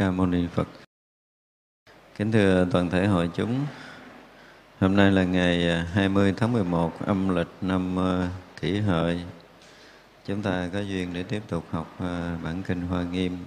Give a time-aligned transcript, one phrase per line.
[0.00, 0.68] Ca Mâu Ni Phật.
[2.16, 3.66] Kính thưa toàn thể hội chúng,
[4.78, 8.28] hôm nay là ngày à, 20 tháng 11 âm lịch năm à,
[8.60, 9.24] Kỷ Hợi.
[10.26, 13.38] Chúng ta có duyên để tiếp tục học à, bản kinh Hoa Nghiêm.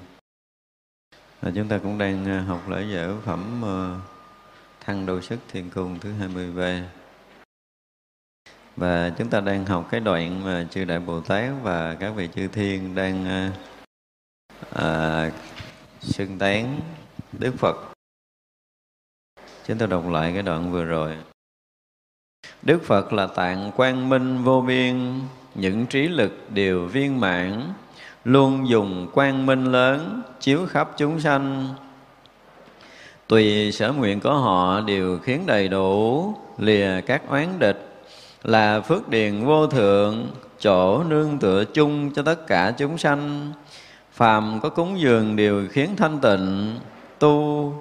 [1.41, 3.63] Và chúng ta cũng đang học lễ dở phẩm
[4.85, 6.83] Thăng Đô Sức Thiên Cung thứ 20V.
[8.75, 12.29] Và chúng ta đang học cái đoạn mà chư Đại Bồ Tát và các vị
[12.35, 13.25] chư Thiên đang
[14.69, 15.31] à,
[16.03, 16.79] xưng tán
[17.31, 17.75] Đức Phật.
[19.67, 21.15] Chúng ta đọc lại cái đoạn vừa rồi.
[22.61, 25.19] Đức Phật là tạng quang minh vô biên,
[25.55, 27.73] những trí lực đều viên mãn,
[28.23, 31.73] luôn dùng quang minh lớn chiếu khắp chúng sanh.
[33.27, 38.03] Tùy sở nguyện của họ đều khiến đầy đủ, lìa các oán địch,
[38.43, 43.51] là phước điền vô thượng, chỗ nương tựa chung cho tất cả chúng sanh
[44.13, 46.79] phàm có cúng dường đều khiến thanh tịnh,
[47.19, 47.73] tu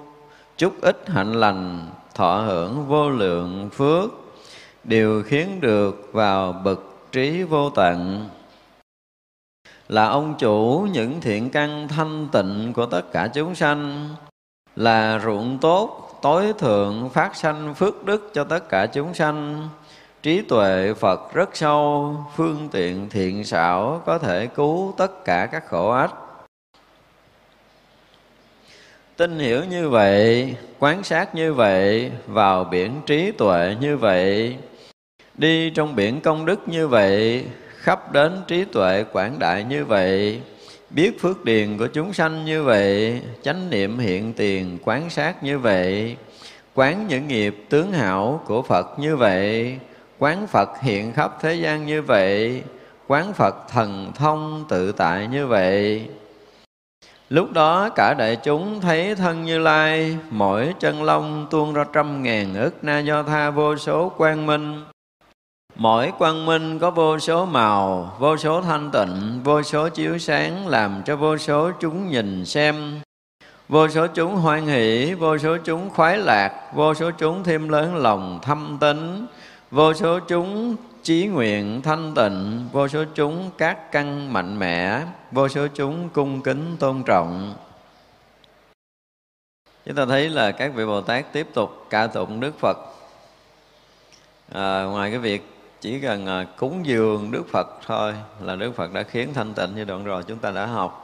[0.57, 4.11] chút ít hạnh lành, thọ hưởng vô lượng phước,
[4.83, 6.79] đều khiến được vào bậc
[7.11, 8.29] trí vô tận.
[9.87, 14.09] Là ông chủ những thiện căn thanh tịnh của tất cả chúng sanh,
[14.75, 19.69] là ruộng tốt, tối thượng, phát sanh phước đức cho tất cả chúng sanh,
[20.23, 25.67] trí tuệ phật rất sâu, phương tiện thiện xảo có thể cứu tất cả các
[25.67, 26.13] khổ ách
[29.17, 34.55] tin hiểu như vậy quán sát như vậy vào biển trí tuệ như vậy
[35.37, 37.45] đi trong biển công đức như vậy
[37.77, 40.41] khắp đến trí tuệ quảng đại như vậy
[40.89, 45.59] biết phước điền của chúng sanh như vậy chánh niệm hiện tiền quán sát như
[45.59, 46.15] vậy
[46.73, 49.77] quán những nghiệp tướng hảo của phật như vậy
[50.19, 52.61] quán phật hiện khắp thế gian như vậy
[53.07, 56.07] quán phật thần thông tự tại như vậy
[57.33, 62.23] Lúc đó cả đại chúng thấy thân Như Lai, mỗi chân lông tuôn ra trăm
[62.23, 64.83] ngàn ức na do tha vô số quang minh.
[65.75, 70.67] Mỗi quang minh có vô số màu, vô số thanh tịnh, vô số chiếu sáng
[70.67, 73.01] làm cho vô số chúng nhìn xem.
[73.69, 77.95] Vô số chúng hoan hỷ, vô số chúng khoái lạc, vô số chúng thêm lớn
[77.95, 79.25] lòng thâm tính,
[79.71, 85.47] vô số chúng chí nguyện thanh tịnh vô số chúng các căn mạnh mẽ vô
[85.47, 87.53] số chúng cung kính tôn trọng.
[89.85, 92.77] Chúng ta thấy là các vị bồ tát tiếp tục ca tụng đức phật.
[94.51, 95.49] À, ngoài cái việc
[95.81, 99.75] chỉ cần à, cúng dường đức phật thôi là đức phật đã khiến thanh tịnh
[99.75, 100.99] như đoạn rồi chúng ta đã học.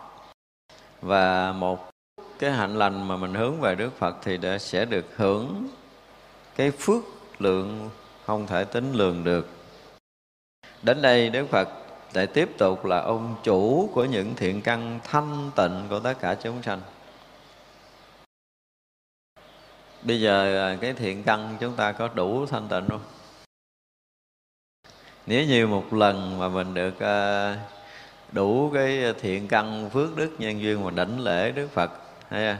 [1.01, 1.89] Và một
[2.39, 5.67] cái hạnh lành mà mình hướng về đức phật thì đã sẽ được hưởng
[6.55, 7.03] cái phước
[7.39, 7.89] lượng
[8.25, 9.58] không thể tính lường được.
[10.83, 11.69] Đến đây Đức Phật
[12.13, 16.35] lại tiếp tục là ông chủ của những thiện căn thanh tịnh của tất cả
[16.43, 16.81] chúng sanh.
[20.01, 23.01] Bây giờ à, cái thiện căn chúng ta có đủ thanh tịnh không?
[25.25, 27.55] Nếu như một lần mà mình được à,
[28.31, 31.91] đủ cái thiện căn phước đức nhân duyên mà đảnh lễ Đức Phật
[32.29, 32.57] hay à?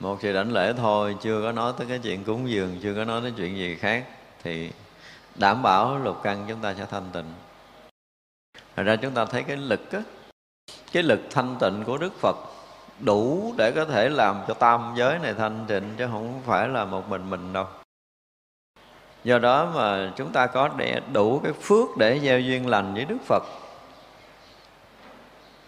[0.00, 3.04] một sự đảnh lễ thôi, chưa có nói tới cái chuyện cúng dường, chưa có
[3.04, 4.04] nói tới chuyện gì khác,
[4.42, 4.70] thì
[5.38, 7.32] đảm bảo lục căn chúng ta sẽ thanh tịnh.
[8.76, 10.02] Thật ra chúng ta thấy cái lực á,
[10.92, 12.36] cái lực thanh tịnh của đức phật
[13.00, 16.84] đủ để có thể làm cho tam giới này thanh tịnh chứ không phải là
[16.84, 17.66] một mình mình đâu.
[19.24, 23.04] Do đó mà chúng ta có để đủ cái phước để gieo duyên lành với
[23.04, 23.42] đức phật.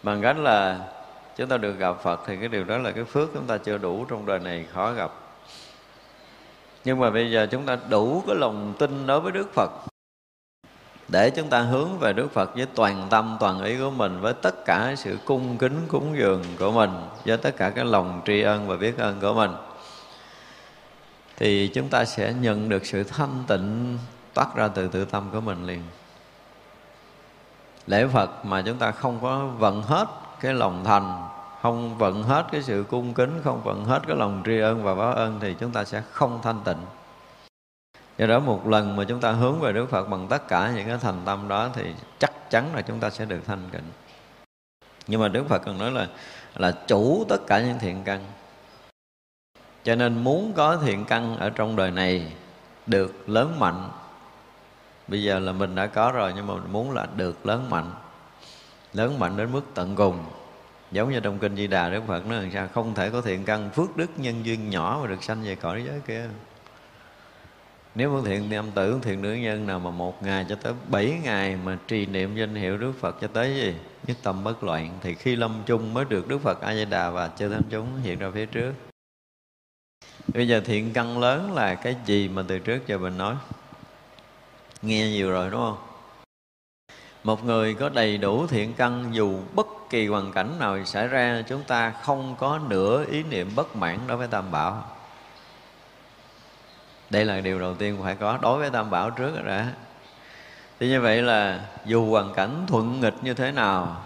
[0.02, 0.88] Bằng cách là
[1.36, 3.78] chúng ta được gặp phật thì cái điều đó là cái phước chúng ta chưa
[3.78, 5.12] đủ trong đời này khó gặp
[6.84, 9.70] nhưng mà bây giờ chúng ta đủ cái lòng tin đối với đức phật.
[11.08, 14.34] Để chúng ta hướng về Đức Phật với toàn tâm, toàn ý của mình, với
[14.34, 16.90] tất cả sự cung kính, cúng dường của mình,
[17.24, 19.50] với tất cả cái lòng tri ân và biết ơn của mình,
[21.36, 23.98] thì chúng ta sẽ nhận được sự thanh tịnh
[24.34, 25.82] toát ra từ tự tâm của mình liền.
[27.86, 30.08] Lễ Phật mà chúng ta không có vận hết
[30.40, 31.28] cái lòng thành
[31.62, 34.94] không vận hết cái sự cung kính, không vận hết cái lòng tri ân và
[34.94, 36.78] báo ơn thì chúng ta sẽ không thanh tịnh.
[38.18, 40.86] Do đó một lần mà chúng ta hướng về Đức Phật bằng tất cả những
[40.88, 43.84] cái thành tâm đó thì chắc chắn là chúng ta sẽ được thanh tịnh.
[45.06, 46.08] Nhưng mà Đức Phật còn nói là
[46.56, 48.24] là chủ tất cả những thiện căn.
[49.84, 52.32] Cho nên muốn có thiện căn ở trong đời này
[52.86, 53.88] được lớn mạnh,
[55.08, 57.90] bây giờ là mình đã có rồi nhưng mà mình muốn là được lớn mạnh
[58.92, 60.24] lớn mạnh đến mức tận cùng
[60.92, 63.44] giống như trong kinh di đà đức phật nói rằng sao, không thể có thiện
[63.44, 66.28] căn phước đức nhân duyên nhỏ mà được sanh về cõi giới kia.
[67.94, 71.18] Nếu muốn thiện nam tử thiện nữ nhân nào mà một ngày cho tới bảy
[71.24, 73.74] ngày mà trì niệm danh hiệu đức phật cho tới gì?
[74.06, 74.98] Nhất tâm bất loạn.
[75.02, 77.86] Thì khi lâm chung mới được đức phật a di đà và chư thánh chúng
[78.02, 78.72] hiện ra phía trước.
[80.34, 83.34] Bây giờ thiện căn lớn là cái gì mà từ trước giờ mình nói?
[84.82, 85.89] Nghe nhiều rồi, đúng không?
[87.24, 91.42] Một người có đầy đủ thiện căn, dù bất kỳ hoàn cảnh nào xảy ra,
[91.48, 94.84] chúng ta không có nửa ý niệm bất mãn đối với tam bảo.
[97.10, 99.72] Đây là điều đầu tiên phải có đối với tam bảo trước rồi đã
[100.80, 103.96] thì như vậy là dù hoàn cảnh thuận nghịch như thế nào,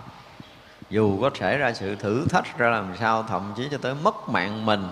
[0.91, 4.29] dù có xảy ra sự thử thách, ra làm sao, thậm chí cho tới mất
[4.29, 4.89] mạng mình,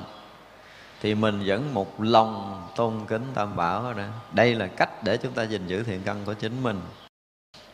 [1.00, 4.02] thì mình vẫn một lòng tôn kính tam bảo đó.
[4.32, 6.80] Đây là cách để chúng ta gìn giữ thiện căn của chính mình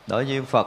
[0.09, 0.67] đối với phật,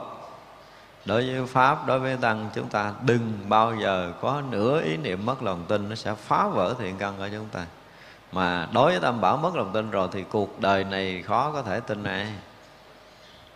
[1.04, 5.26] đối với pháp, đối với tăng, chúng ta đừng bao giờ có nửa ý niệm
[5.26, 7.66] mất lòng tin nó sẽ phá vỡ thiện căn của chúng ta.
[8.32, 11.62] Mà đối với tam bảo mất lòng tin rồi thì cuộc đời này khó có
[11.62, 12.26] thể tin ai.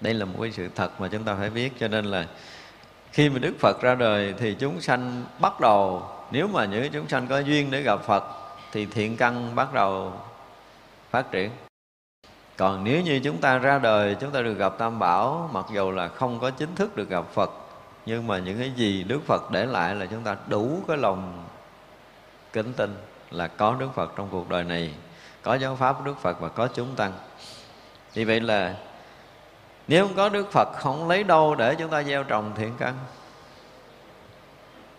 [0.01, 2.27] Đây là một cái sự thật mà chúng ta phải biết, cho nên là
[3.13, 7.09] khi mà đức phật ra đời thì chúng sanh bắt đầu, nếu mà những chúng
[7.09, 8.25] sanh có duyên để gặp phật
[8.73, 10.13] thì thiện căn bắt đầu
[11.11, 11.51] phát triển
[12.57, 15.91] còn nếu như chúng ta ra đời, chúng ta được gặp tam bảo, mặc dù
[15.91, 17.51] là không có chính thức được gặp phật,
[18.07, 21.45] nhưng mà những cái gì đức phật để lại là chúng ta đủ cái lòng
[22.53, 22.97] kính tin
[23.31, 24.95] là có đức phật trong cuộc đời này,
[25.43, 27.13] có giáo pháp của đức phật và có chúng tăng.
[28.15, 28.75] Vì vậy là
[29.89, 32.95] nếu không có đức phật, không lấy đâu để chúng ta gieo trồng thiện căn.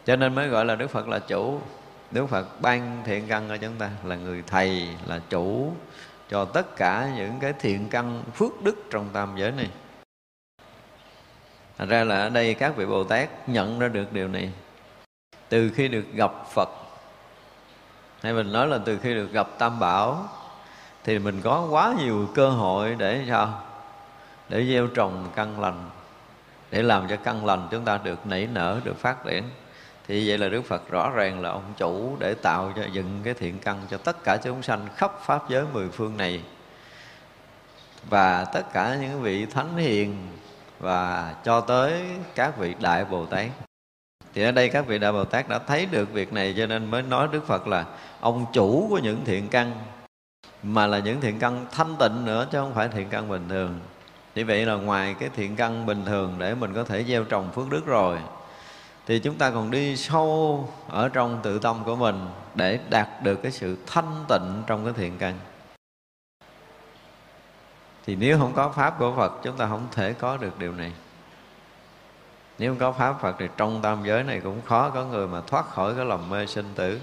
[0.06, 1.62] Cho nên mới gọi là đức phật là chủ.
[2.12, 5.74] Đức Phật ban thiện căn cho chúng ta, là người thầy, là chủ
[6.30, 9.70] cho tất cả những cái thiện căn phước đức trong tam giới này.
[11.78, 14.52] Thành ra là ở đây các vị Bồ Tát nhận ra được điều này.
[15.50, 16.70] Từ khi được gặp Phật
[18.22, 20.30] Hay mình nói là từ khi được gặp Tam Bảo
[21.04, 23.62] Thì mình có quá nhiều cơ hội để sao?
[24.50, 25.90] Để gieo trồng căn lành
[26.72, 29.44] Để làm cho căn lành chúng ta được nảy nở, được phát triển
[30.08, 33.34] thì vậy là đức phật rõ ràng là ông chủ để tạo cho, dựng cái
[33.34, 36.42] thiện căn cho tất cả chúng sanh khắp pháp giới mười phương này.
[38.10, 40.16] Và tất cả những vị thánh hiền
[40.80, 42.02] và cho tới
[42.36, 43.46] các vị đại bồ tát.
[44.34, 46.92] Thì ở đây các vị đại bồ tát đã thấy được việc này cho nên
[46.92, 47.86] mới nói đức phật là
[48.20, 49.72] ông chủ của những thiện căn.
[50.64, 53.80] Mà là những thiện căn thanh tịnh nữa chứ không phải thiện căn bình thường.
[54.36, 57.52] Như vậy là ngoài cái thiện căn bình thường để mình có thể gieo trồng
[57.52, 58.20] phước đức rồi
[59.08, 63.40] thì chúng ta còn đi sâu ở trong tự tâm của mình để đạt được
[63.44, 65.40] cái sự thanh tịnh trong cái thiện căn.
[68.06, 70.92] Thì nếu không có pháp của Phật, chúng ta không thể có được điều này.
[72.60, 75.42] Nếu không có pháp Phật thì trong tam giới này cũng khó có người mà
[75.42, 77.02] thoát khỏi cái lòng mê sinh tử.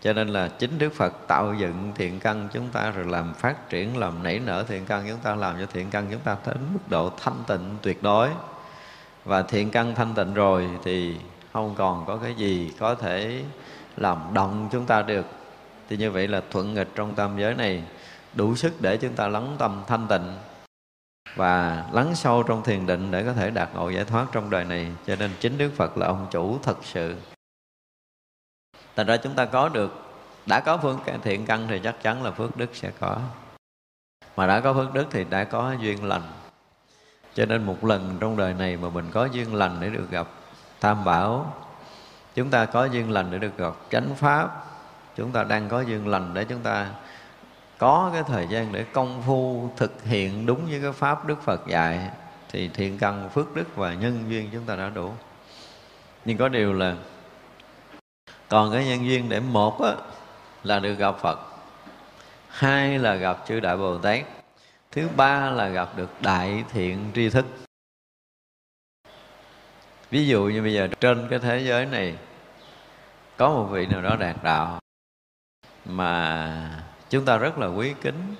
[0.00, 3.68] Cho nên là chính Đức Phật tạo dựng thiện căn chúng ta rồi làm phát
[3.68, 6.58] triển, làm nảy nở thiện căn chúng ta, làm cho thiện căn chúng ta đến
[6.72, 8.28] mức độ thanh tịnh tuyệt đối
[9.28, 11.16] và thiện căn thanh tịnh rồi thì
[11.52, 13.44] không còn có cái gì có thể
[13.96, 15.26] làm động chúng ta được.
[15.88, 17.82] Thì như vậy là thuận nghịch trong tam giới này,
[18.34, 20.36] đủ sức để chúng ta lắng tâm thanh tịnh
[21.34, 24.64] và lắng sâu trong thiền định để có thể đạt ngộ giải thoát trong đời
[24.64, 24.92] này.
[25.06, 27.16] Cho nên chính đức phật là ông chủ thật sự.
[28.96, 30.02] Thành ra chúng ta có được,
[30.46, 33.18] đã có phương thiện căn thì chắc chắn là phước đức sẽ có.
[34.36, 36.22] Mà đã có phước đức thì đã có duyên lành
[37.34, 40.26] cho nên một lần trong đời này mà mình có duyên lành để được gặp
[40.80, 41.54] tam bảo
[42.34, 44.64] chúng ta có duyên lành để được gặp chánh pháp
[45.16, 46.86] chúng ta đang có duyên lành để chúng ta
[47.78, 51.66] có cái thời gian để công phu thực hiện đúng với cái pháp đức phật
[51.66, 52.10] dạy
[52.48, 55.12] thì thiện căn phước đức và nhân duyên chúng ta đã đủ.
[56.24, 56.96] Nhưng có điều là
[58.48, 59.92] còn cái nhân duyên để một á,
[60.64, 61.38] là được gặp phật
[62.48, 64.37] hai là gặp chư đại bồ tát
[64.90, 67.46] thứ ba là gặp được đại thiện tri thức.
[70.10, 72.18] Ví dụ như bây giờ trên cái thế giới này,
[73.36, 74.80] có một vị nào đó đạt đạo
[75.84, 78.34] mà chúng ta rất là quý kính.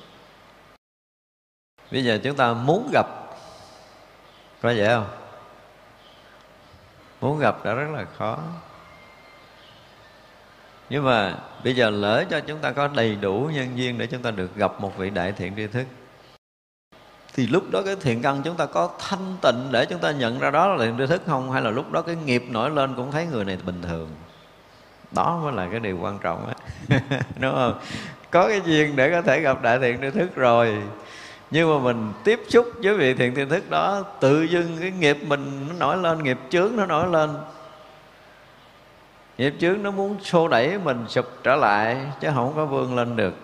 [1.91, 3.07] Bây giờ chúng ta muốn gặp,
[4.61, 5.09] có dễ không?
[7.21, 8.39] Muốn gặp đã rất là khó.
[10.91, 14.23] Nhưng mà bây giờ lỡ cho chúng ta có đầy đủ nhân duyên để chúng
[14.23, 15.87] ta được gặp một vị đại thiện tri thức
[17.39, 20.39] thì lúc đó cái thiện căn chúng ta có thanh tịnh để chúng ta nhận
[20.39, 21.51] ra đó là thiện tri thức không?
[21.53, 24.09] Hay là lúc đó cái nghiệp nổi lên cũng thấy người này bình thường?
[25.11, 26.55] Đó mới là cái điều quan trọng á.
[27.41, 27.79] Đúng không?
[28.31, 30.77] Có cái duyên để có thể gặp đại thiện tri thức rồi.
[31.51, 35.19] Nhưng mà mình tiếp xúc với vị thiện tri thức đó, tự dưng cái nghiệp
[35.27, 37.31] mình nó nổi lên, nghiệp chướng nó nổi lên.
[39.39, 43.17] Nghiệp chướng nó muốn xô đẩy mình sụp trở lại, chứ không có vươn lên
[43.17, 43.35] được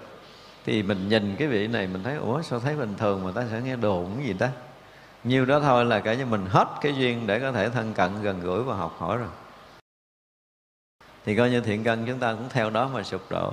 [0.65, 3.45] thì mình nhìn cái vị này mình thấy, ủa, sao thấy bình thường mà ta
[3.51, 4.51] sẽ nghe đồn cái gì ta?
[5.25, 8.23] Nhiều đó thôi là cả như mình hết cái duyên để có thể thân cận,
[8.23, 9.29] gần gũi và học hỏi rồi.
[11.27, 13.53] Thì coi như thiện căn chúng ta cũng theo đó mà sụp đổ.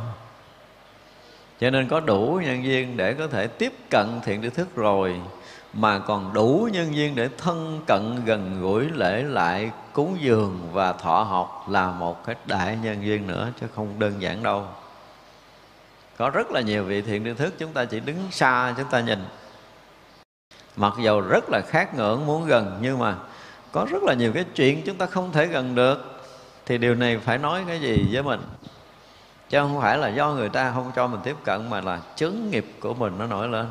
[1.60, 5.22] Cho nên có đủ nhân duyên để có thể tiếp cận thiện tri thức rồi,
[5.74, 10.94] mà còn đủ nhân duyên để thân cận, gần gũi, lễ lại, cúng dường và
[10.94, 14.68] thọ học là một cái đại nhân duyên nữa chứ không đơn giản đâu
[16.22, 19.02] có rất là nhiều vị thiện tri thức chúng ta chỉ đứng xa chúng ta
[19.02, 19.20] nhìn.
[20.76, 23.16] Mặc dầu rất là khát ngưỡng muốn gần, nhưng mà
[23.72, 26.22] có rất là nhiều cái chuyện chúng ta không thể gần được,
[26.66, 28.40] thì điều này phải nói cái gì với mình?
[29.50, 32.52] Chứ không phải là do người ta không cho mình tiếp cận, mà là chứng
[32.52, 33.68] nghiệp của mình nó nổi lên.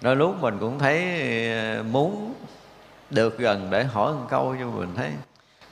[0.00, 2.34] Đôi lúc mình cũng thấy ờ, muốn
[3.10, 5.10] được gần để hỏi một câu cho mình thấy,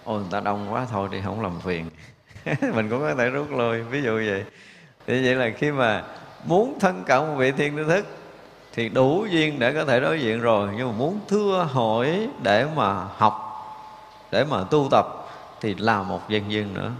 [0.04, 1.90] ôi, người ta đông quá, thôi thì không làm phiền.
[2.74, 4.44] Mình cũng có thể rút lui, ví dụ vậy
[5.06, 6.04] thì vậy là khi mà
[6.44, 8.06] muốn thân cận một vị thiên tư thức
[8.72, 10.68] thì đủ duyên để có thể đối diện rồi.
[10.76, 13.42] Nhưng mà muốn thưa hỏi để mà học,
[14.30, 15.06] để mà tu tập,
[15.60, 16.90] thì là một duyên duyên nữa.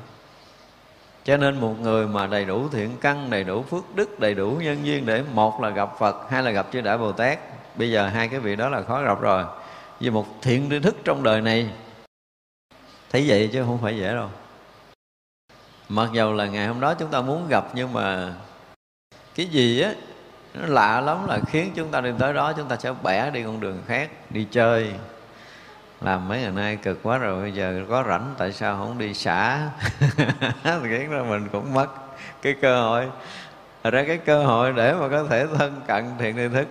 [1.24, 4.58] Cho nên một người mà đầy đủ thiện căn, đầy đủ phước đức, đầy đủ
[4.62, 7.38] nhân duyên để một là gặp phật, hai là gặp chư đại bồ tát,
[7.76, 9.44] bây giờ hai cái vị đó là khó gặp rồi.
[10.00, 11.70] Vì một thiện tri thức trong đời này,
[13.10, 14.28] thấy vậy chứ không phải dễ đâu
[15.88, 18.32] mặc dầu là ngày hôm đó chúng ta muốn gặp nhưng mà
[19.34, 19.90] cái gì á,
[20.54, 23.42] nó lạ lắm là khiến chúng ta đi tới đó, chúng ta sẽ bẻ đi
[23.42, 24.92] con đường khác, đi chơi.
[26.00, 29.14] Làm mấy ngày nay cực quá rồi, bây giờ có rảnh tại sao không đi
[29.14, 29.70] xả?
[30.64, 31.86] Khiến ra mình cũng mất
[32.42, 33.08] cái cơ hội.
[33.84, 36.66] Thật ra cái cơ hội để mà có thể thân cận thiện tri thức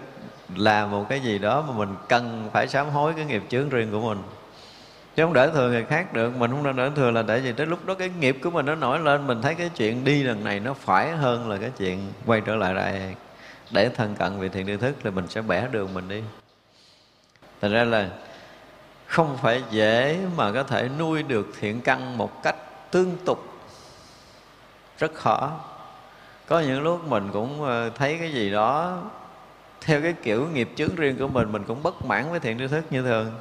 [0.56, 3.92] là một cái gì đó mà mình cần phải sám hối cái nghiệp chướng riêng
[3.92, 4.24] của mình
[5.16, 6.36] chứ không để thừa người khác được.
[6.36, 8.66] Mình không nên để thừa là tại vì tới lúc đó cái nghiệp của mình
[8.66, 11.72] nó nổi lên, mình thấy cái chuyện đi lần này nó phải hơn là cái
[11.78, 13.16] chuyện quay trở lại đây
[13.72, 16.22] để thân cận vị thiện tri thức thì mình sẽ bẻ đường mình đi.
[17.62, 18.10] Thành ra là
[19.06, 22.56] không phải dễ mà có thể nuôi được thiện căn một cách
[22.92, 23.40] tương tục.
[24.98, 25.60] Rất khó.
[26.48, 29.02] Có những lúc mình cũng ờ, thấy cái gì đó
[29.82, 32.68] theo cái kiểu nghiệp chướng riêng của mình mình cũng bất mãn với thiện tri
[32.68, 33.32] thức như thường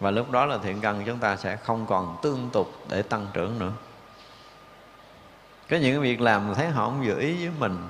[0.00, 3.26] và lúc đó là thiện căn chúng ta sẽ không còn tương tục để tăng
[3.32, 3.72] trưởng nữa.
[5.70, 7.88] Có những cái việc làm thấy họ không giữ ý với mình.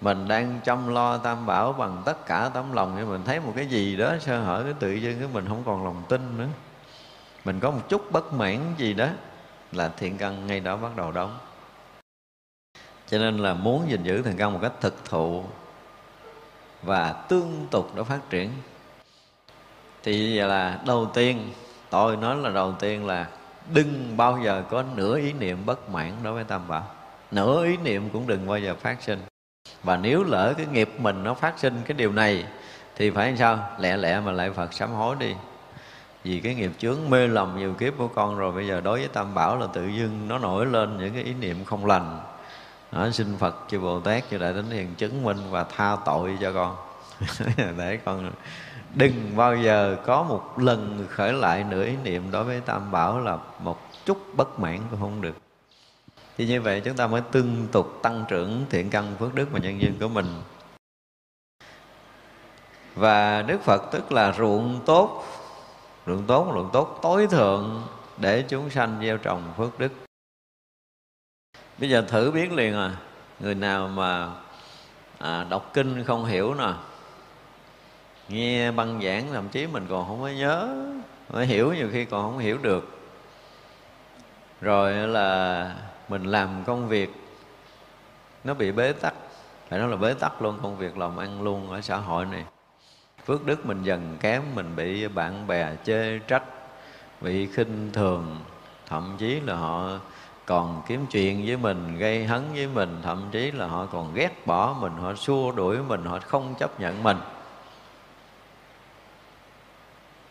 [0.00, 3.52] Mình đang chăm lo tam bảo bằng tất cả tấm lòng nhưng mình thấy một
[3.56, 6.48] cái gì đó sơ hở, cái tự dưng cái mình không còn lòng tin nữa.
[7.44, 9.08] Mình có một chút bất mãn gì đó
[9.72, 11.38] là thiện căn ngay đó bắt đầu đóng.
[13.06, 15.44] Cho nên là muốn gìn giữ thiện căn một cách thực thụ
[16.82, 18.50] và tương tục để phát triển
[20.04, 21.52] thì là đầu tiên,
[21.90, 23.26] tôi nói là đầu tiên là
[23.72, 26.86] đừng bao giờ có nửa ý niệm bất mãn đối với tam bảo.
[27.30, 29.18] Nửa ý niệm cũng đừng bao giờ phát sinh.
[29.82, 32.44] Và nếu lỡ cái nghiệp mình nó phát sinh cái điều này,
[32.96, 33.68] thì phải làm sao?
[33.78, 35.34] Lẹ lẹ mà lại phật sám hối đi.
[36.24, 39.08] Vì cái nghiệp chướng mê lầm nhiều kiếp của con rồi, bây giờ đối với
[39.08, 42.20] tam bảo là tự dưng nó nổi lên những cái ý niệm không lành.
[42.92, 46.38] Nó xin phật chư bồ tát chư đại thánh hiền chứng minh và tha tội
[46.40, 46.76] cho con.
[47.78, 48.30] Để con
[48.94, 53.20] đừng bao giờ có một lần khởi lại nửa ý niệm đối với tam bảo
[53.20, 55.36] là một chút bất mãn cũng không được.
[56.36, 59.58] Thì như vậy chúng ta mới tương tục tăng trưởng thiện căn phước đức và
[59.58, 60.26] nhân duyên của mình.
[62.94, 65.24] Và đức phật tức là ruộng tốt
[66.06, 67.82] ruộng tốt ruộng tốt tối thượng
[68.16, 69.92] để chúng sanh gieo trồng phước đức.
[71.78, 72.96] Bây giờ thử biết liền à
[73.40, 74.30] người nào mà
[75.18, 76.72] à, đọc kinh không hiểu nè
[78.28, 80.84] nghe băng giảng thậm chí mình còn không có nhớ
[81.30, 82.98] mới hiểu, nhiều khi còn không hiểu được.
[84.60, 85.70] Rồi là
[86.08, 87.10] mình làm công việc,
[88.44, 89.14] nó bị bế tắc.
[89.68, 92.44] Phải nói là bế tắc luôn, công việc làm ăn luôn ở xã hội này.
[93.26, 96.44] Phước đức mình dần kém, mình bị bạn bè chê trách,
[97.20, 98.36] bị khinh thường.
[98.86, 99.90] Thậm chí là họ
[100.46, 102.98] còn kiếm chuyện với mình, gây hấn với mình.
[103.02, 106.80] Thậm chí là họ còn ghét bỏ mình, họ xua đuổi mình, họ không chấp
[106.80, 107.16] nhận mình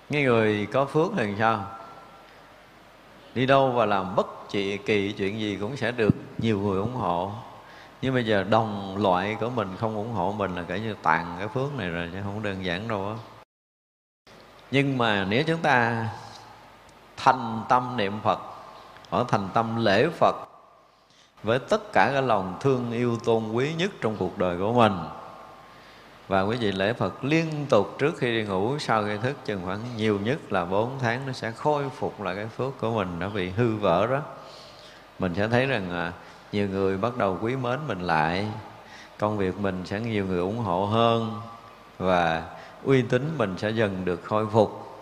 [0.10, 1.66] cái người có phước thì sao?
[3.36, 6.96] Đi đâu và làm bất trị kỳ chuyện gì cũng sẽ được nhiều người ủng
[6.96, 7.32] hộ.
[8.02, 11.36] Nhưng bây giờ đồng loại của mình không ủng hộ mình là kể như tàn
[11.39, 13.16] cái phước này rồi, chứ không đơn giản đâu á.
[14.72, 16.08] Nhưng mà nếu chúng ta
[17.18, 18.39] thành tâm niệm phật,
[19.10, 20.36] ở thành tâm lễ phật,
[21.44, 24.94] với tất cả cái lòng thương yêu tôn quý nhất trong cuộc đời của mình
[26.34, 29.62] và quý vị lễ Phật liên tục trước khi đi ngủ, sau khi thức chừng
[29.65, 33.19] khoảng nhiều nhất là 4 tháng, nó sẽ khôi phục lại cái phước của mình
[33.19, 34.22] đã bị hư vỡ đó.
[35.19, 36.13] Mình sẽ thấy rằng à,
[36.52, 38.48] nhiều người bắt đầu quý mến mình lại,
[39.19, 41.41] công việc mình sẽ nhiều người ủng hộ hơn
[41.98, 42.43] và
[42.84, 45.02] uy tín mình sẽ dần được khôi phục.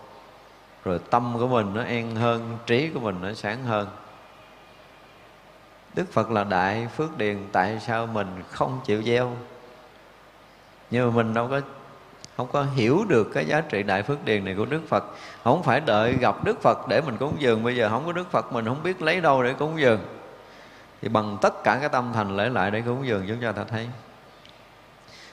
[0.84, 3.88] Rồi tâm của mình nó an hơn, trí của mình nó sáng hơn.
[5.94, 9.36] Đức phật là đại phước điền, tại sao mình không chịu gieo?
[10.92, 11.60] Nhưng mà mình đâu có,
[12.36, 15.04] không có hiểu được cái giá trị đại phước điền này của đức phật.
[15.44, 17.64] Không phải đợi gặp đức phật để mình cúng dường.
[17.64, 20.00] Bây giờ không có đức phật, mình không biết lấy đâu để cúng dường.
[21.02, 23.88] Thì bằng tất cả cái tâm thành lễ lại để cúng dường, chúng ta thấy.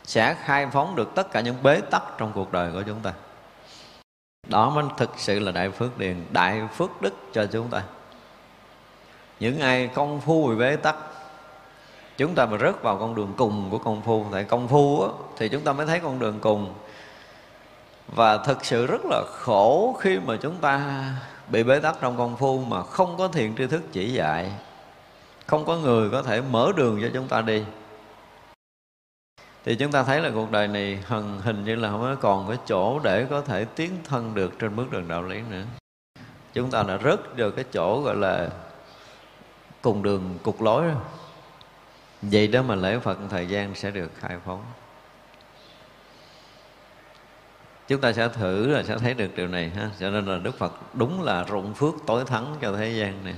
[0.04, 3.14] Sẽ khai phóng được tất cả những bế tắc trong cuộc đời của chúng ta.
[4.48, 7.84] Đó mới thực sự là đại phước điền, đại phước đức cho chúng ta.
[9.40, 10.96] Những ai công phu về bế tắc
[12.20, 15.10] chúng ta mà rớt vào con đường cùng của công phu tại công phu á,
[15.38, 16.74] thì chúng ta mới thấy con đường cùng.
[18.08, 21.04] Và thực sự rất là khổ khi mà chúng ta
[21.48, 24.52] bị bế tắc trong công phu mà không có thiện tri thức chỉ dạy.
[25.46, 27.64] Không có người có thể mở đường cho chúng ta đi.
[29.66, 32.58] Thì chúng ta thấy là cuộc đời này hần hình như là không còn cái
[32.66, 35.64] chỗ để có thể tiến thân được trên bước đường đạo lý nữa.
[36.54, 38.50] Chúng ta đã rớt được cái chỗ gọi là
[39.82, 40.84] cùng đường cục lối.
[40.84, 40.96] rồi
[42.22, 44.64] vậy đó mà lễ phật thời gian sẽ được khai phóng.
[47.88, 49.90] Chúng ta sẽ thử là sẽ thấy được điều này ha.
[50.00, 53.36] Cho nên là đức phật đúng là rụng phước tối thắng cho thế gian này.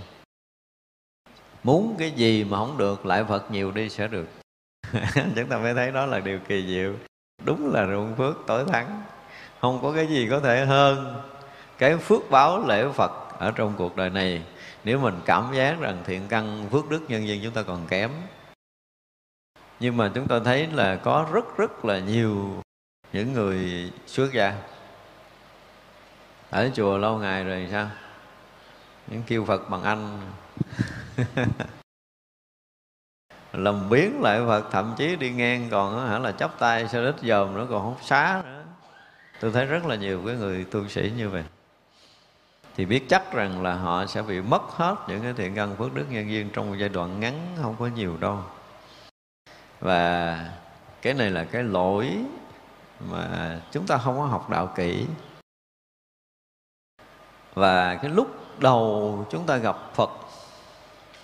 [1.64, 4.28] Muốn cái gì mà không được, lại phật nhiều đi sẽ được.
[5.36, 6.94] Chúng ta mới thấy đó là điều kỳ diệu.
[7.46, 9.04] Đúng là rụng phước tối thắng.
[9.62, 11.22] Không có cái gì có thể hơn
[11.78, 14.42] cái phước báo lễ phật ở trong cuộc đời này.
[14.84, 18.12] Nếu mình cảm giác rằng thiện căn, phước đức nhân viên chúng ta còn kém
[19.82, 22.64] nhưng mà chúng tôi thấy là có rất rất là nhiều
[23.14, 24.54] những người xuất gia.
[26.50, 27.90] Ở chùa lâu ngày rồi sao?
[29.08, 30.20] Những kêu phật bằng anh.
[33.54, 37.16] Lầm biến lại Phật, thậm chí đi ngang còn hả, là chắp tay sao đít
[37.22, 38.64] dòm nữa, còn không xá nữa.
[39.40, 41.44] Tôi thấy rất là nhiều cái người tu sĩ như vậy.
[42.76, 45.94] Thì biết chắc rằng là họ sẽ bị mất hết những cái thiện căn phước
[45.94, 48.44] đức nhân duyên trong một giai đoạn ngắn, không có nhiều đâu
[49.82, 50.38] và
[51.02, 52.18] cái này là cái lỗi
[53.00, 55.06] mà chúng ta không có học đạo kỹ.
[57.54, 60.10] Và cái lúc đầu chúng ta gặp phật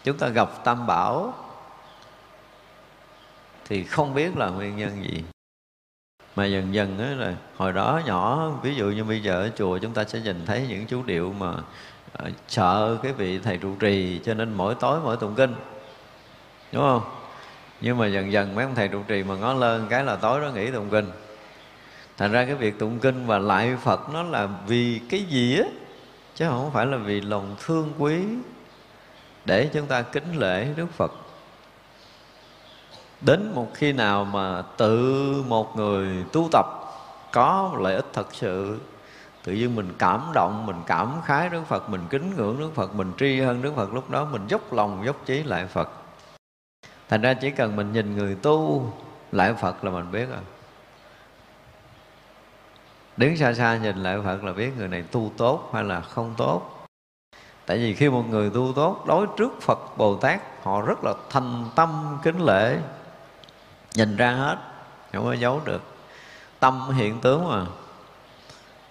[0.04, 1.34] chúng ta gặp tam bảo
[3.65, 5.24] thì không biết là nguyên nhân gì.
[6.36, 9.78] Mà dần dần á là hồi đó nhỏ ví dụ như bây giờ ở chùa
[9.78, 11.50] chúng ta sẽ nhìn thấy những chú điệu mà
[12.24, 15.56] uh, sợ cái vị thầy trụ trì cho nên mỗi tối mỗi tụng kinh
[16.72, 17.16] đúng không?
[17.82, 20.42] Nhưng mà dần dần mấy ông thầy trụ trì mà ngó lên cái là tối
[20.42, 21.12] đó nghỉ tụng kinh.
[22.18, 25.66] Thành ra cái việc tụng kinh và lại phật nó là vì cái gì á?
[26.36, 28.20] Chứ không phải là vì lòng thương quý
[29.46, 31.12] để chúng ta kính lễ đức phật.
[33.22, 36.66] Đến một khi nào mà tự một người tu tập
[37.32, 38.80] có lợi ích thật sự,
[39.44, 42.96] tự nhiên mình cảm động, mình cảm khái đức phật, mình kính ngưỡng đức phật,
[42.96, 45.90] mình tri hơn đức phật, lúc đó mình dốc lòng, dốc trí lại phật
[47.10, 48.89] thành ra chỉ cần mình nhìn người tu
[49.32, 50.39] lại phật là mình biết rồi.
[53.17, 56.34] Đứng xa xa nhìn lại phật là biết người này tu tốt hay là không
[56.38, 56.88] tốt.
[57.65, 61.13] Tại vì khi một người tu tốt, đối trước phật bồ tát, họ rất là
[61.30, 62.78] thành tâm kính lễ.
[63.96, 64.58] Nhìn ra hết,
[65.13, 65.82] không có giấu được.
[66.60, 67.65] Tâm hiện tướng mà.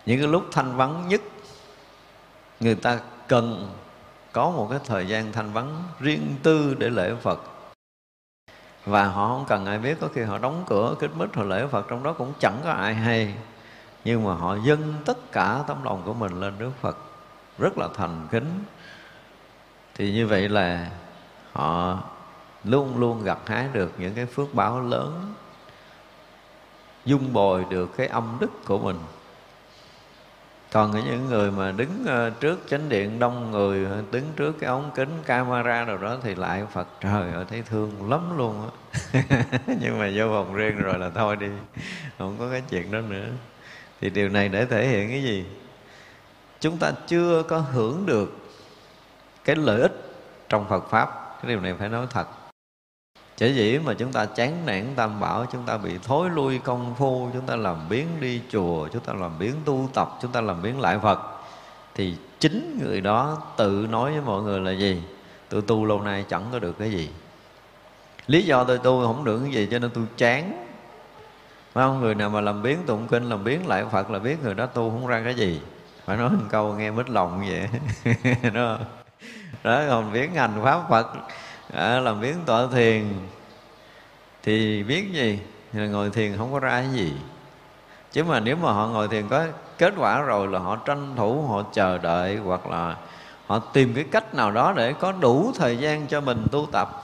[0.06, 1.20] Những cái lúc thanh vắng nhất,
[2.60, 2.98] người ta
[3.28, 3.74] cần
[4.32, 7.40] có một cái thời gian thanh vắng riêng tư để lễ Phật
[8.86, 11.66] và họ không cần ai biết, có khi họ đóng cửa kích mít, họ lễ
[11.66, 13.34] Phật, trong đó cũng chẳng có ai hay.
[14.04, 16.98] Nhưng mà họ dâng tất cả tấm lòng của mình lên Đức Phật.
[17.58, 18.64] Rất là thành kính.
[19.94, 20.90] Thì như vậy là
[21.52, 21.98] họ
[22.64, 25.34] luôn luôn gặt hái được những cái phước báo lớn,
[27.04, 28.98] dung bồi được cái âm đức của mình
[30.76, 34.68] còn những người mà đứng ờ, trước chánh điện, đông người ờ, đứng trước cái
[34.68, 39.22] ống kính camera rồi đó thì lại phật trời ơi, thấy thương lắm luôn á.
[39.80, 41.46] Nhưng mà vô phòng riêng rồi là thôi đi,
[42.18, 43.26] không có cái chuyện đó nữa.
[44.00, 45.44] Thì điều này để thể hiện cái gì?
[46.60, 48.38] Chúng ta chưa có hưởng được
[49.44, 49.92] cái lợi ích
[50.48, 51.36] trong phật pháp.
[51.42, 52.45] Cái điều này phải nói thật.
[53.36, 56.94] Chỉ dĩ mà chúng ta chán nản, tam bảo, Chúng ta bị thối lui công
[56.94, 60.40] phu, Chúng ta làm biến đi chùa, Chúng ta làm biến tu tập, Chúng ta
[60.40, 61.18] làm biến lại Phật,
[61.94, 65.02] Thì chính người đó tự nói với mọi người là gì?
[65.48, 67.10] Tôi tu lâu nay chẳng có được cái gì.
[68.26, 70.66] Lý do tôi tu không được cái gì cho nên tôi chán.
[71.72, 72.00] Phải không?
[72.00, 74.66] Người nào mà làm biến tụng kinh, Làm biến lại Phật là biết người đó
[74.66, 75.60] tu không ra cái gì.
[76.04, 77.68] Phải nói một câu nghe mít lòng vậy.
[78.54, 78.78] Đó
[79.64, 81.06] đó, còn biến hành pháp phật
[81.72, 83.12] à, làm biến tọa thiền
[84.42, 85.40] thì biết gì?
[85.72, 87.12] Là ngồi thiền không có ra cái gì.
[88.12, 89.46] Chứ mà nếu mà họ ngồi thiền có
[89.78, 92.96] kết quả rồi là họ tranh thủ họ chờ đợi hoặc là
[93.46, 97.02] họ tìm cái cách nào đó để có đủ thời gian cho mình tu tập.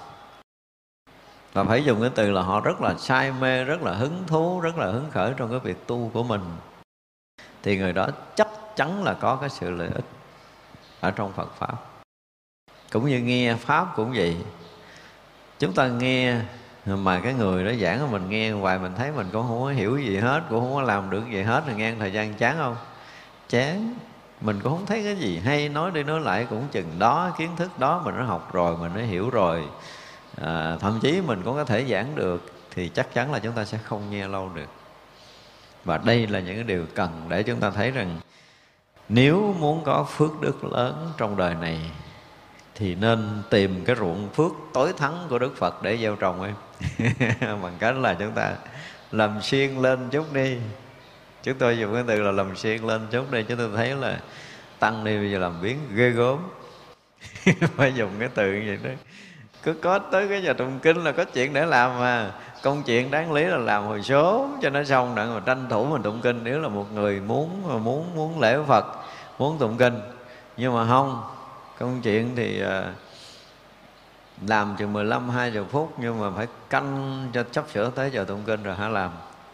[1.52, 4.60] Và phải dùng cái từ là họ rất là say mê rất là hứng thú
[4.60, 6.40] rất là hứng khởi trong cái việc tu của mình.
[7.62, 10.04] Thì người đó chắc chắn là có cái sự lợi ích
[11.00, 11.91] ở trong Phật pháp
[12.92, 14.36] cũng như nghe pháp cũng vậy.
[15.58, 16.36] Chúng ta nghe
[16.86, 19.98] mà cái người đó giảng mình nghe hoài mình thấy mình cũng không có hiểu
[19.98, 22.76] gì hết cũng không có làm được gì hết rồi nghe thời gian chán không?
[23.48, 23.94] Chán.
[24.40, 27.50] Mình cũng không thấy cái gì hay nói đi nói lại cũng chừng đó kiến
[27.56, 29.62] thức đó mình đã học rồi mình đã hiểu rồi.
[30.42, 33.64] À, thậm chí mình cũng có thể giảng được thì chắc chắn là chúng ta
[33.64, 34.68] sẽ không nghe lâu được.
[35.84, 38.20] Và đây là những điều cần để chúng ta thấy rằng
[39.08, 41.80] nếu muốn có phước đức lớn trong đời này
[42.74, 46.54] thì nên tìm cái ruộng phước tối thắng của Đức Phật để gieo trồng em.
[47.62, 48.52] Bằng cách là chúng ta
[49.12, 50.56] làm xuyên lên chút đi.
[51.42, 54.18] Chúng tôi dùng cái từ là làm xuyên lên chút đi chúng tôi thấy là
[54.78, 56.38] tăng đi bây giờ làm biến ghê gớm.
[57.76, 58.90] Phải dùng cái từ như vậy đó.
[59.62, 62.30] Cứ có tới cái giờ tụng kinh là có chuyện để làm mà.
[62.62, 65.84] Công chuyện đáng lý là làm hồi số cho nó xong đặng mà tranh thủ
[65.84, 66.40] mình tụng kinh.
[66.44, 68.84] Nếu là một người muốn muốn muốn lễ phật,
[69.38, 70.00] muốn tụng kinh.
[70.56, 71.22] Nhưng mà không
[71.82, 72.90] công chuyện thì ờ,
[74.46, 78.42] làm chừng 15 20 phút nhưng mà phải canh cho chấp sửa tới giờ tụng
[78.46, 79.10] kinh rồi hả làm?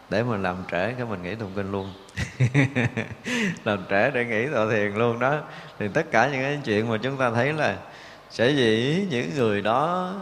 [0.09, 1.93] Để mình làm trễ cái mình nghỉ tụng kinh luôn.
[3.63, 5.37] Làm trễ để nghỉ tọa thiền luôn đó.
[5.79, 7.77] Thì tất cả những cái chuyện mà chúng ta thấy là
[8.29, 10.13] sẽ dĩ những người đó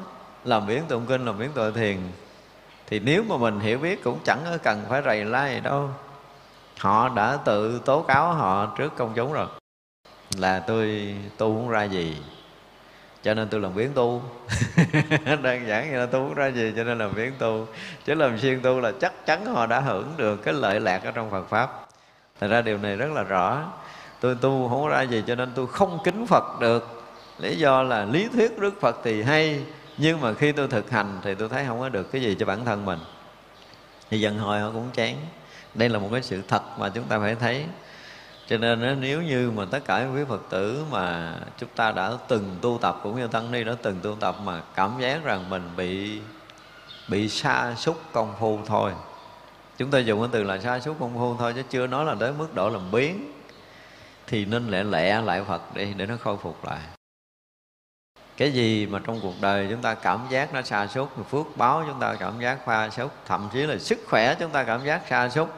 [0.43, 1.98] làm biến tụng kinh, làm biến tọa thiền,
[2.88, 5.89] thì nếu mà mình hiểu biết cũng chẳng cần phải rầy la gì đâu.
[6.80, 9.48] Họ đã tự tố cáo họ trước công chúng rồi
[10.36, 12.18] là tôi tu không ra gì,
[13.24, 14.22] cho nên tôi làm biến tu.
[15.42, 17.68] Đơn giản như là tu không ra gì, cho nên làm biến tu.
[18.06, 21.12] Chứ làm xuyên tu là chắc chắn họ đã hưởng được cái lợi lạc ở
[21.12, 21.88] trong Phật pháp.
[22.40, 23.72] Thật ra điều này rất là rõ.
[24.20, 27.04] Tôi tu không ra gì cho nên tôi không kính Phật được.
[27.40, 29.62] Lý do là lý thuyết Đức Phật thì hay,
[29.98, 32.46] nhưng mà khi tôi thực hành thì tôi thấy không có được cái gì cho
[32.46, 33.00] bản thân mình.
[34.10, 35.16] Thì dần hồi họ cũng chán.
[35.74, 37.66] Đây là một cái sự thật mà chúng ta phải thấy
[38.49, 42.55] cho nên nếu như mà tất cả quý phật tử mà chúng ta đã từng
[42.62, 45.69] tu tập, cũng như tăng ni đã từng tu tập, mà cảm giác rằng mình
[45.77, 46.21] bị
[47.07, 48.91] bị sa sút công phu thôi.
[49.77, 52.15] Chúng ta dùng cái từ là sa sút công phu thôi, chứ chưa nói là
[52.19, 53.33] tới mức độ làm biến.
[54.27, 56.79] Thì nên lẹ lẹ lại phật đi, để nó khôi phục lại.
[58.38, 61.83] Cái gì mà trong cuộc đời chúng ta cảm giác nó sa sút, phước báo
[61.88, 65.01] chúng ta cảm giác pha sút, thậm chí là sức khỏe chúng ta cảm giác
[65.10, 65.49] sa sút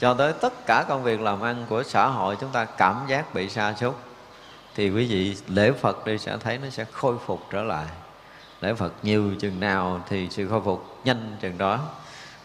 [0.00, 3.34] cho tới tất cả công việc làm ăn của xã hội chúng ta cảm giác
[3.34, 3.94] bị sa sút,
[4.74, 7.86] thì quý vị lễ Phật đi sẽ thấy nó sẽ khôi phục trở lại.
[8.60, 11.78] Lễ Phật nhiều chừng nào thì sự khôi phục nhanh chừng đó.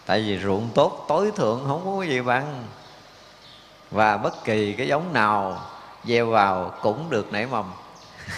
[0.05, 2.63] Tại vì ruộng tốt, tối thượng không có gì bằng.
[3.91, 5.61] Và bất kỳ cái giống nào
[6.03, 7.65] gieo vào cũng được nảy mầm.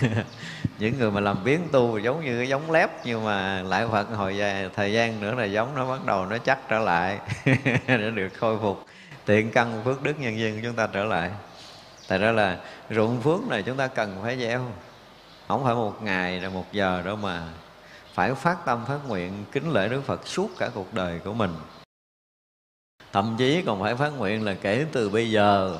[0.80, 4.08] Những người mà làm biến tu giống như cái giống lép, nhưng mà lại Phật
[4.15, 7.19] hồi dài thời gian nữa là giống nó bắt đầu nó chắc trở lại
[7.88, 8.86] để được khôi phục
[9.28, 11.32] tiện căn phước đức nhân duyên của chúng ta trở lại.
[12.08, 12.58] Tại đó là
[12.90, 14.72] ruộng phước này chúng ta cần phải gieo.
[15.48, 17.48] Không phải một ngày rồi một giờ đâu mà
[18.13, 21.56] phải phát tâm phát nguyện kính lễ Đức Phật suốt cả cuộc đời của mình.
[23.13, 25.78] Thậm chí còn phải phát nguyện là kể từ bây giờ,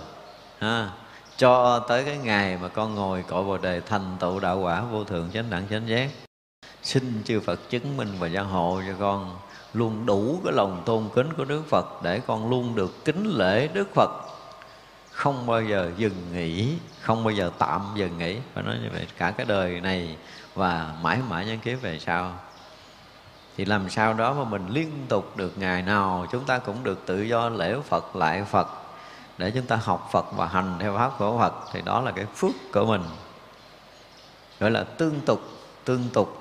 [0.60, 0.92] ha,
[1.38, 5.04] cho tới cái ngày mà con ngồi cội bồ đề thành tựu đạo quả vô
[5.04, 6.10] thượng chánh đẳng chánh giác.
[6.84, 9.38] Xin chư Phật chứng minh và gia hộ cho con
[9.78, 13.68] luôn đủ cái lòng tôn kính của Đức Phật để con luôn được kính lễ
[13.68, 14.10] Đức Phật.
[15.12, 18.38] Không bao giờ dừng nghỉ, không bao giờ tạm dừng nghỉ.
[18.54, 20.18] Phải nói như vậy, cả cái đời này
[20.56, 22.34] và mãi mãi nhân kiếp về sau.
[23.58, 27.06] Thì làm sao đó mà mình liên tục được ngày nào chúng ta cũng được
[27.06, 28.68] tự do lễ Phật, lại Phật,
[29.38, 32.26] để chúng ta học Phật và hành theo pháp của Phật, thì đó là cái
[32.36, 33.04] phước của mình.
[34.60, 35.42] Gọi là tương tục
[35.86, 36.37] tương tục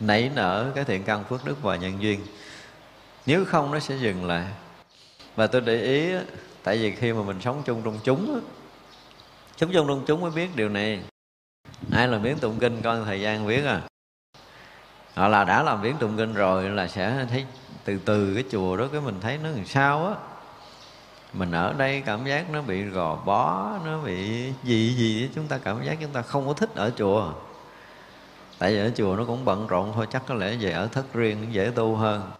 [0.00, 2.20] nảy nở cái thiện căn phước đức và nhân duyên.
[3.26, 4.44] Nếu không, nó sẽ dừng lại.
[5.36, 6.12] Và tôi để ý
[6.62, 8.40] tại vì khi mà mình sống chung trong chúng
[9.56, 11.00] sống chung trong chúng mới biết điều này.
[11.92, 13.80] Ai làm biến tụng kinh coi thời gian biết à?
[15.14, 17.46] Họ là đã làm biến tụng kinh rồi là sẽ thấy
[17.84, 20.14] từ từ cái chùa đó cái mình thấy nó làm sao á.
[21.32, 25.58] Mình ở đây cảm giác nó bị gò bó, nó bị gì gì chúng ta
[25.58, 27.32] cảm giác chúng ta không có thích ở chùa
[28.64, 31.14] tại vì ở chùa nó cũng bận rộn thôi chắc có lẽ về ở thất
[31.14, 32.30] riêng dễ tu hơn.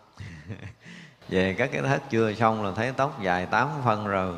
[1.28, 4.34] Về các cái thất chưa xong là thấy tóc dài tám phân rồi.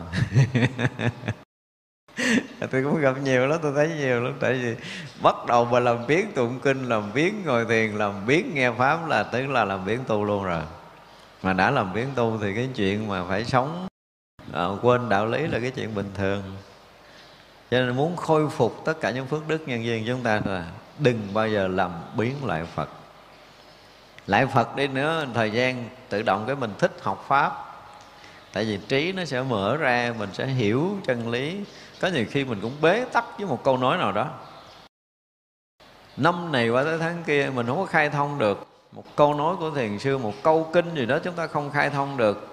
[2.71, 4.75] Tôi cũng gặp nhiều lắm tôi thấy nhiều lắm tại vì
[5.23, 9.09] bắt đầu mà làm biến tụng kinh làm biến ngồi thiền làm biến nghe pháp
[9.09, 10.63] là tức là làm biến tu luôn rồi.
[11.43, 13.87] Mà đã làm biến tu thì cái chuyện mà phải sống
[14.53, 16.43] à, quên đạo lý là cái chuyện bình thường.
[17.71, 20.71] Cho nên muốn khôi phục tất cả những phước đức nhân duyên chúng ta là
[20.99, 22.89] đừng bao giờ làm biến lại phật.
[24.27, 27.53] Lại phật đi nữa, thời gian tự động cái mình thích học pháp.
[28.53, 31.61] Tại vì trí nó sẽ mở ra, mình sẽ hiểu chân lý.
[32.01, 34.31] Có nhiều khi mình cũng bế tắc với một câu nói nào đó.
[36.17, 38.67] Năm này qua tới tháng kia, mình không có khai thông được.
[38.93, 41.91] Một câu nói của thiền sư, một câu kinh gì đó chúng ta không khai
[41.91, 42.49] thông được.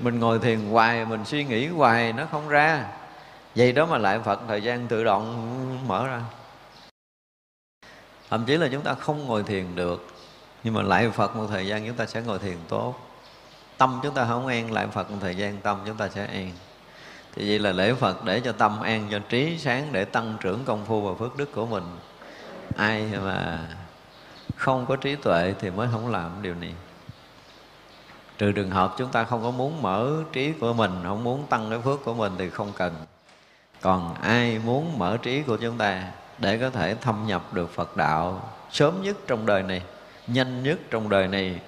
[0.00, 2.84] Mình ngồi thiền hoài, mình suy nghĩ hoài, nó không ra.
[3.56, 6.20] Vậy đó mà lại phật, thời gian tự động mở ra
[8.30, 10.06] thậm chí là chúng ta không ngồi thiền được,
[10.64, 12.94] nhưng mà lại phật một thời gian chúng ta sẽ ngồi thiền tốt.
[13.78, 16.52] Tâm chúng ta không an, lại phật một thời gian tâm chúng ta sẽ an.
[17.34, 20.64] Thì vậy là lễ phật để cho tâm an, cho trí sáng, để tăng trưởng
[20.64, 21.84] công phu và phước đức của mình.
[22.76, 23.68] Ai mà
[24.56, 26.74] không có trí tuệ thì mới không làm điều này.
[28.38, 31.70] Trừ trường hợp chúng ta không có muốn mở trí của mình, không muốn tăng
[31.70, 32.94] cái phước của mình thì không cần.
[33.80, 36.02] Còn ai muốn mở trí của chúng ta
[36.38, 39.82] để có thể thâm nhập được phật đạo sớm nhất trong đời này,
[40.26, 41.60] nhanh nhất trong đời này,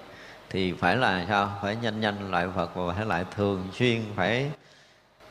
[0.50, 1.58] thì phải là sao?
[1.62, 4.50] Phải nhanh nhanh lại phật và phải lại thường xuyên, phải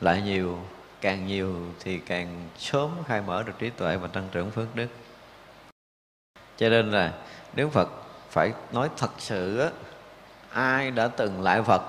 [0.00, 0.58] lại nhiều,
[1.00, 4.88] càng nhiều thì càng sớm khai mở được trí tuệ và tăng trưởng phước đức.
[6.56, 7.12] Cho nên là
[7.54, 7.88] nếu phật
[8.30, 9.70] phải nói thật sự á,
[10.50, 11.82] ai đã từng lại phật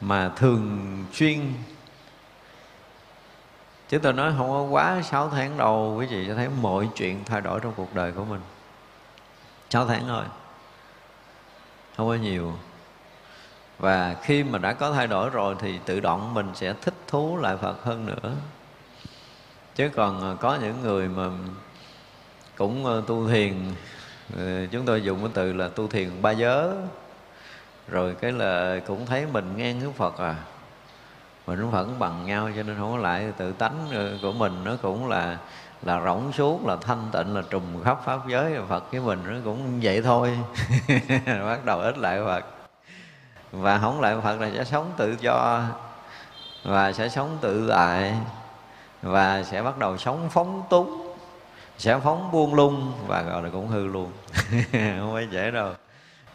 [0.00, 1.52] mà thường xuyên
[3.90, 7.24] chứ tôi nói không có quá 6 tháng đầu quý vị cho thấy mọi chuyện
[7.24, 8.40] thay đổi trong cuộc đời của mình.
[9.70, 10.24] 6 tháng thôi.
[11.96, 12.52] Không có nhiều.
[13.78, 17.36] Và khi mà đã có thay đổi rồi thì tự động mình sẽ thích thú
[17.36, 18.32] lại phật hơn nữa.
[19.74, 21.28] Chứ còn à, có những người mà
[22.56, 23.54] cũng à, tu thiền
[24.38, 26.68] à, chúng tôi dùng cái từ là tu thiền ba giới.
[27.88, 30.36] Rồi cái là cũng thấy mình ngang với phật à
[31.50, 33.88] mình vẫn bằng nhau, cho nên không có lại tự tánh
[34.22, 35.36] của mình nó cũng là
[35.82, 38.54] là rỗng suốt là thanh tịnh, là trùng khắp pháp giới.
[38.68, 40.38] Phật với mình nó cũng vậy thôi.
[41.26, 42.44] Bắt đầu ít lại phật.
[43.52, 45.62] Và không lại phật là sẽ sống tự do,
[46.64, 48.14] và sẽ sống tự tại,
[49.02, 51.14] và sẽ bắt đầu sống phóng túng,
[51.78, 54.12] sẽ phóng buông lung, và gọi là cũng hư luôn.
[54.72, 55.72] Không phải dễ đâu.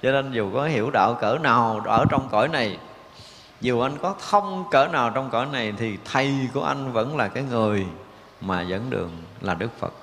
[0.01, 2.77] Cho nên dù có hiểu đạo cỡ nào ở trong cõi này
[3.65, 7.27] dù anh có thông cỡ nào trong cõi này thì thầy của anh vẫn là
[7.27, 7.85] cái người
[8.41, 9.93] mà dẫn đường là đức phật.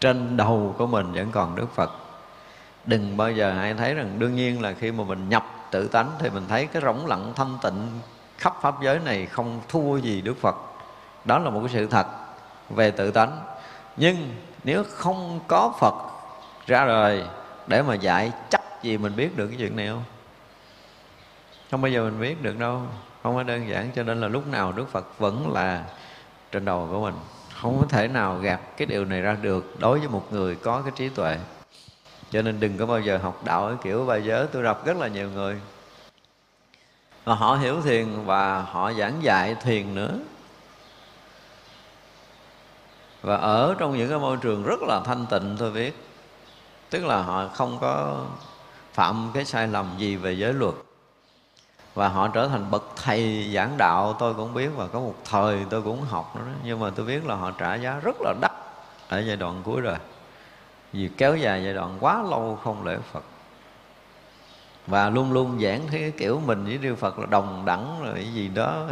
[0.00, 1.90] Trên đầu của mình vẫn còn đức phật.
[2.84, 6.10] Đừng bao giờ ai thấy rằng đương nhiên là khi mà mình nhập tự tánh
[6.18, 7.88] thì mình thấy cái rỗng lặng thanh tịnh
[8.38, 10.56] khắp pháp giới này không thua gì đức phật.
[11.24, 12.06] Đó là một cái sự thật
[12.70, 13.40] về tự tánh.
[13.96, 15.94] Nhưng nếu không có phật
[16.66, 17.24] ra đời
[17.66, 20.04] để mà dạy, chắc gì mình biết được cái chuyện này không?
[21.70, 22.82] Không bao giờ mình biết được đâu.
[23.22, 25.84] Không có đơn giản cho nên là lúc nào đức phật vẫn là
[26.52, 27.14] trên đầu của mình.
[27.62, 30.82] Không có thể nào gạt cái điều này ra được đối với một người có
[30.82, 31.38] cái trí tuệ.
[32.30, 34.46] Cho nên đừng có bao giờ học đạo ở kiểu bài giới.
[34.46, 35.60] Tôi đọc rất là nhiều người.
[37.24, 40.18] Và họ hiểu thiền và họ giảng dạy thiền nữa.
[43.22, 46.04] Và ở trong những cái môi trường rất là thanh tịnh, tôi biết.
[46.90, 48.24] Tức là họ không có
[48.92, 50.74] phạm cái sai lầm gì về giới luật
[51.98, 55.58] và họ trở thành bậc thầy giảng đạo, tôi cũng biết, và có một thời
[55.70, 56.52] tôi cũng học nữa đó.
[56.64, 58.52] nhưng mà tôi biết là họ trả giá rất là đắt
[59.08, 59.96] ở giai đoạn cuối rồi
[60.92, 63.24] vì kéo dài giai đoạn quá lâu không lễ Phật.
[64.86, 68.14] Và luôn luôn giảng thế cái kiểu mình với Đức Phật là đồng đẳng rồi
[68.14, 68.86] cái gì đó.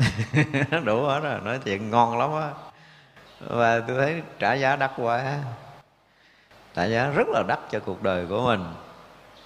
[0.84, 2.50] Đủ hết rồi, nói chuyện ngon lắm á.
[3.40, 5.38] Và tôi thấy trả giá đắt quá.
[6.74, 8.64] Trả giá rất là đắt cho cuộc đời của mình.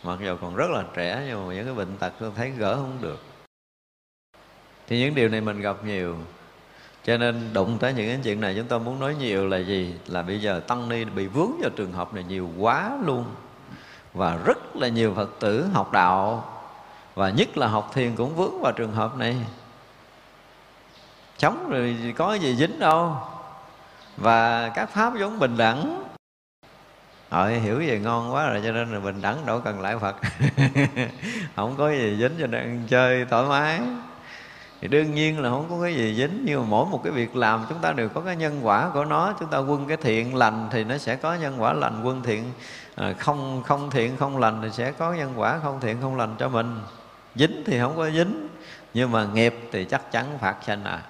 [0.03, 2.75] Mặc dù còn rất là trẻ, nhưng mà những cái bệnh tật tôi thấy gỡ
[2.75, 3.30] không được
[4.91, 6.17] thì những điều này mình gặp nhiều.
[7.05, 9.95] Cho nên đụng tới những cái chuyện này chúng tôi muốn nói nhiều là gì?
[10.07, 13.25] Là bây giờ tăng ni bị vướng vào trường hợp này nhiều quá luôn.
[14.15, 16.45] Và rất là nhiều phật tử học đạo.
[17.15, 19.37] Và nhất là học thiền cũng vướng vào trường hợp này.
[21.39, 23.17] Chống rồi có gì dính đâu.
[24.17, 26.05] Và các pháp giống bình đẳng.
[27.29, 30.17] Ờ hiểu về ngon quá rồi, cho nên là bình đẳng đâu cần lại Phật.
[31.57, 33.81] Không có gì dính cho nên ăn chơi thoải mái
[34.81, 37.37] thì đương nhiên là không có cái gì dính, nhưng mà mỗi một cái việc
[37.37, 39.35] làm chúng ta đều có cái nhân quả của nó.
[39.41, 42.45] Chúng ta quân cái thiện lành thì nó sẽ có nhân quả lành, quân thiện
[42.95, 46.35] à, không không thiện, không lành thì sẽ có nhân quả, không thiện, không lành
[46.39, 46.81] cho mình.
[47.35, 48.49] Dính thì không có dính,
[48.95, 51.03] nhưng mà nghiệp thì chắc chắn phạt sanh à.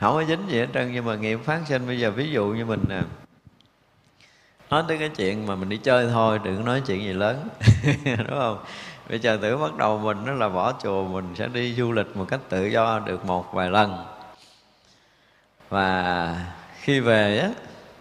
[0.00, 2.46] Không có dính gì hết trơn, nhưng mà nghiệp phát sinh bây giờ ví dụ
[2.46, 3.00] như mình nè
[4.70, 7.48] nói tới cái chuyện mà mình đi chơi thôi, đừng nói chuyện gì lớn,
[8.04, 8.58] đúng không?
[9.10, 12.16] Bây giờ tử bắt đầu mình nó là bỏ chùa mình sẽ đi du lịch
[12.16, 14.04] một cách tự do được một vài lần.
[15.68, 16.36] Và
[16.80, 17.48] khi về á,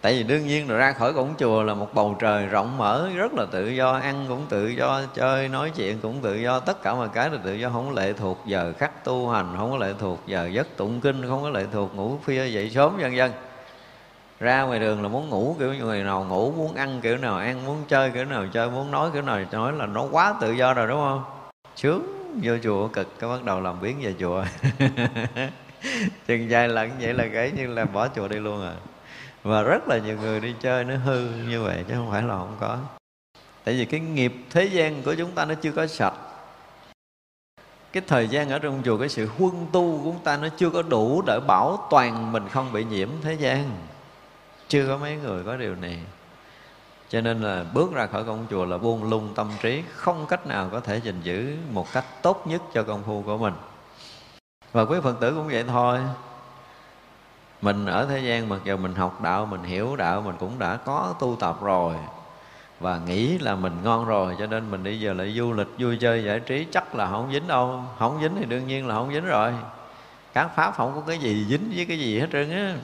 [0.02, 3.10] tại vì đương nhiên là ra khỏi cổng chùa là một bầu trời rộng mở,
[3.16, 6.82] rất là tự do, ăn cũng tự do, chơi, nói chuyện cũng tự do, tất
[6.82, 9.72] cả mọi cái là tự do, không có lệ thuộc giờ khắc tu hành, không
[9.72, 12.98] có lệ thuộc giờ giấc tụng kinh, không có lệ thuộc ngủ khuya dậy sớm,
[12.98, 13.32] vân vân
[14.40, 17.38] ra ngoài đường là muốn ngủ kiểu như người nào ngủ, muốn ăn kiểu nào
[17.38, 20.52] ăn, muốn chơi kiểu nào chơi, muốn nói kiểu nào nói là nó quá tự
[20.52, 21.24] do rồi, đúng không?
[21.76, 24.46] Sướng vô chùa cực, cái bắt đầu làm biến về chùa.
[26.28, 28.74] Chừng dài lận vậy là cái như là bỏ chùa đi luôn à.
[29.44, 32.38] Và rất là nhiều người đi chơi nó hư như vậy, chứ không phải là
[32.38, 32.78] không có.
[33.64, 36.14] Tại vì cái nghiệp thế gian của chúng ta nó chưa có sạch.
[37.92, 40.70] Cái thời gian ở trong chùa, cái sự huân tu của chúng ta nó chưa
[40.70, 43.72] có đủ để bảo toàn mình không bị nhiễm thế gian
[44.70, 46.00] chưa có mấy người có điều này.
[47.10, 50.48] Cho nên là bước ra khỏi công chùa là buông lung tâm trí, không cách
[50.48, 53.54] nào có thể gìn giữ một cách tốt nhất cho công phu của mình.
[54.72, 56.00] Và quý phật tử cũng vậy thôi.
[57.62, 60.76] Mình ở thế gian mặc dù mình học đạo, mình hiểu đạo, mình cũng đã
[60.76, 61.96] có tu tập rồi.
[62.80, 65.98] Và nghĩ là mình ngon rồi, cho nên mình đi giờ lại du lịch, vui
[66.02, 67.84] chơi, giải trí, chắc là không dính đâu.
[68.00, 69.54] Không dính thì đương nhiên là không dính rồi.
[70.34, 72.76] Các pháp không có cái gì dính với cái gì hết trơn á.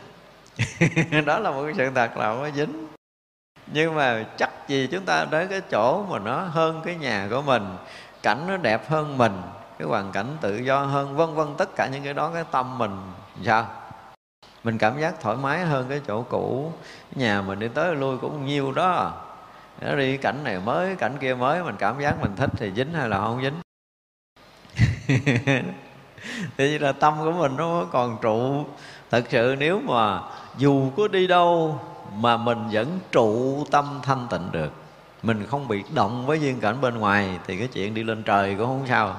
[1.25, 2.87] đó là một cái sự thật là không có dính.
[3.67, 7.41] Nhưng mà chắc gì chúng ta đến cái chỗ mà nó hơn cái nhà của
[7.41, 7.63] mình,
[8.23, 9.41] cảnh nó đẹp hơn mình,
[9.79, 12.77] cái hoàn cảnh tự do hơn, vân vân tất cả những cái đó, cái tâm
[12.77, 13.01] mình
[13.45, 13.67] sao?
[14.63, 16.73] Mình cảm giác thoải mái hơn cái chỗ cũ.
[17.15, 19.13] Nhà mình đi tới lui cũng nhiều đó.
[19.81, 22.93] Nó đi cảnh này mới cảnh kia mới, mình cảm giác mình thích thì dính
[22.93, 23.55] hay là không dính?
[26.57, 28.65] Thì là tâm của mình nó còn trụ.
[29.11, 30.21] Thật sự nếu mà
[30.57, 31.79] dù có đi đâu
[32.15, 34.71] mà mình vẫn trụ tâm thanh tịnh được.
[35.23, 38.55] Mình không bị động với duyên cảnh bên ngoài thì cái chuyện đi lên trời
[38.55, 39.15] cũng không sao.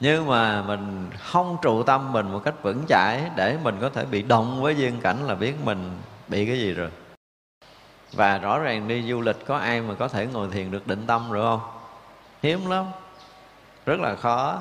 [0.00, 4.04] Nhưng mà mình không trụ tâm mình một cách vững chãi để mình có thể
[4.04, 5.90] bị động với duyên cảnh là biết mình
[6.28, 6.90] bị cái gì rồi.
[8.12, 11.04] Và rõ ràng đi du lịch có ai mà có thể ngồi thiền được định
[11.06, 11.70] tâm rồi không?
[12.42, 12.86] Hiếm lắm.
[13.86, 14.58] Rất là khó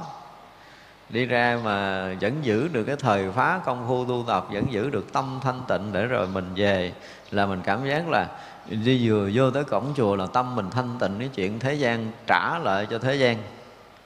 [1.14, 4.90] đi ra mà vẫn giữ được cái thời phá công phu tu tập, vẫn giữ
[4.90, 6.94] được tâm thanh tịnh để rồi mình về,
[7.32, 8.28] là mình cảm giác là
[8.70, 12.12] đi vừa vô tới cổng chùa là tâm mình thanh tịnh, cái chuyện thế gian
[12.28, 13.38] trả lại cho thế gian.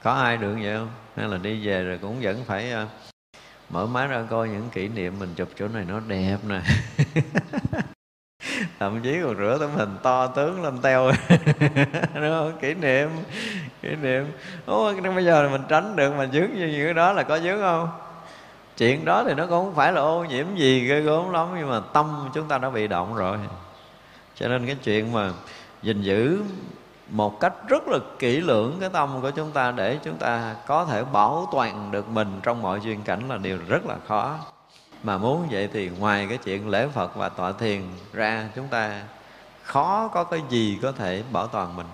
[0.02, 0.90] Có ai được vậy không?
[1.16, 2.86] Hay là đi về rồi cũng vẫn phải ờ,
[3.70, 6.60] mở máy ra coi những kỷ niệm mình chụp chỗ này nó đẹp nè.
[8.78, 11.06] thậm chí còn rửa tấm hình to tướng lên teo.
[12.14, 12.52] Đúng không?
[12.60, 13.10] Kỷ niệm
[13.82, 14.32] kỷ niệm.
[14.66, 17.60] Ủa, bây giờ mình tránh được mà dướng như những cái đó là có dướng
[17.60, 17.88] không?
[18.76, 21.70] Chuyện đó thì nó cũng không phải là ô nhiễm gì ghê gớm lắm nhưng
[21.70, 23.38] mà tâm chúng ta đã bị động rồi.
[24.34, 25.30] Cho nên cái chuyện mà
[25.82, 26.42] gìn giữ
[27.10, 30.84] một cách rất là kỹ lưỡng cái tâm của chúng ta để chúng ta có
[30.84, 34.38] thể bảo toàn được mình trong mọi duyên cảnh là điều rất là khó
[35.02, 37.82] mà muốn vậy thì ngoài cái chuyện lễ Phật và tọa thiền
[38.12, 39.02] ra, chúng ta
[39.62, 41.86] khó có cái gì có thể bảo toàn mình.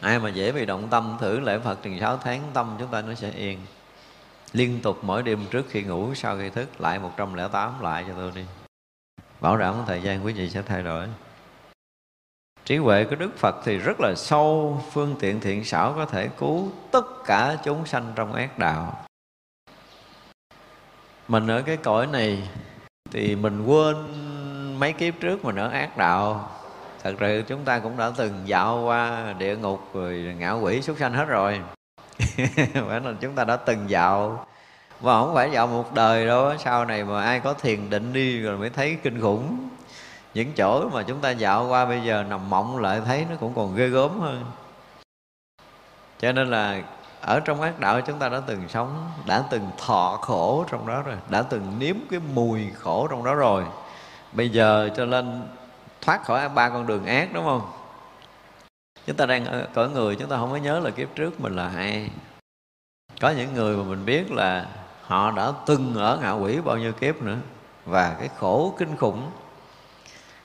[0.00, 3.02] Ai mà dễ bị động tâm thử lễ Phật chừng 6 tháng, tâm chúng ta
[3.02, 3.58] nó sẽ yên.
[4.52, 8.32] Liên tục mỗi đêm trước khi ngủ, sau khi thức, lại 108 lại cho tôi
[8.34, 8.44] đi.
[9.40, 11.06] Bảo đảm thời gian quý vị sẽ thay đổi.
[12.64, 16.28] Trí huệ của đức phật thì rất là sâu, phương tiện thiện xảo có thể
[16.38, 19.05] cứu tất cả chúng sanh trong ác đạo
[21.28, 22.48] mình ở cái cõi này
[23.10, 23.96] thì mình quên
[24.78, 26.50] mấy kiếp trước mình ở ác đạo.
[27.02, 30.98] Thật sự chúng ta cũng đã từng dạo qua địa ngục rồi ngạ quỷ súc
[30.98, 31.60] sanh hết rồi.
[32.88, 34.46] Phải là chúng ta đã từng dạo.
[35.00, 38.40] Và không phải dạo một đời đâu, sau này mà ai có thiền định đi
[38.40, 39.68] rồi mới thấy kinh khủng.
[40.34, 43.52] Những chỗ mà chúng ta dạo qua bây giờ nằm mộng lại thấy nó cũng
[43.54, 44.44] còn ghê gớm hơn.
[46.18, 46.82] Cho nên là
[47.26, 51.02] ở trong ác đạo chúng ta đã từng sống, đã từng thọ khổ trong đó
[51.02, 53.64] rồi, đã từng nếm cái mùi khổ trong đó rồi.
[54.32, 55.42] Bây giờ cho nên
[56.00, 57.62] thoát khỏi ba con đường ác, đúng không?
[59.06, 61.56] Chúng ta đang ở cõi người, chúng ta không có nhớ là kiếp trước mình
[61.56, 62.10] là ai.
[63.20, 64.66] Có những người mà mình biết là
[65.02, 67.36] họ đã từng ở ngạ quỷ bao nhiêu kiếp nữa
[67.84, 69.30] và cái khổ kinh khủng.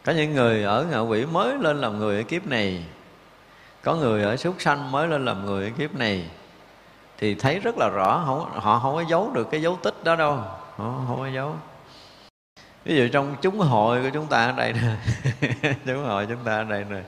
[0.03, 2.85] Có những người ở ngạ quỷ mới lên làm người ở kiếp này.
[3.83, 6.29] Có người ở súc sanh mới lên làm người ở kiếp này
[7.21, 10.15] thì thấy rất là rõ không, họ không có giấu được cái dấu tích đó
[10.15, 10.35] đâu.
[10.75, 11.55] Họ không có giấu.
[12.85, 14.95] Ví dụ trong chúng hội của chúng ta ở đây nè
[15.85, 17.01] chúng hội chúng ta ở đây nè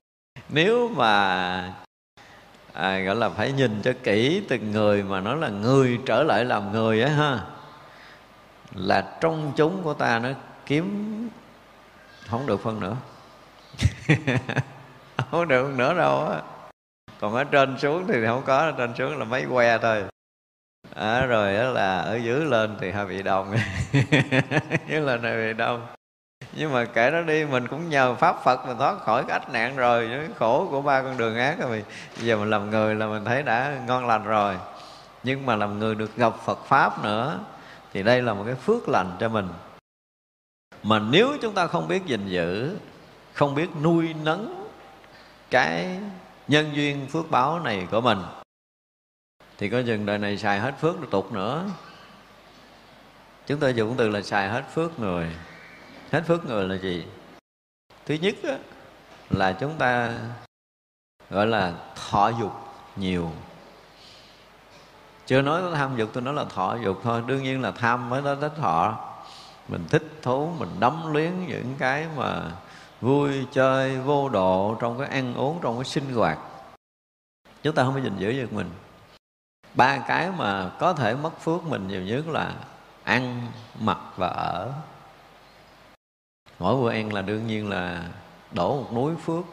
[0.50, 1.74] nếu mà
[2.74, 6.46] à, gọi là phải nhìn cho kỹ từng người mà nói là người trở lại
[6.46, 7.40] làm người á ha
[8.74, 10.30] là trong chúng của ta nó
[10.66, 11.30] kiếm
[12.30, 12.96] không được phân nữa.
[15.32, 16.42] Không được nữa đâu á
[17.24, 20.04] còn ở trên xuống thì không có ở trên xuống là mấy que thôi.
[20.96, 23.56] À, rồi đó là ở dưới lên thì hơi bị đông.
[24.88, 25.88] Dưới lên hơi bị đông.
[26.54, 29.50] Nhưng mà kể đó đi mình cũng nhờ pháp phật mình thoát khỏi cái ách
[29.50, 31.84] nạn rồi cái khổ của ba con đường ác rồi.
[32.18, 34.58] Giờ mình làm người là mình thấy đã ngon lành rồi.
[35.24, 37.40] Nhưng mà làm người được gặp phật pháp nữa
[37.94, 39.48] thì đây là một cái phước lành cho mình.
[40.84, 42.78] Mà nếu chúng ta không biết gìn giữ
[43.34, 44.68] không biết nuôi nấng
[45.50, 46.00] cái
[46.48, 48.20] nhân duyên phước báo này của mình.
[49.58, 51.66] Thì có chừng đời này xài hết phước được tục nữa.
[53.48, 55.36] Chúng ta dùng từ là xài hết phước người.
[56.12, 57.06] Hết phước người là gì?
[58.06, 58.58] Thứ nhất á,
[59.30, 60.14] là chúng ta
[61.30, 61.74] gọi là
[62.10, 62.52] thọ dục
[62.96, 63.32] nhiều.
[65.26, 67.24] Chưa nói tới tham dục tôi nói là thọ dục thôi.
[67.28, 69.00] Đương nhiên là tham mới nói tới thọ.
[69.68, 72.52] Mình thích thú mình đắm luyến những cái mà
[73.04, 76.40] vui chơi vô độ trong cái ăn uống, trong cái sinh hoạt.
[77.64, 78.70] Chúng ta không có gìn giữ được mình.
[79.74, 82.56] Ba cái mà có thể mất phước mình nhiều nhất là
[83.04, 83.48] ăn,
[83.80, 84.74] mặc và ở.
[86.60, 88.04] Mỗi bữa ăn là đương nhiên là
[88.52, 89.46] đổ một núi phước.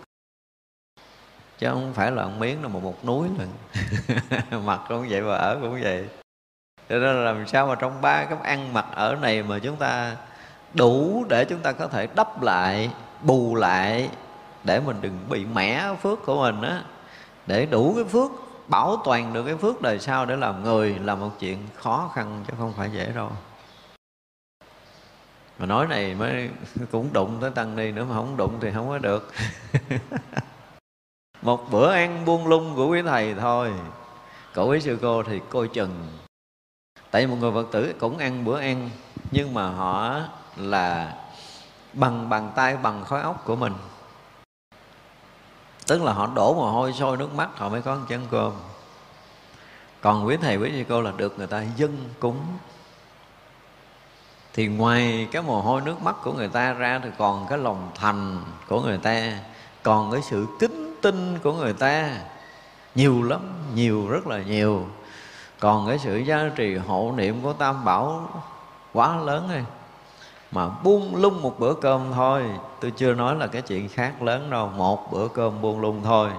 [1.59, 5.37] Chứ không phải là một miếng là một một núi lần mặc cũng vậy và
[5.37, 6.09] ở cũng vậy.
[6.89, 9.77] Cho nên là làm sao mà trong ba cái ăn, mặc, ở này mà chúng
[9.77, 10.17] ta
[10.75, 12.91] đủ để chúng ta có thể đắp lại
[13.23, 14.11] bù lại
[14.65, 16.83] để mình đừng bị mẻ phước của mình á.
[17.47, 18.31] Để đủ cái phước,
[18.69, 22.45] bảo toàn được cái phước đời sau để làm người là một chuyện khó khăn
[22.49, 23.31] chứ không phải dễ đâu.
[25.59, 26.49] Mà nói này mới
[26.91, 29.33] cũng đụng tới tăng ni nữa mà không đụng thì không có được.
[31.43, 33.73] Một bữa ăn buông lung của quý thầy thôi.
[34.55, 36.09] Cậu quý sư cô thì coi chừng.
[37.11, 38.91] Tại một người phật tử cũng ăn bữa ăn,
[39.31, 40.21] nhưng mà họ
[40.57, 41.15] là
[41.93, 43.75] bằng bàn tay, bằng khói óc của mình.
[45.87, 48.53] Tức là họ đổ mồ hôi, sôi nước mắt, họ mới có một chén cơm.
[50.01, 52.41] Còn quý thầy, quý sư cô là được người ta dân cúng.
[54.53, 57.91] Thì ngoài cái mồ hôi nước mắt của người ta ra thì còn cái lòng
[57.95, 59.39] thành của người ta,
[59.83, 62.11] còn cái sự kính tin của người ta.
[62.95, 63.41] Nhiều lắm,
[63.75, 64.87] nhiều, rất là nhiều.
[65.59, 68.29] Còn cái sự gia trì hộ niệm của tam bảo
[68.93, 69.65] quá lớn rồi
[70.51, 72.45] mà buông lung một bữa cơm thôi.
[72.81, 74.69] Tôi chưa nói là cái chuyện khác lớn đâu.
[74.69, 76.31] Một bữa cơm buông lung thôi.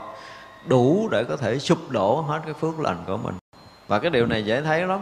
[0.67, 3.35] Đủ để có thể sụp đổ hết cái phước lành của mình.
[3.87, 4.99] Và cái điều này dễ thấy lắm.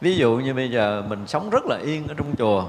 [0.00, 2.64] Ví dụ như bây giờ mình sống rất là yên ở trong chùa.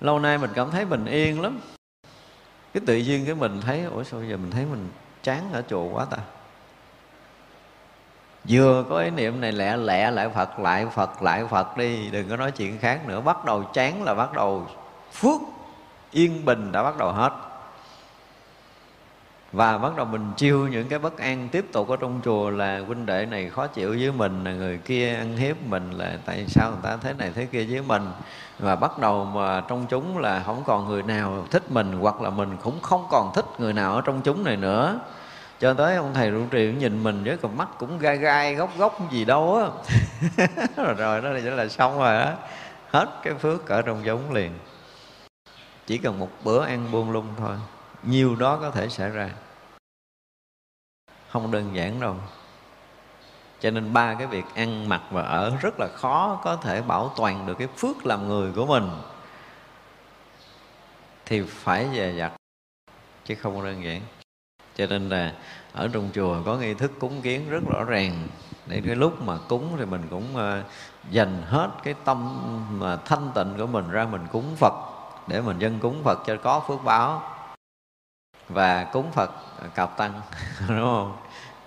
[0.00, 1.60] Lâu nay mình cảm thấy mình yên lắm.
[2.74, 4.88] Cái tự nhiên cái mình thấy, ủa sao giờ mình thấy mình
[5.22, 6.18] chán ở chùa quá ta?
[8.48, 12.10] Vừa có ý niệm này lẹ lẹ, lại phật lại phật lại phật đi.
[12.10, 13.20] Đừng có nói chuyện khác nữa.
[13.20, 14.66] Bắt đầu chán là bắt đầu
[15.12, 15.40] phước,
[16.10, 17.32] yên bình đã bắt đầu hết.
[19.52, 22.80] Và bắt đầu mình chiêu những cái bất an tiếp tục ở trong chùa là
[22.86, 26.44] huynh đệ này khó chịu với mình, là người kia ăn hiếp mình, là tại
[26.48, 28.02] sao người ta thế này thế kia với mình.
[28.58, 32.30] Và bắt đầu mà trong chúng là không còn người nào thích mình, hoặc là
[32.30, 34.98] mình cũng không còn thích người nào ở trong chúng này nữa
[35.60, 38.78] cho tới ông thầy trụ trì nhìn mình với cặp mắt cũng gai gai góc
[38.78, 39.66] góc gì đâu á.
[40.76, 42.36] Rồi rồi đó là, là xong rồi á.
[42.90, 44.52] Hết cái phước ở trong giống liền
[45.86, 47.56] chỉ cần một bữa ăn buông lung thôi
[48.02, 49.30] nhiều đó có thể xảy ra.
[51.28, 52.16] Không đơn giản đâu.
[53.60, 57.12] Cho nên ba cái việc ăn mặc và ở rất là khó có thể bảo
[57.16, 58.90] toàn được cái phước làm người của mình.
[61.24, 62.32] Thì phải về dặt
[63.24, 64.00] chứ không đơn giản
[64.76, 65.32] cho nên là
[65.72, 68.28] ở trong chùa có nghi thức cúng kiến rất rõ ràng.
[68.66, 70.62] Để cái lúc mà cúng thì mình cũng ờ,
[71.10, 72.40] dành hết cái tâm
[72.80, 74.74] mà thanh tịnh của mình ra mình cúng Phật,
[75.26, 77.22] để mình dân cúng Phật cho có phước báo.
[78.48, 80.20] Và cúng Phật ờ, cạp tăng,
[80.68, 81.16] đúng không?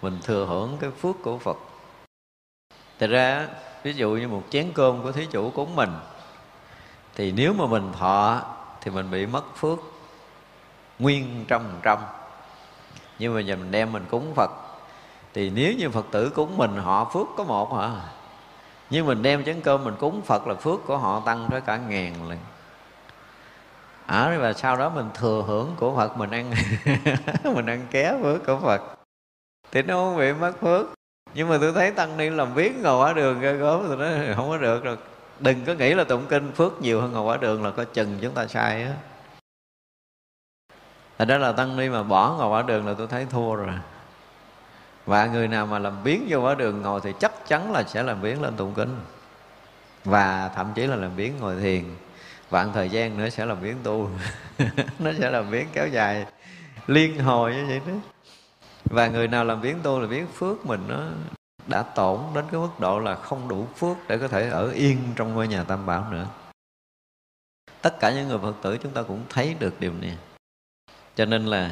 [0.01, 1.57] Mình thừa hưởng cái phước của Phật.
[2.99, 3.47] Thật ra
[3.83, 5.89] ví dụ như một chén cơm của thí chủ cúng mình,
[7.15, 8.41] thì nếu mà mình thọ
[8.81, 9.79] thì mình bị mất phước
[10.99, 11.97] nguyên trăm trăm
[13.19, 14.51] nhưng mà giờ mình đem mình cúng Phật
[15.33, 17.89] thì nếu như Phật tử cúng mình họ phước có một hả?
[18.89, 21.77] Nhưng mình đem chén cơm mình cúng Phật là phước của họ tăng tới cả
[21.77, 22.37] ngàn lần.
[24.05, 26.53] À, và sau đó mình thừa hưởng của Phật mình ăn
[27.55, 28.81] mình ăn ké phước của Phật.
[29.71, 30.87] Thì nó không bị mất phước.
[31.33, 34.35] Nhưng mà tôi thấy tăng ni làm biến ngồi quả đường ra gốm tôi nói
[34.35, 34.97] không có được rồi.
[35.39, 38.17] Đừng có nghĩ là tụng kinh phước nhiều hơn ngồi quả đường là có chừng
[38.21, 38.93] chúng ta sai á.
[41.19, 43.73] Thật đó là tăng ni mà bỏ ngồi quả đường là tôi thấy thua rồi.
[45.05, 48.03] Và người nào mà làm biến vô quả đường ngồi Thì chắc chắn là sẽ
[48.03, 48.99] làm biến lên tụng kinh.
[50.05, 51.83] Và thậm chí là làm biến ngồi thiền.
[52.49, 54.09] Vạn thời gian nữa sẽ làm biến tu.
[54.99, 56.25] Nó sẽ làm biến kéo dài
[56.87, 57.93] Liên hồi như vậy đó.
[58.85, 61.03] Và người nào làm biến tu là biến phước mình nó
[61.67, 64.97] đã tổn đến cái mức độ là không đủ phước để có thể ở yên
[65.15, 66.27] trong ngôi nhà tam bảo nữa.
[67.81, 70.17] Tất cả những người phật tử chúng ta cũng thấy được điều này
[71.19, 71.71] cho nên là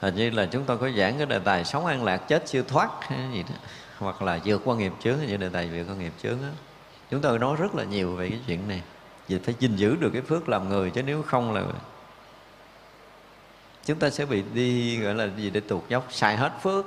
[0.00, 2.62] hình như là chúng tôi có giảng cái đề tài sống an lạc chết siêu
[2.68, 3.54] thoát, hay gì đó.
[3.98, 6.48] Hoặc là vượt qua nghiệp chướng, như đề tài vượt qua nghiệp chướng đó.
[7.10, 8.82] chúng tôi nói rất là nhiều về cái chuyện này.
[9.28, 11.62] Vì phải gìn giữ được cái phước làm người, chứ nếu không là
[13.84, 16.84] chúng ta sẽ bị đi, gọi là gì để tuột dốc, xài hết phước.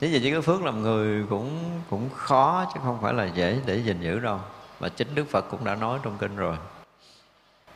[0.00, 3.60] Thế vì chỉ cái phước làm người cũng cũng khó, chứ không phải là dễ
[3.66, 4.40] để gìn giữ đâu.
[4.80, 6.56] Mà chính đức phật cũng đã nói trong kinh rồi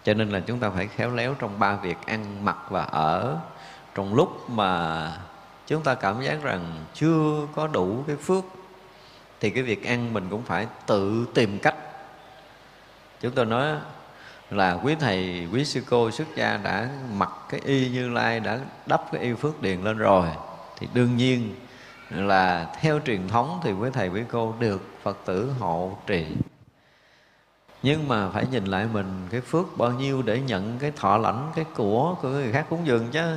[0.09, 3.39] cho nên là chúng ta phải khéo léo trong ba việc ăn mặc và ở.
[3.95, 5.13] Trong lúc mà
[5.67, 8.45] chúng ta cảm giác rằng chưa có đủ cái phước,
[9.41, 11.75] thì cái việc ăn mình cũng phải tự tìm cách.
[13.21, 13.77] Chúng tôi nói
[14.51, 18.59] là quý thầy, quý sư cô, xuất gia đã mặc cái y như lai, đã
[18.87, 20.29] đắp cái y phước điền lên rồi.
[20.79, 21.55] Thì đương nhiên
[22.11, 26.27] là theo truyền thống thì quý thầy, quý cô được phật tử hộ trì
[27.83, 31.53] nhưng mà phải nhìn lại mình, cái phước bao nhiêu để nhận cái thọ lãnh,
[31.55, 33.37] cái của của người khác cúng dường chứ.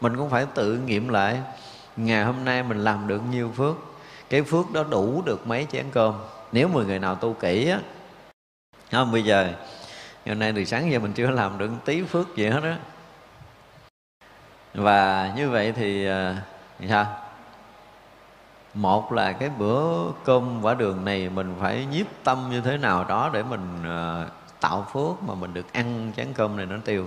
[0.00, 1.38] Mình cũng phải tự nghiệm lại,
[1.96, 3.76] ngày hôm nay mình làm được nhiêu phước,
[4.30, 6.14] cái phước đó đủ được mấy chén cơm.
[6.52, 7.78] Nếu mười người nào tu kỹ á,
[8.92, 9.52] không, bây giờ
[10.26, 12.76] hôm nay từ sáng giờ mình chưa làm được tí phước gì hết á.
[14.74, 16.42] Và như vậy thì à,
[16.88, 17.21] sao?
[18.74, 23.04] Một là cái bữa cơm quả đường này mình phải nhiếp tâm như thế nào
[23.04, 24.26] đó để mình ờ,
[24.60, 27.06] tạo phước mà mình được ăn chén cơm này nó tiêu.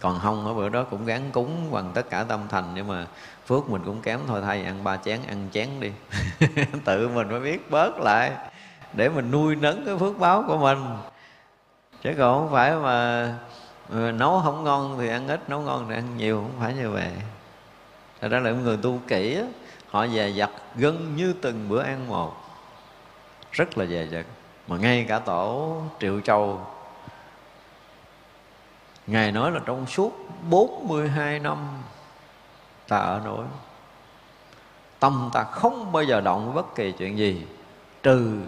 [0.00, 3.06] Còn không ở bữa đó cũng gắn cúng bằng tất cả tâm thành nhưng mà
[3.46, 5.90] phước mình cũng kém thôi thay ăn ba chén ăn chén đi.
[6.84, 8.32] Tự mình phải biết bớt lại
[8.92, 10.78] để mình nuôi nấng cái phước báo của mình.
[12.02, 13.28] Chứ còn không phải mà
[13.90, 16.90] ờ, nấu không ngon thì ăn ít nấu ngon thì ăn nhiều không phải như
[16.90, 17.10] vậy.
[18.20, 19.44] Thật ra là người tu kỹ á,
[19.90, 22.36] họ dè dặt gần như từng bữa ăn một.
[23.52, 24.26] Rất là dè dặt.
[24.68, 26.66] Mà ngay cả tổ triệu châu
[29.06, 30.12] Ngài nói là trong suốt
[30.50, 31.58] 42 năm
[32.88, 33.44] ta ở nỗi
[35.00, 37.46] Tâm ta không bao giờ động bất kỳ chuyện gì
[38.02, 38.38] Trừ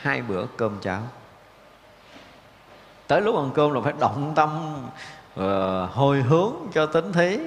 [0.00, 1.02] hai bữa cơm cháo.
[3.06, 4.74] Tới lúc ăn cơm là phải động tâm
[5.40, 7.38] uh, Hồi hướng cho tính thí.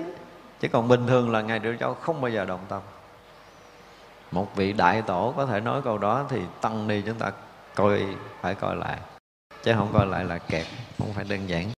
[0.59, 2.81] Chứ còn bình thường là Ngài Triệu Châu không bao giờ động tâm
[4.31, 7.31] một vị đại tổ có thể nói câu đó thì tăng ni chúng ta
[7.75, 8.05] coi,
[8.41, 8.99] phải coi lại.
[9.63, 10.65] Chứ không coi lại là kẹt,
[10.97, 11.69] không phải đơn giản.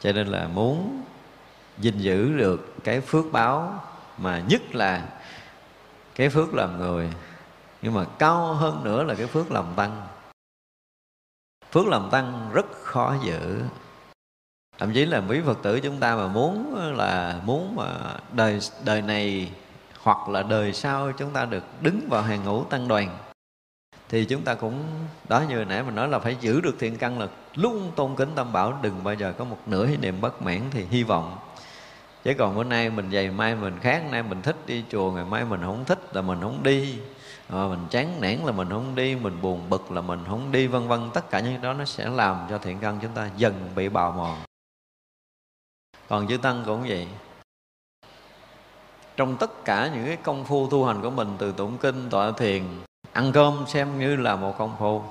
[0.00, 1.02] Cho nên là muốn
[1.78, 3.84] gìn giữ được cái phước báo
[4.18, 5.08] mà nhất là
[6.14, 7.10] cái phước làm người,
[7.82, 10.06] nhưng mà cao hơn nữa là cái phước làm tăng.
[11.72, 13.62] Phước làm tăng rất khó giữ.
[14.78, 19.02] Thậm chí là quý phật tử chúng ta mà muốn là muốn mà đời đời
[19.02, 19.50] này
[20.02, 23.18] hoặc là đời sau chúng ta được đứng vào hàng ngũ tăng đoàn,
[24.08, 24.84] thì chúng ta cũng,
[25.28, 28.30] đó như nãy mình nói là phải giữ được thiện căn là luôn tôn kính
[28.34, 31.38] tâm bảo, đừng bao giờ có một nửa ý niệm bất mãn thì hy vọng.
[32.24, 35.24] Chứ còn bữa nay mình dày mai mình khác, nay mình thích đi chùa, ngày
[35.24, 36.98] mai mình không thích là mình không đi.
[37.48, 40.66] Mà mình chán nản là mình không đi, mình buồn bực là mình không đi,
[40.66, 43.70] vân vân, tất cả những đó nó sẽ làm cho thiện căn chúng ta dần
[43.74, 44.38] bị bào mòn.
[46.08, 47.08] Còn chư tăng cũng vậy
[49.20, 52.32] trong tất cả những cái công phu tu hành của mình, từ tụng kinh, tọa
[52.32, 52.62] thiền,
[53.12, 55.02] ăn cơm xem như là một công phu.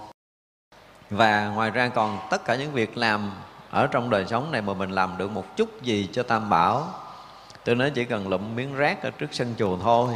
[1.10, 3.32] Và ngoài ra còn tất cả những việc làm
[3.70, 6.88] ở trong đời sống này mà mình làm được một chút gì cho tam bảo.
[7.64, 10.14] Tôi nói chỉ cần lụm miếng rác ở trước sân chùa thôi.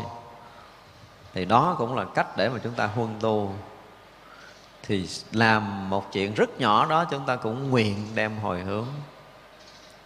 [1.33, 3.53] Thì đó cũng là cách để mà chúng ta huân tu.
[4.83, 8.87] Thì làm một chuyện rất nhỏ đó, chúng ta cũng nguyện đem hồi hướng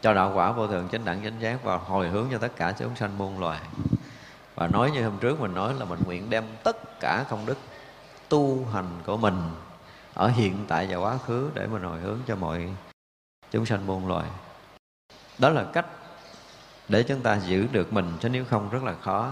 [0.08, 2.74] cho đạo quả vô thường chánh đẳng chánh giác và hồi hướng cho tất cả
[2.80, 3.60] chúng sanh muôn loài.
[4.56, 7.58] Và nói như hôm trước mình nói là mình nguyện đem tất cả công đức
[8.30, 9.42] tu hành của mình
[10.14, 12.70] ở hiện tại và quá khứ để mình hồi hướng cho mọi
[13.52, 14.26] chúng sanh muôn loài.
[15.38, 15.86] Đó là cách
[16.90, 19.32] để chúng ta giữ được mình, chứ nếu không rất là khó.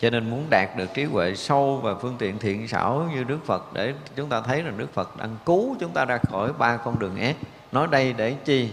[0.00, 3.38] Cho nên muốn đạt được trí huệ sâu và phương tiện thiện xảo như Đức
[3.46, 6.76] Phật để chúng ta thấy là Đức Phật đang cứu chúng ta ra khỏi ba
[6.76, 7.36] con đường ác.
[7.72, 8.70] Nói đây để chi?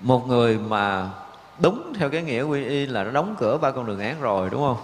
[0.00, 1.10] Một người mà
[1.58, 4.50] đúng theo cái nghĩa quy y là nó đóng cửa ba con đường ác rồi,
[4.50, 4.76] đúng không?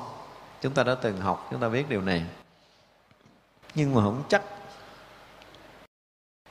[0.60, 2.24] Chúng ta đã từng học, chúng ta biết điều này.
[3.74, 4.42] Nhưng mà không chắc.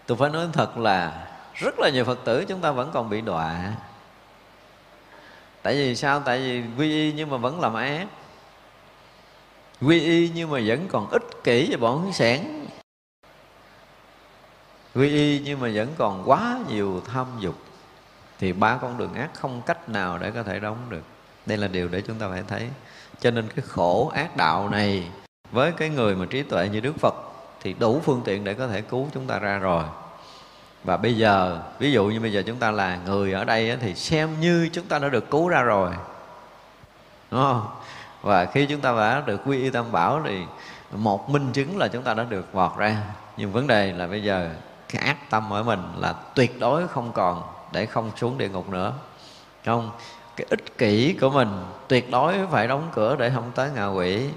[0.05, 3.21] Tôi phải nói thật là rất là nhiều phật tử chúng ta vẫn còn bị
[3.21, 3.73] đọa.
[5.61, 6.19] Tại vì sao?
[6.19, 8.07] Tại vì quy y nhưng mà vẫn làm ác
[9.81, 12.65] quy y nhưng mà vẫn còn ích kỷ và bọn sản
[14.95, 17.55] quy y nhưng mà vẫn còn quá nhiều tham dục
[18.43, 21.03] thì ba con đường ác không cách nào để có thể đóng được.
[21.45, 22.69] Đây là điều để chúng ta phải thấy.
[23.19, 25.07] Cho nên cái khổ ác đạo này
[25.51, 27.13] với cái người mà trí tuệ như đức phật
[27.61, 29.83] thì đủ phương tiện để có thể cứu chúng ta ra rồi.
[30.83, 33.95] Và bây giờ, ví dụ như bây giờ chúng ta là người ở đây thì
[33.95, 35.91] xem như chúng ta đã được cứu ra rồi.
[37.31, 37.67] Đúng không?
[38.21, 40.41] Và khi chúng ta đã được quy y tam bảo thì
[40.91, 42.97] một minh chứng là chúng ta đã được vọt ra.
[43.37, 44.49] Nhưng vấn đề là bây giờ
[44.89, 48.69] cái ác tâm ở mình là tuyệt đối không còn để không xuống địa ngục
[48.69, 48.93] nữa.
[49.65, 49.91] Không,
[50.35, 51.49] cái ích kỷ của mình
[51.87, 54.29] tuyệt đối phải đóng cửa để không tới ngạ quỷ.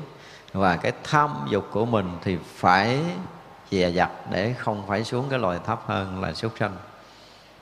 [0.53, 2.99] Và cái tham dục của mình thì phải
[3.71, 6.77] dè dặt để không phải xuống cái loài thấp hơn là súc sanh.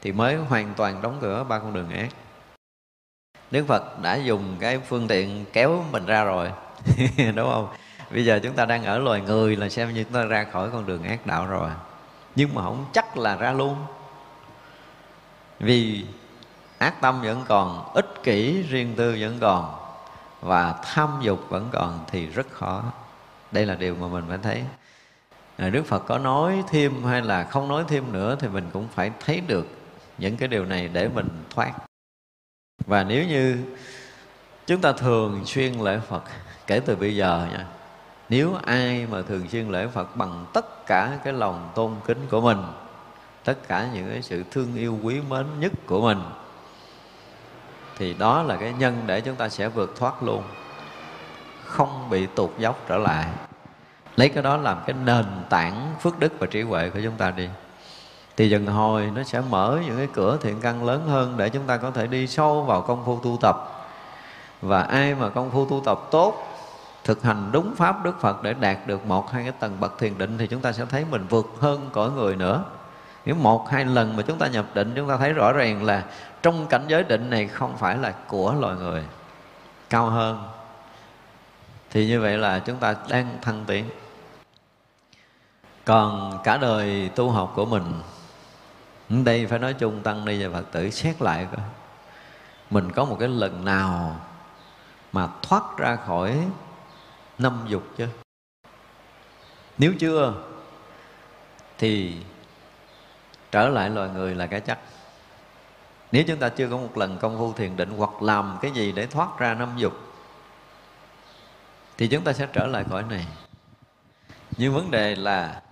[0.03, 2.09] Thì mới hoàn toàn đóng cửa ba con đường ác.
[3.51, 6.51] Đức Phật đã dùng cái phương tiện kéo mình ra rồi,
[7.35, 7.69] đúng không?
[8.11, 10.71] Bây giờ chúng ta đang ở loài người là xem như chúng ta ra khỏi
[10.71, 11.71] con đường ác đạo rồi.
[12.37, 13.77] Nhưng mà không chắc là ra luôn
[15.59, 16.05] vì
[16.79, 19.75] ác tâm vẫn còn, ích kỷ riêng tư vẫn còn
[20.41, 22.83] và tham dục vẫn còn thì rất khó.
[23.53, 24.65] Đây là điều mà mình phải thấy.
[25.57, 28.89] À, Đức Phật có nói thêm hay là không nói thêm nữa thì mình cũng
[28.95, 29.67] phải thấy được
[30.19, 31.73] những cái điều này để mình thoát.
[32.87, 33.59] Và nếu như
[34.67, 36.23] chúng ta thường xuyên lễ Phật,
[36.67, 37.67] kể từ bây giờ nha,
[38.29, 42.41] nếu ai mà thường xuyên lễ Phật bằng tất cả cái lòng tôn kính của
[42.41, 42.59] mình
[43.45, 46.23] tất cả những cái sự thương yêu quý mến nhất của mình,
[47.99, 50.43] thì đó là cái nhân để chúng ta sẽ vượt thoát luôn,
[51.65, 53.27] không bị tụt dốc trở lại.
[54.17, 57.31] Lấy cái đó làm cái nền tảng phước đức và trí huệ của chúng ta
[57.31, 57.49] đi.
[58.37, 61.67] Thì dần hồi nó sẽ mở những cái cửa thiện căn lớn hơn để chúng
[61.67, 63.87] ta có thể đi sâu vào công phu tu tập.
[64.63, 66.47] Và ai mà công phu tu tập tốt,
[67.05, 70.19] thực hành đúng pháp đức phật để đạt được một, hai cái tầng bậc thiền
[70.19, 72.65] định thì chúng ta sẽ thấy mình vượt hơn cõi người nữa
[73.25, 76.05] nếu một hai lần mà chúng ta nhập định, chúng ta thấy rõ ràng là
[76.43, 79.05] trong cảnh giới định này không phải là của loài người,
[79.91, 80.49] cao hơn.
[81.91, 83.85] Thì như vậy là chúng ta đang thăng tiến.
[85.85, 88.03] Còn cả đời tu học của mình,
[89.09, 91.65] đây phải nói chung tăng ni và phật tử xét lại coi.
[92.71, 94.21] Mình có một cái lần nào
[95.13, 96.49] mà thoát ra khỏi
[97.39, 98.07] năm dục chứ
[99.79, 100.35] nếu chưa,
[101.79, 102.17] thì
[103.55, 104.79] trở lại loài người là cái chắc.
[106.13, 108.93] Nếu chúng ta chưa có một lần công phu thiền định hoặc làm cái gì
[108.93, 109.93] để thoát ra năm dục,
[111.99, 113.27] thì chúng ta sẽ trở lại cõi này.
[114.57, 115.63] Nhưng vấn đề là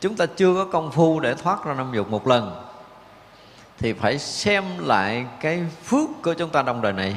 [0.00, 2.64] chúng ta chưa có công phu để thoát ra năm dục một lần,
[3.78, 7.16] thì phải xem lại cái phước của chúng ta trong đời này.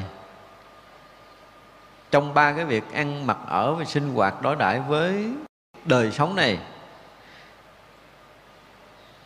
[2.11, 5.33] Trong ba cái việc ăn mặc ở và sinh hoạt đối đãi với
[5.85, 6.59] đời sống này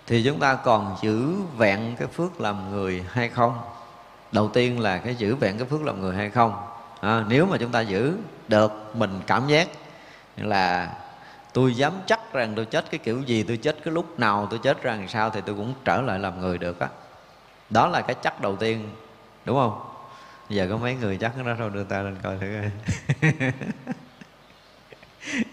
[0.08, 3.60] thì chúng ta còn giữ vẹn cái phước làm người hay không?
[4.32, 6.54] Đầu tiên là cái giữ vẹn cái phước làm người hay không?
[7.02, 9.68] À, nếu mà chúng ta giữ được mình cảm giác
[10.38, 10.94] là
[11.54, 14.60] tôi dám chắc rằng tôi chết cái kiểu gì tôi chết cái lúc nào tôi
[14.64, 16.88] chết ra làm sao thì tôi cũng trở lại làm người được á.
[16.88, 16.94] Đó.
[17.70, 18.90] đó là cái chắc đầu tiên
[19.46, 19.80] đúng không?
[20.50, 22.72] Giờ có mấy người chắc nó đâu đưa ta lên coi thử coi.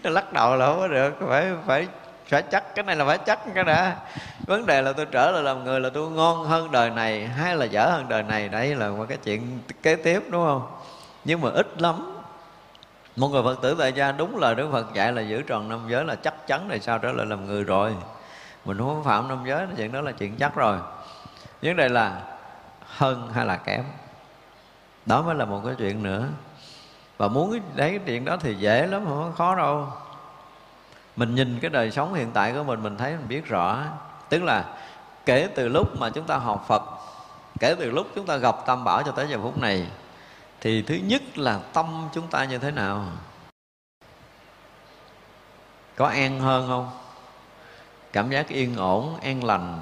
[0.13, 1.87] Lắc đầu là không có được phải phải
[2.27, 3.95] phải chắc, cái này là phải chắc cái đã.
[4.47, 7.55] Vấn đề là tôi trở lại làm người là tôi ngon hơn đời này, hay
[7.55, 8.49] là dở hơn đời này?
[8.49, 10.67] Đấy là một cái chuyện kế tiếp, đúng không?
[11.25, 12.11] Nhưng mà ít lắm.
[13.15, 15.85] Một người phật tử tại gia đúng là đức phật dạy là giữ tròn năm
[15.87, 17.95] giới là chắc chắn này sao trở lại làm người rồi.
[18.65, 20.77] Mình không phạm năm giới, chuyện đó là chuyện chắc rồi.
[21.61, 22.21] Vấn đề là
[22.85, 23.83] hơn hay là kém?
[25.05, 26.27] Đó mới là một cái chuyện nữa.
[27.17, 29.87] Và muốn đấy cái chuyện đó thì dễ lắm, không khó đâu
[31.15, 33.83] mình nhìn cái đời sống hiện tại của mình mình thấy, mình biết rõ.
[34.29, 34.65] Tức là
[35.25, 36.83] kể từ lúc mà chúng ta học phật,
[37.59, 39.87] kể từ lúc chúng ta gặp tam bảo cho tới giờ phút này,
[40.61, 43.05] thì thứ nhất là tâm chúng ta như thế nào?
[45.95, 46.89] Có an hơn không?
[48.13, 49.81] Cảm giác yên ổn, an lành.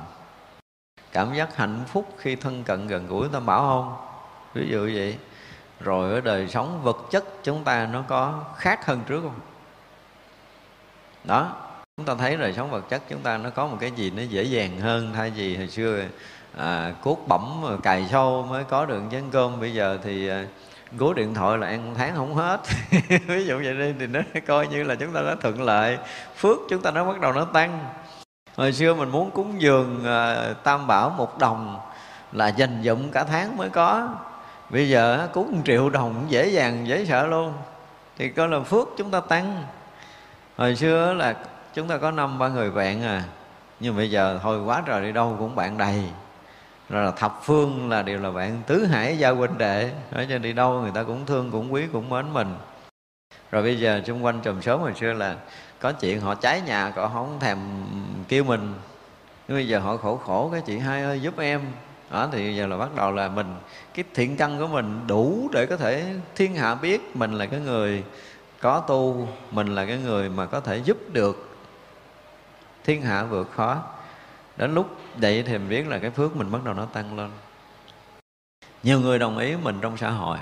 [1.12, 3.96] Cảm giác hạnh phúc khi thân cận gần gũi tam bảo không?
[4.54, 5.18] Ví dụ vậy.
[5.80, 9.40] Rồi ở đời sống vật chất chúng ta nó có khác hơn trước không?
[11.24, 11.56] Đó
[11.98, 14.22] chúng ta thấy đời sống vật chất chúng ta nó có một cái gì nó
[14.22, 16.04] dễ dàng hơn thay vì hồi xưa
[16.58, 19.60] à, cốt bẩm cài sâu mới có được chén cơm.
[19.60, 20.46] Bây giờ thì à,
[20.98, 22.62] gối điện thoại là ăn tháng không hết.
[23.28, 25.98] Ví dụ vậy đi thì nó coi như là chúng ta đã thuận lợi
[26.36, 27.80] phước chúng ta nó bắt đầu nó tăng.
[28.56, 31.80] Hồi xưa mình muốn cúng dường à, tam bảo một đồng
[32.32, 34.10] là dành dụng cả tháng mới có.
[34.70, 37.54] Bây giờ cúng một triệu đồng dễ dàng dễ sợ luôn.
[38.18, 39.64] Thì coi là phước chúng ta tăng
[40.58, 41.36] hồi xưa là
[41.74, 43.24] chúng ta có năm, ba người bạn à.
[43.80, 46.04] Nhưng bây giờ thôi, quá trời đi đâu cũng bạn đầy.
[46.90, 49.92] Rồi là thập phương là đều là bạn tứ hải gia huynh đệ.
[50.12, 52.56] Nói cho đi đâu người ta cũng thương, cũng quý, cũng mến mình.
[53.52, 55.36] Rồi bây giờ xung quanh trùm sớm hồi xưa là
[55.80, 57.58] có chuyện họ cháy nhà họ không thèm
[58.28, 58.74] kêu mình.
[59.48, 61.62] Nhưng bây giờ họ khổ khổ, cái chị hai ơi, giúp em.
[62.12, 63.56] Đó, thì giờ là bắt đầu là mình,
[63.94, 67.60] cái thiện căn của mình đủ để có thể thiên hạ biết mình là cái
[67.60, 68.04] người
[68.64, 71.58] có tu, mình là cái người mà có thể giúp được
[72.84, 73.82] thiên hạ vượt khó.
[74.58, 77.32] Đến lúc vậy thì mình biết là cái phước mình bắt đầu nó tăng lên.
[78.84, 80.38] Nhiều người đồng ý mình trong xã hội.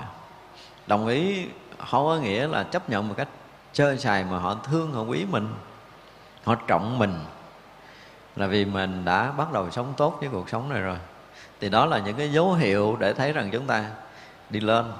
[0.86, 1.46] Đồng ý
[1.78, 3.28] không có nghĩa là chấp nhận một cách
[3.72, 5.48] chơi xài mà họ thương, họ quý mình,
[6.44, 7.14] họ trọng mình.
[8.36, 10.98] Là vì mình đã bắt đầu sống tốt với cuộc sống này rồi.
[11.60, 13.84] Thì đó là những cái dấu hiệu để thấy rằng chúng ta
[14.50, 14.92] đi lên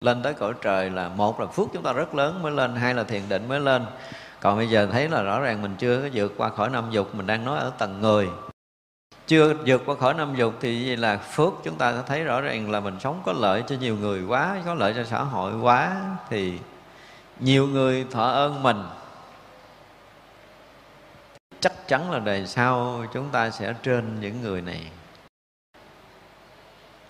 [0.00, 2.94] lên tới cõi trời là một là phước chúng ta rất lớn mới lên, hai
[2.94, 3.86] là thiền định mới lên.
[4.40, 7.14] Còn bây giờ thấy là rõ ràng mình chưa có vượt qua khỏi năm dục,
[7.14, 8.28] mình đang nói ở tầng người
[9.30, 12.70] chưa vượt qua khỏi năm dục thì vậy là phước chúng ta thấy rõ ràng
[12.70, 16.00] là mình sống có lợi cho nhiều người quá, có lợi cho xã hội quá
[16.28, 16.58] thì
[17.40, 18.82] nhiều người thọ ơn mình.
[21.60, 24.90] Chắc chắn là đời sau chúng ta sẽ trên những người này.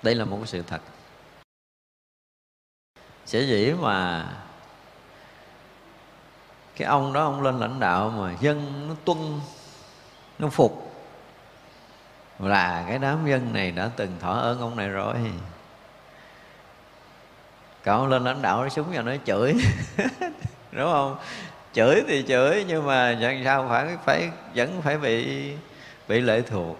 [0.02, 0.80] Đây là một sự thật
[3.30, 4.24] sẽ dĩ mà
[6.76, 9.40] cái ông đó, ông lên lãnh đạo mà dân nó tuân,
[10.38, 10.92] nó phục.
[12.38, 15.14] Là cái đám dân này đã từng thọ ơn ông này rồi.
[17.82, 19.54] Cậu lên lãnh đạo nó súng vào nó chửi.
[20.72, 21.16] Đúng không?
[21.72, 25.52] Chửi thì chửi, nhưng mà làm sao, phải phải, vẫn phải bị
[26.08, 26.78] bị lệ thuộc.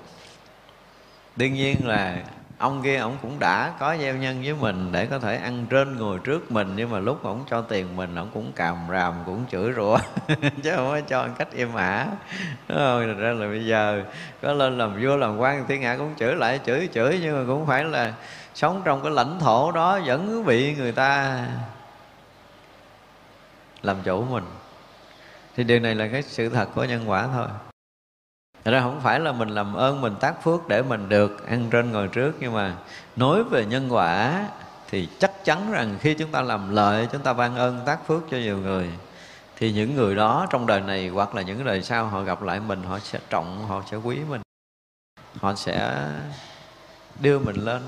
[1.36, 2.16] Đương nhiên là
[2.60, 5.96] ông kia ông cũng đã có gieo nhân với mình để có thể ăn trên
[5.96, 9.44] ngồi trước mình, nhưng mà lúc ông cho tiền mình ông cũng càm ràm, cũng
[9.50, 9.98] chửi rủa.
[10.62, 12.06] Chứ không có cho cách im ả.
[12.68, 14.04] Rồi Thật ra là bây giờ
[14.42, 17.44] có lên làm vua, làm quan thiên hạ cũng chửi lại, chửi chửi, nhưng mà
[17.46, 18.14] cũng phải là
[18.54, 21.38] sống trong cái lãnh thổ đó, vẫn bị người ta
[23.82, 24.44] làm chủ mình.
[25.56, 27.46] Thì điều này là cái sự thật của nhân quả thôi.
[28.64, 31.70] Thật ra không phải là mình làm ơn, mình tác phước để mình được ăn
[31.70, 32.74] trên ngồi trước, Nhưng mà
[33.16, 34.44] nói về nhân quả
[34.90, 38.22] thì chắc chắn rằng khi chúng ta làm lợi, chúng ta ban ơn, tác phước
[38.30, 38.88] cho nhiều người,
[39.56, 42.60] thì những người đó trong đời này hoặc là những đời sau họ gặp lại
[42.60, 44.40] mình, họ sẽ trọng, họ sẽ quý mình,
[45.40, 45.96] họ sẽ
[47.20, 47.82] đưa mình lên.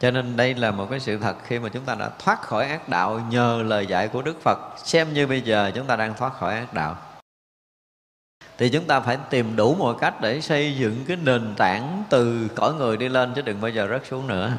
[0.00, 2.66] Cho nên đây là một cái sự thật khi mà chúng ta đã thoát khỏi
[2.66, 4.58] ác đạo nhờ lời dạy của đức phật.
[4.76, 6.96] Xem như bây giờ chúng ta đang thoát khỏi ác đạo
[8.58, 12.48] thì chúng ta phải tìm đủ mọi cách để xây dựng cái nền tảng từ
[12.54, 14.52] cõi người đi lên, chứ đừng bao giờ rớt xuống nữa.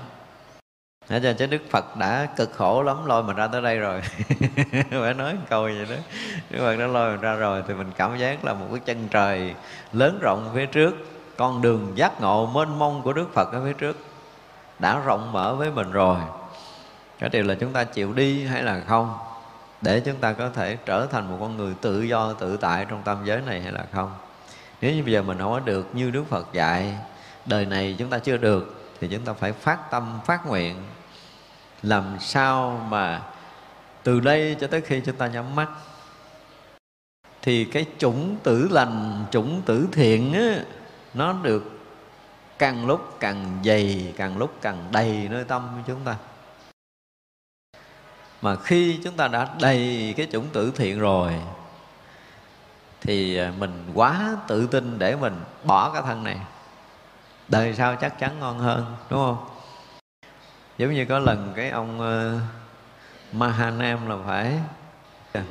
[1.08, 4.02] Thế cho chứ Đức Phật đã cực khổ lắm, lôi mình ra tới đây rồi.
[4.90, 5.96] Phải nói câu vậy đó.
[6.50, 9.08] Đức Phật đã lôi mình ra rồi Thì mình cảm giác là một cái chân
[9.12, 9.56] trời
[9.94, 10.96] lớn rộng phía trước.
[11.38, 13.98] Con đường giác ngộ mênh mông của Đức Phật ở phía trước
[14.80, 16.18] Đã rộng mở với mình rồi.
[17.20, 19.18] Cái điều là chúng ta chịu đi hay là không?
[19.82, 23.02] Để chúng ta có thể trở thành một con người tự do, tự tại trong
[23.04, 24.14] tam giới này hay là không?
[24.82, 26.94] Nếu như bây giờ mình không có được như đức phật dạy,
[27.46, 30.76] đời này chúng ta chưa được, thì chúng ta phải phát tâm, phát nguyện.
[31.82, 33.22] Làm sao mà
[34.04, 35.70] từ đây cho tới khi chúng ta nhắm mắt,
[37.42, 40.64] thì cái chủng tử lành, chủng tử thiện á,
[41.14, 41.80] nó được
[42.58, 46.16] càng lúc càng dày, càng lúc càng đầy nơi tâm của chúng ta
[48.46, 51.34] mà khi chúng ta đã đầy cái chủng tử thiện rồi
[53.02, 55.34] thì à, mình quá tự tin để mình
[55.64, 56.38] bỏ cái thân này.
[57.48, 59.46] Đời sau chắc chắn ngon hơn đúng không?
[60.78, 62.42] Giống như có lần cái ông ờ, uh,
[63.36, 64.60] Mahanam là phải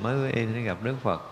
[0.01, 1.23] mới đi gặp Đức Phật.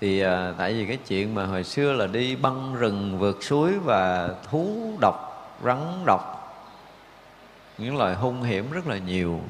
[0.00, 3.78] Thì à, tại vì cái chuyện mà hồi xưa là đi băng rừng vượt suối
[3.84, 6.36] và thú độc rắn độc
[7.78, 9.40] những loài hung hiểm rất là nhiều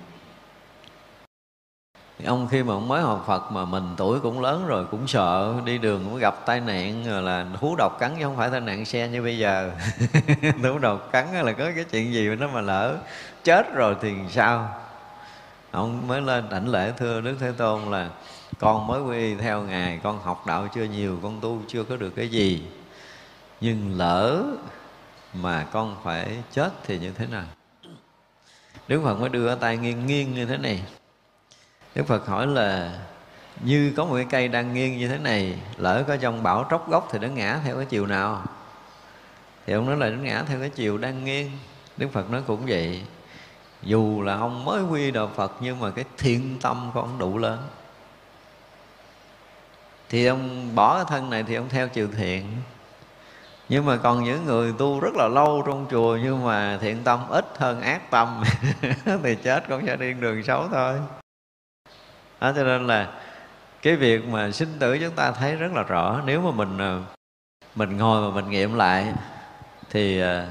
[2.20, 5.06] thì ông khi mà ông mới học Phật mà mình tuổi cũng lớn rồi, cũng
[5.06, 8.50] sợ, đi đường cũng gặp tai nạn, rồi là thú độc cắn, chứ không phải
[8.50, 9.70] tai nạn xe như bây giờ.
[10.62, 12.96] Thú độc cắn là có cái chuyện gì mà nó mà lỡ
[13.44, 14.74] chết rồi thì sao?
[15.70, 18.08] Ông mới lên đảnh lễ thưa Đức Thế Tôn là,
[18.58, 22.10] con mới quy theo ngài, con học đạo chưa nhiều, con tu chưa có được
[22.16, 22.62] cái gì.
[23.60, 24.42] Nhưng lỡ
[25.34, 27.44] mà con phải chết thì như thế nào?
[28.88, 30.82] Đức Phật mới đưa tay nghiêng nghiêng như thế này.
[31.94, 32.98] Đức Phật hỏi là,
[33.60, 36.90] như có một cái cây đang nghiêng như thế này, lỡ có trong bão tróc
[36.90, 38.42] gốc thì nó ngã theo cái chiều nào?
[39.66, 41.50] Thì ông nói là nó ngã theo cái chiều đang nghiêng.
[41.96, 43.02] Đức Phật nói cũng vậy.
[43.82, 47.38] Dù là ông mới quy đạo Phật nhưng mà cái thiện tâm của ông đủ
[47.38, 47.58] lớn.
[50.08, 52.46] Thì ông bỏ cái thân này thì ông theo chiều thiện.
[53.68, 57.28] Nhưng mà còn những người tu rất là lâu trong chùa nhưng mà thiện tâm
[57.28, 58.42] ít hơn ác tâm
[59.22, 60.94] thì chết cũng sẽ đi đường xấu thôi
[62.40, 63.08] đó, cho nên là
[63.82, 66.22] cái việc mà sinh tử chúng ta thấy rất là rõ.
[66.26, 67.00] Nếu mà mình ờ,
[67.74, 69.12] mình ngồi mà mình nghiệm lại
[69.90, 70.46] thì ờ,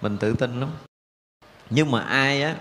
[0.00, 0.68] mình tự tin lắm.
[1.70, 2.54] Nhưng mà ai á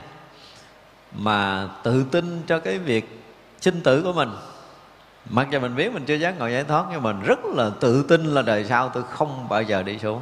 [1.11, 3.23] mà tự tin cho cái việc
[3.61, 4.29] sinh tử của mình?
[5.29, 8.03] Mặc dù mình biết mình chưa dám ngồi giải thoát nhưng mình rất là tự
[8.03, 10.21] tin là đời sau tôi không bao giờ đi xuống.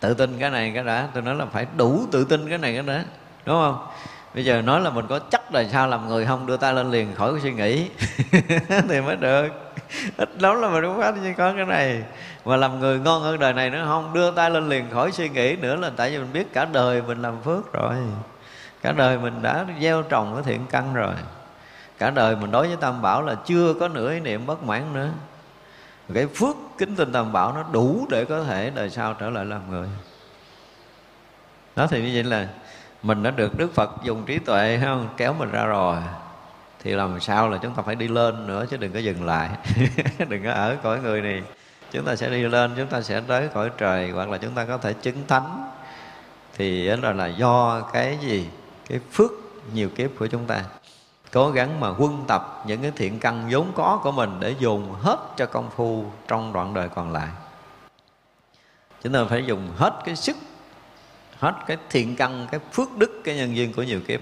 [0.00, 2.74] Tự tin cái này cái đã tôi nói là phải đủ tự tin cái này
[2.74, 3.02] cái đó
[3.44, 3.86] đúng không?
[4.34, 6.46] Bây giờ nói là mình có chắc đời sau làm người không?
[6.46, 7.90] Đưa tay lên liền, khỏi suy nghĩ.
[8.88, 9.48] Thì mới được.
[10.16, 12.02] Ít lắm là mình cũng phát như có cái này.
[12.44, 14.14] Mà làm người ngon hơn đời này nữa không?
[14.14, 17.02] Đưa tay lên liền, khỏi suy nghĩ nữa là tại vì mình biết cả đời
[17.02, 17.94] mình làm phước rồi.
[18.82, 21.14] Cả đời mình đã gieo trồng cái thiện căn rồi.
[21.98, 24.92] Cả đời mình đối với tam bảo là chưa có nửa ý niệm bất mãn
[24.92, 25.08] nữa.
[26.14, 29.44] Cái phước kính tinh tam bảo nó đủ để có thể đời sau trở lại
[29.44, 29.88] làm người.
[31.76, 32.48] Đó thì như vậy là
[33.02, 35.08] mình đã được đức phật dùng trí tuệ không?
[35.16, 35.96] Kéo mình ra rồi.
[36.82, 39.50] Thì làm sao là chúng ta phải đi lên nữa chứ đừng có dừng lại.
[40.28, 41.42] Đừng có ở cõi người này.
[41.92, 44.64] Chúng ta sẽ đi lên, chúng ta sẽ tới cõi trời, hoặc là chúng ta
[44.64, 45.70] có thể chứng thánh.
[46.56, 48.48] Thì đó là do cái gì?
[48.88, 49.30] Cái phước
[49.72, 50.64] nhiều kiếp của chúng ta.
[51.32, 54.94] Cố gắng mà quân tập những cái thiện căn vốn có của mình để dùng
[55.00, 57.28] hết cho công phu trong đoạn đời còn lại.
[59.02, 60.36] Chúng ta phải dùng hết cái sức
[61.42, 64.20] hết cái thiện căn, cái phước đức, cái nhân duyên của nhiều kiếp.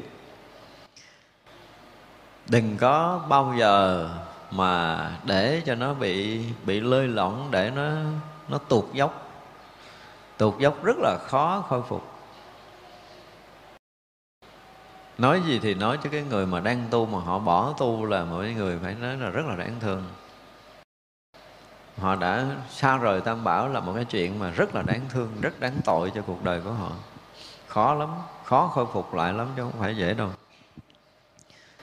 [2.49, 4.09] Đừng có bao giờ
[4.51, 7.91] mà để cho nó bị bị lơi lỏng, để nó
[8.49, 9.31] nó tuột dốc.
[10.37, 12.05] Tuột dốc rất là khó khôi phục.
[15.19, 18.25] Nói gì thì nói cho cái người mà đang tu mà họ bỏ tu là
[18.25, 20.05] mọi người phải nói là rất là đáng thương.
[21.99, 25.33] Họ đã xa rời tam bảo là một cái chuyện mà rất là đáng thương,
[25.41, 26.91] rất đáng tội cho cuộc đời của họ
[27.71, 28.09] khó lắm,
[28.45, 30.31] khó khôi phục lại lắm chứ không phải dễ đâu.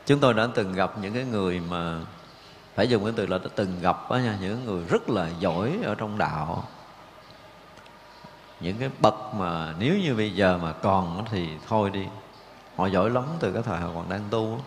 [0.05, 1.99] Chúng tôi đã từng gặp những cái người mà,
[2.75, 5.79] phải dùng cái từ là đã từng gặp đó nha, những người rất là giỏi
[5.83, 6.63] ở trong đạo.
[8.59, 12.05] Những cái bậc mà nếu như bây giờ mà còn thì thôi đi,
[12.75, 14.61] họ giỏi lắm từ cái thời họ còn đang tu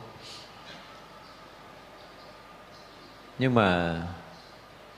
[3.39, 4.01] nhưng mà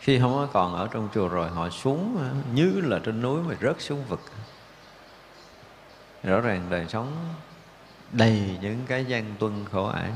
[0.01, 2.19] khi không có còn ở trong chùa rồi, họ xuống
[2.55, 4.21] như là trên núi mà rớt xuống vực
[6.23, 7.35] rõ ràng đời sống
[8.13, 10.11] đầy những cái gian tuân khổ ải.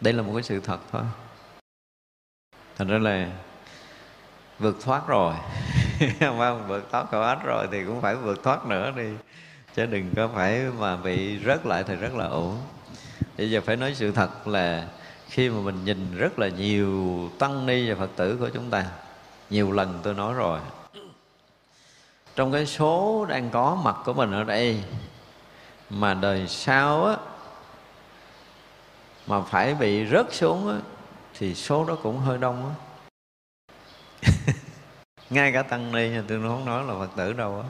[0.00, 1.02] Đây là một cái sự thật thôi.
[2.76, 3.28] Thành ra là
[4.58, 5.34] vượt thoát rồi.
[6.20, 9.08] Không vượt thoát khổ ách rồi thì cũng phải vượt thoát nữa đi.
[9.74, 12.58] Chứ đừng có phải mà bị rớt lại thì rất là ổn
[13.40, 14.88] bây giờ phải nói sự thật là
[15.28, 18.84] khi mà mình nhìn rất là nhiều tăng ni và phật tử của chúng ta,
[19.50, 20.60] nhiều lần tôi nói rồi
[22.36, 24.82] trong cái số đang có mặt của mình ở đây,
[25.90, 27.16] mà đời sau á,
[29.26, 30.76] mà phải bị rớt xuống á,
[31.38, 32.74] thì số đó cũng hơi đông á.
[35.30, 37.68] Ngay cả tăng ni tôi không nói là phật tử đâu á.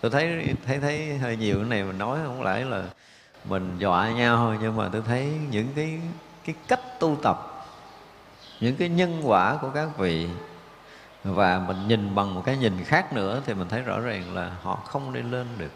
[0.00, 2.84] Tôi thấy thấy thấy hơi nhiều cái này mình nói không phải là
[3.44, 6.00] mình dọa nhau thôi, nhưng mà tôi thấy những cái
[6.44, 7.66] cái cách tu tập,
[8.60, 10.28] những cái nhân quả của các vị
[11.24, 14.50] và mình nhìn bằng một cái nhìn khác nữa thì mình thấy rõ ràng là
[14.62, 15.70] họ không đi lên được.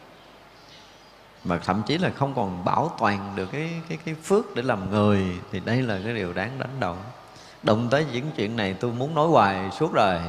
[1.44, 4.90] Mà thậm chí là không còn bảo toàn được cái cái cái phước để làm
[4.90, 7.02] người thì đây là cái điều đáng đánh động.
[7.62, 10.20] Động tới những chuyện này tôi muốn nói hoài suốt đời.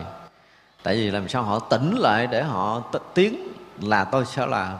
[0.83, 2.81] Tại vì làm sao họ tỉnh lại để họ
[3.13, 3.47] tiến
[3.81, 4.77] là tôi sẽ làm.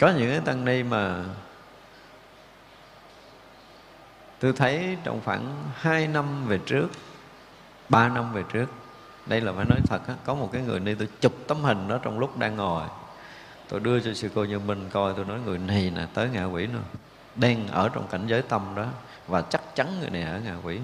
[0.00, 1.24] Có những cái tăng ni mà
[4.40, 6.88] tôi thấy trong khoảng 2 năm về trước
[7.88, 8.66] ba năm về trước.
[9.26, 11.88] Đây là phải nói thật á, có một cái người này tôi chụp tấm hình
[11.88, 12.82] đó trong lúc đang ngồi.
[13.68, 16.44] Tôi đưa cho sư cô như minh coi tôi nói người này nè tới ngạ
[16.44, 16.82] quỷ nữa.
[17.36, 18.84] Đang ở trong cảnh giới tâm đó
[19.26, 20.78] và chắc chắn người này ở ngạ quỷ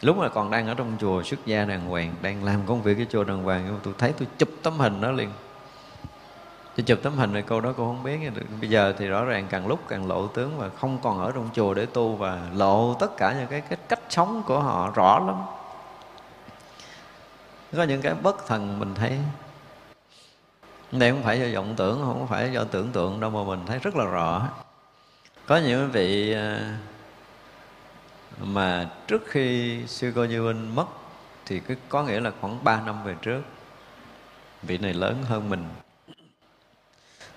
[0.00, 2.94] lúc mà còn đang ở trong chùa xuất gia đàng hoàng đang làm công việc
[2.94, 5.28] cái chùa đàng hoàng nhưng mà tôi thấy tôi chụp tấm hình đó liền.
[6.76, 8.18] Tôi chụp tấm hình này cô đó cô không biết
[8.60, 11.48] bây giờ thì rõ ràng càng lúc càng lộ tướng và không còn ở trong
[11.52, 15.20] chùa để tu và lộ tất cả những cái, cái cách sống của họ rõ
[15.26, 15.36] lắm
[17.76, 19.18] có những cái bất thần mình thấy.
[20.92, 23.78] Đây không phải do vọng tưởng, không phải do tưởng tượng đâu mà mình thấy
[23.78, 24.48] rất là rõ.
[25.46, 26.78] Có những vị à,
[28.40, 30.86] mà trước khi sư cô Như Vinh mất
[31.46, 33.42] thì cứ có nghĩa là khoảng 3 năm về trước,
[34.62, 35.64] vị này lớn hơn mình.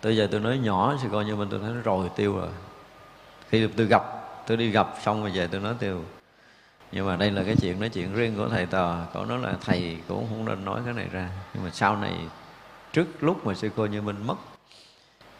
[0.01, 2.49] Tới giờ tôi nói nhỏ, sư cô Như Vinh tôi thấy nó rồi, tiêu rồi.
[3.49, 4.03] Khi tôi gặp,
[4.47, 6.03] tôi đi gặp xong rồi về tôi nói, tiêu
[6.91, 9.55] nhưng mà đây là cái chuyện nói chuyện riêng của thầy tò cậu nói là
[9.61, 11.29] thầy cũng không nên nói cái này ra.
[11.53, 12.13] Nhưng mà sau này,
[12.93, 14.35] trước lúc mà sư cô như minh mất,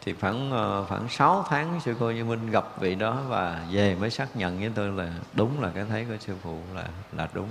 [0.04, 3.94] thì khoảng ờ, khoảng 6 tháng sư cô như minh gặp vị đó và về
[3.94, 7.28] mới xác nhận với tôi là đúng là cái thấy của sư phụ là là
[7.32, 7.48] đúng.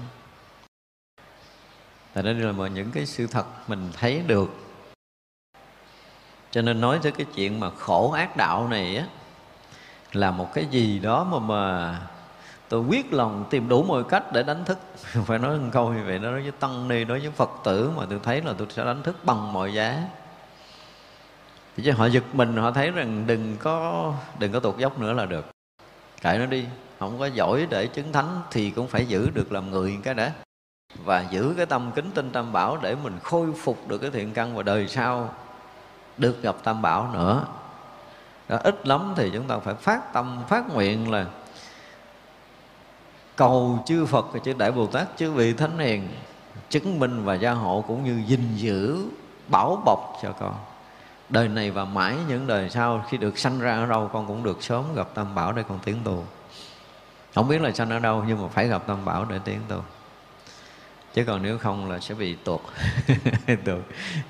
[2.13, 4.49] Tại đây là một những cái sự thật mình thấy được.
[6.51, 9.05] Cho nên nói tới cái chuyện mà khổ ác đạo này á,
[10.13, 11.99] là một cái gì đó mà mà
[12.71, 14.77] tôi quyết lòng tìm đủ mọi cách để đánh thức.
[15.25, 17.91] Phải nói một câu như vậy nó nói với tăng ni đối với phật tử
[17.97, 20.03] mà tôi thấy là tôi sẽ đánh thức bằng mọi giá.
[21.77, 25.13] Thì chứ họ giật mình họ thấy rằng đừng có đừng có tuột dốc nữa
[25.13, 25.45] là được.
[26.21, 26.65] Kệ nó đi
[26.99, 30.31] không có giỏi để chứng thánh thì cũng phải giữ được làm người cái đã.
[31.05, 34.33] Và giữ cái tâm kính tinh tam bảo để mình khôi phục được cái thiện
[34.33, 35.29] căn và đời sau
[36.17, 37.45] được gặp tam bảo nữa.
[38.49, 41.25] Đó, ít lắm thì chúng ta phải phát tâm phát nguyện là
[43.35, 46.07] cầu chư Phật và chư Đại Bồ Tát, chư vị thánh hiền
[46.69, 49.05] chứng minh và gia hộ cũng như gìn giữ,
[49.47, 50.55] bảo bọc cho con.
[51.29, 54.43] Đời này và mãi những đời sau, khi được sanh ra ở đâu, con cũng
[54.43, 56.25] được sớm gặp tam bảo để con tiến tu.
[57.35, 59.83] Không biết là sanh ở đâu, nhưng mà phải gặp tam bảo để tiến tu.
[61.13, 62.61] Chứ còn nếu không là sẽ bị tuột.
[63.65, 63.81] Tuột.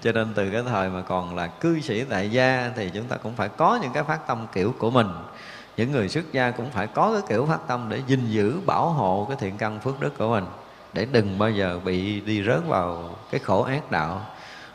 [0.01, 3.17] Cho nên từ cái thời mà còn là cư sĩ tại gia thì chúng ta
[3.17, 5.07] cũng phải có những cái phát tâm kiểu của mình
[5.77, 8.89] những người xuất gia cũng phải có cái kiểu phát tâm để gìn giữ bảo
[8.89, 10.45] hộ cái thiện căn phước đức của mình
[10.93, 14.25] để đừng bao giờ bị đi rớt vào cái khổ ác đạo.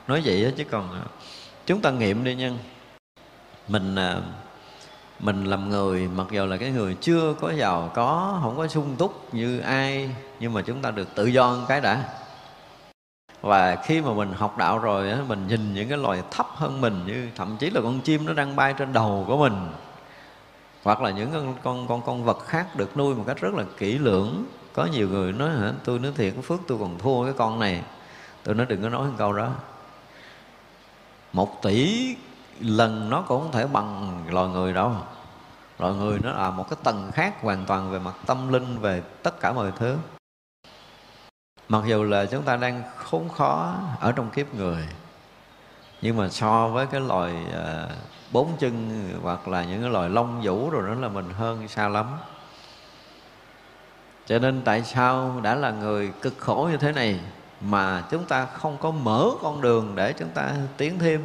[0.06, 1.02] Nói vậy đó, chứ còn à,
[1.66, 2.58] chúng ta nghiệm đi nhân,
[3.68, 4.20] mình à,
[5.20, 8.96] mình làm người mặc dù là cái người chưa có giàu có không có sung
[8.98, 12.04] túc như ai nhưng mà chúng ta được tự do cái đã.
[13.40, 17.00] Và khi mà mình học đạo rồi mình nhìn những cái loài thấp hơn mình
[17.06, 19.68] như thậm chí là con chim nó đang bay trên đầu của mình
[20.86, 23.64] hoặc là những con con con con vật khác được nuôi một cách rất là
[23.78, 24.44] kỹ lưỡng.
[24.72, 27.82] Có nhiều người nói hả tôi nói thiệt phước tôi còn thua cái con này.
[28.42, 29.50] Tôi nói đừng có nói câu đó.
[31.32, 32.14] Một tỷ
[32.60, 34.92] lần nó cũng không thể bằng loài người đâu.
[35.78, 39.02] Loài người nó là một cái tầng khác hoàn toàn về mặt tâm linh về
[39.22, 39.96] tất cả mọi thứ.
[41.68, 44.88] Mặc dù là chúng ta đang khốn khó ở trong kiếp người
[46.02, 47.90] nhưng mà so với cái loài uh,
[48.32, 51.88] bốn chân hoặc là những cái loài lông vũ rồi đó là mình hơn xa
[51.88, 52.06] lắm.
[54.26, 57.20] Cho nên tại sao đã là người cực khổ như thế này
[57.60, 61.24] mà chúng ta không có mở con đường để chúng ta tiến thêm?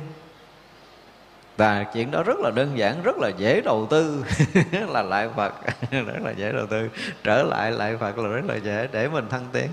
[1.57, 4.25] Và chuyện đó rất là đơn giản, rất là dễ đầu tư.
[4.87, 5.53] Là lại phật,
[5.91, 6.89] rất là dễ đầu tư.
[7.23, 9.67] Trở lại lại phật là rất là dễ để mình thăng tiến.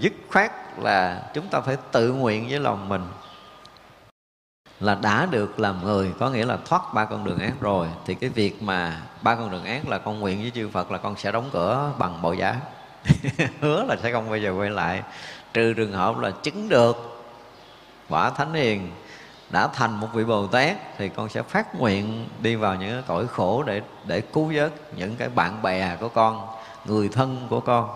[0.00, 3.02] Dứt khoát là chúng ta phải tự nguyện với lòng mình
[4.82, 8.14] là đã được làm người có nghĩa là thoát ba con đường ác rồi thì
[8.14, 11.16] cái việc mà ba con đường ác là con nguyện với chư Phật là con
[11.16, 12.56] sẽ đóng cửa bằng bộ giá.
[13.60, 15.02] Hứa là sẽ không bao giờ quay lại.
[15.52, 17.24] Trừ trường hợp là chứng được
[18.08, 18.90] quả thánh hiền
[19.50, 23.02] đã thành một vị Bồ Tát thì con sẽ phát nguyện đi vào những cái
[23.06, 26.46] cõi khổ để để cứu vớt những cái bạn bè của con,
[26.84, 27.88] người thân của con.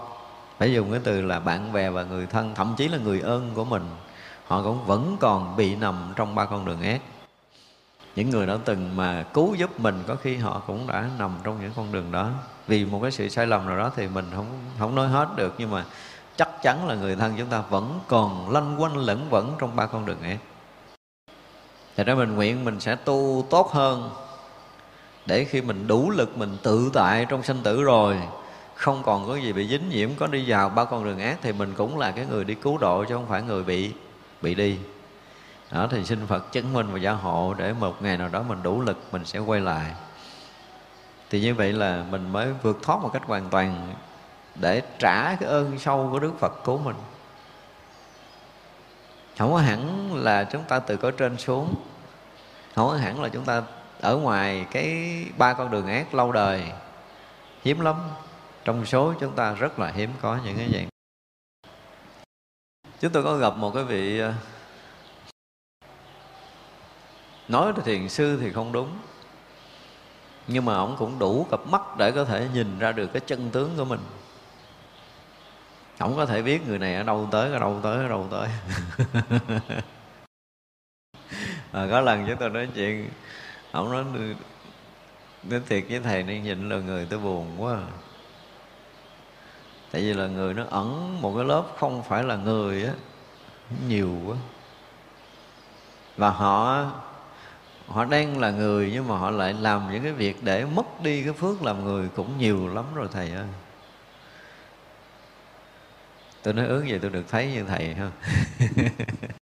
[0.58, 3.50] Phải dùng cái từ là bạn bè và người thân, thậm chí là người ơn
[3.54, 3.82] của mình
[4.46, 7.00] họ cũng vẫn còn bị nằm trong ba con đường ác.
[8.16, 11.60] Những người đã từng mà cứu giúp mình, có khi họ cũng đã nằm trong
[11.60, 12.30] những con đường đó.
[12.66, 14.46] Vì một cái sự sai lầm nào đó thì mình không
[14.78, 15.84] không nói hết được, nhưng mà
[16.36, 19.86] chắc chắn là người thân chúng ta vẫn còn lanh quanh, lẫn vẫn trong ba
[19.86, 20.38] con đường ác.
[21.96, 24.10] Thì ra mình nguyện mình sẽ tu tốt hơn
[25.26, 28.16] Để khi mình đủ lực, mình tự tại trong sanh tử rồi,
[28.74, 31.52] Không còn có gì bị dính nhiễm, Có đi vào ba con đường ác, Thì
[31.52, 33.92] mình cũng là cái người đi cứu độ Chứ không phải người bị
[34.42, 34.78] bị đi.
[35.70, 38.62] Đó, thì xin Phật chứng minh và gia hộ để một ngày nào đó mình
[38.62, 39.94] đủ lực, mình sẽ quay lại.
[41.30, 43.94] Thì như vậy là mình mới vượt thoát một cách hoàn toàn
[44.54, 46.96] để trả cái ơn sâu của Đức Phật cứu mình.
[49.38, 51.74] Không có hẳn là chúng ta từ có trên xuống.
[52.74, 53.62] Không có hẳn là chúng ta
[54.00, 55.06] ở ngoài cái
[55.38, 56.62] ba con đường ác lâu đời.
[57.64, 57.96] Hiếm lắm.
[58.64, 60.86] Trong số chúng ta rất là hiếm có những cái vậy
[63.00, 64.32] chúng tôi có gặp một cái vị ờ,
[67.48, 68.98] nói là thiền sư thì không đúng
[70.48, 73.50] nhưng mà ông cũng đủ cặp mắt để có thể nhìn ra được cái chân
[73.50, 74.00] tướng của mình.
[75.98, 78.48] Ông có thể biết người này ở đâu tới ở đâu tới ở đâu tới.
[81.72, 83.10] À, có lần chúng tôi nói chuyện
[83.72, 84.04] ông nói
[85.42, 87.86] nói thiệt với thầy nên nhìn là người tôi buồn quá à
[89.92, 92.92] tại vì là người nó ẩn một cái lớp không phải là người á,
[93.88, 94.36] nhiều quá.
[96.16, 96.84] Và họ
[97.88, 101.22] họ đang là người nhưng mà họ lại làm những cái việc để mất đi
[101.24, 103.46] cái phước làm người cũng nhiều lắm rồi, thầy ơi.
[106.42, 108.10] Tôi nói ước gì tôi được thấy như thầy, ha.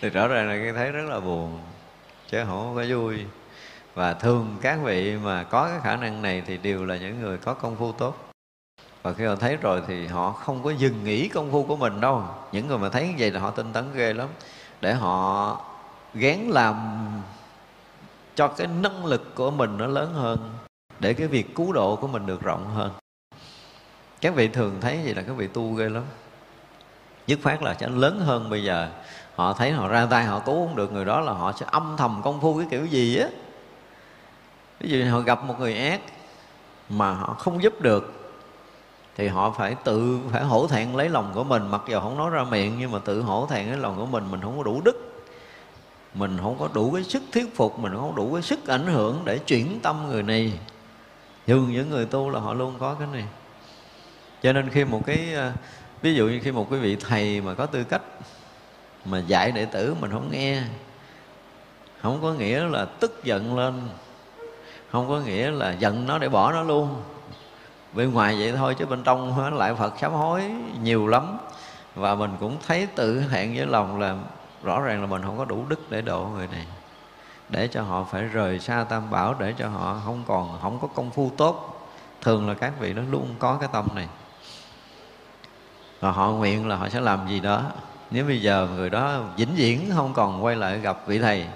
[0.00, 1.60] Thì rõ ràng là cái thấy rất là buồn,
[2.30, 3.24] chứ không có vui
[3.98, 7.38] và thường các vị mà có cái khả năng này thì đều là những người
[7.38, 8.16] có công phu tốt.
[9.02, 12.00] Và khi họ thấy rồi thì họ không có dừng nghỉ công phu của mình
[12.00, 12.24] đâu.
[12.52, 14.28] Những người mà thấy như vậy là họ tinh tấn ghê lắm.
[14.80, 15.60] Để họ
[16.14, 16.98] gán làm
[18.34, 20.50] cho cái năng lực của mình nó lớn hơn.
[21.00, 22.90] Để cái việc cứu độ của mình được rộng hơn.
[24.20, 26.04] Các vị thường thấy vậy là các vị tu ghê lắm.
[27.26, 28.88] Dứt khoát là sẽ lớn hơn bây giờ.
[29.34, 31.94] Họ thấy họ ra tay, họ cứu không được người đó là họ sẽ âm
[31.96, 33.28] thầm công phu cái kiểu gì á
[34.80, 36.00] ví dụ họ gặp một người ác
[36.88, 38.32] mà họ không giúp được,
[39.16, 41.70] thì họ phải tự phải hổ thẹn lấy lòng của mình.
[41.70, 44.30] Mặc dù không nói ra miệng, nhưng mà tự hổ thẹn lấy lòng của mình.
[44.30, 45.24] Mình không có đủ đức,
[46.14, 48.86] mình không có đủ cái sức thuyết phục, mình không có đủ cái sức ảnh
[48.86, 50.52] hưởng để chuyển tâm người này.
[51.46, 53.24] Thường những người tu là họ luôn có cái này.
[54.42, 55.52] Cho nên khi một cái ờ,
[56.02, 58.02] ví dụ như khi một cái vị thầy mà có tư cách
[59.04, 60.62] mà dạy đệ tử mình không nghe,
[62.02, 63.88] không có nghĩa là tức giận lên
[64.92, 67.02] không có nghĩa là giận nó để bỏ nó luôn.
[67.92, 70.42] Bên ngoài vậy thôi, chứ bên trong lại phật sám hối
[70.82, 71.38] nhiều lắm.
[71.94, 74.16] Và mình cũng thấy tự hẹn với lòng là
[74.62, 76.66] rõ ràng là mình không có đủ đức để độ người này.
[77.48, 80.88] Để cho họ phải rời xa tam bảo, để cho họ không còn, không có
[80.94, 81.88] công phu tốt.
[82.22, 84.06] Thường là các vị nó luôn có cái tâm này.
[86.00, 87.62] Và họ nguyện là họ sẽ làm gì đó.
[88.10, 91.46] Nếu bây giờ người đó vĩnh viễn không còn quay lại gặp vị thầy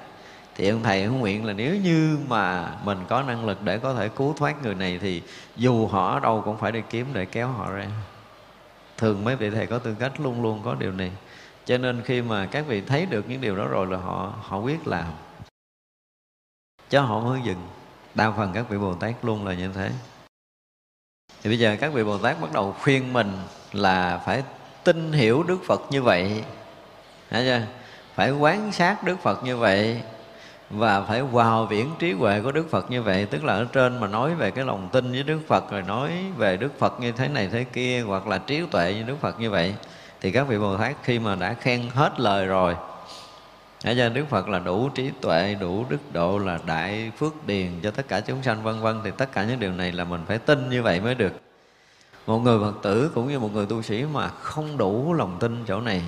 [0.54, 3.94] thì ông thầy cũng nguyện là nếu như mà mình có năng lực để có
[3.94, 5.22] thể cứu thoát người này thì
[5.56, 7.86] dù họ ở đâu cũng phải đi kiếm để kéo họ ra.
[8.96, 11.10] Thường mấy vị thầy có tư cách luôn luôn có điều này.
[11.64, 14.58] Cho nên khi mà các vị thấy được những điều đó rồi là họ họ
[14.58, 15.12] quyết làm.
[16.90, 17.68] Chứ họ mới dừng.
[18.14, 19.90] Đa phần các vị bồ tát luôn là như thế.
[21.42, 23.32] Thì bây giờ các vị bồ tát bắt đầu khuyên mình
[23.72, 24.42] là phải
[24.84, 26.44] tin hiểu đức phật như vậy.
[27.30, 27.66] Thấy chưa?
[28.14, 30.02] phải quán sát đức phật như vậy
[30.72, 34.00] và phải vào viễn trí huệ của Đức Phật như vậy tức là ở trên
[34.00, 37.12] mà nói về cái lòng tin với Đức Phật rồi nói về Đức Phật như
[37.12, 39.74] thế này thế kia hoặc là trí tuệ như Đức Phật như vậy
[40.20, 42.76] thì các vị Bồ Tát khi mà đã khen hết lời rồi
[43.84, 47.70] Hãy cho Đức Phật là đủ trí tuệ, đủ đức độ là đại phước điền
[47.82, 50.20] cho tất cả chúng sanh vân vân thì tất cả những điều này là mình
[50.28, 51.32] phải tin như vậy mới được.
[52.26, 55.64] Một người Phật tử cũng như một người tu sĩ mà không đủ lòng tin
[55.66, 56.02] chỗ này.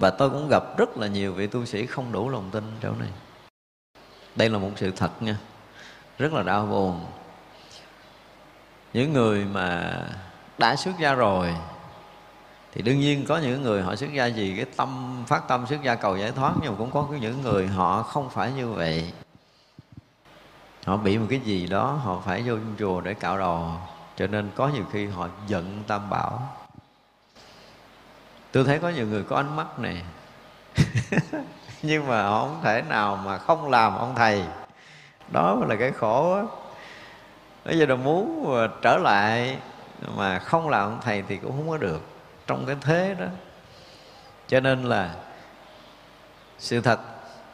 [0.00, 2.92] Và tôi cũng gặp rất là nhiều vị tu sĩ không đủ lòng tin chỗ
[2.98, 3.08] này.
[4.36, 5.36] Đây là một sự thật nha.
[6.18, 7.06] Rất là đau buồn.
[8.92, 9.98] Những người mà
[10.58, 11.54] đã xuất gia rồi,
[12.72, 15.82] thì đương nhiên có những người họ xuất gia gì cái tâm, phát tâm xuất
[15.82, 19.12] gia cầu giải thoát, nhưng mà cũng có những người họ không phải như vậy
[20.86, 23.70] họ bị một cái gì đó họ phải vô chùa để cạo đầu
[24.16, 26.56] cho nên có nhiều khi họ giận tam bảo
[28.52, 30.02] tôi thấy có nhiều người có ánh mắt này.
[31.82, 34.44] Nhưng mà họ không thể nào mà không làm ông thầy.
[35.32, 36.42] Đó là cái khổ á.
[37.64, 39.58] Bây giờ là muốn ờ, trở lại
[40.16, 42.02] mà không làm ông thầy thì cũng không có được.
[42.46, 43.26] Trong cái thế đó.
[44.48, 45.14] Cho nên là
[46.58, 47.00] sự thật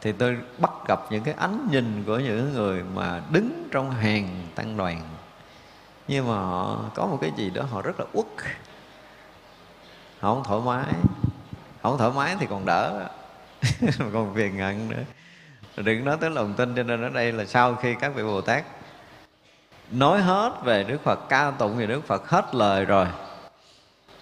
[0.01, 4.47] thì tôi bắt gặp những cái ánh nhìn của những người mà đứng trong hàng
[4.55, 5.01] tăng đoàn.
[6.07, 8.25] Nhưng mà họ có một cái gì đó họ rất là uất
[10.19, 10.93] họ không thoải mái.
[11.83, 13.07] Không thoải mái thì còn đỡ.
[14.13, 15.03] Còn phiền ngận nữa.
[15.77, 18.41] Đừng nói tới lòng tin cho nên ở đây là sau khi các vị bồ
[18.41, 18.65] tát
[19.91, 23.07] nói hết về đức phật, ca tụng về đức phật hết lời rồi,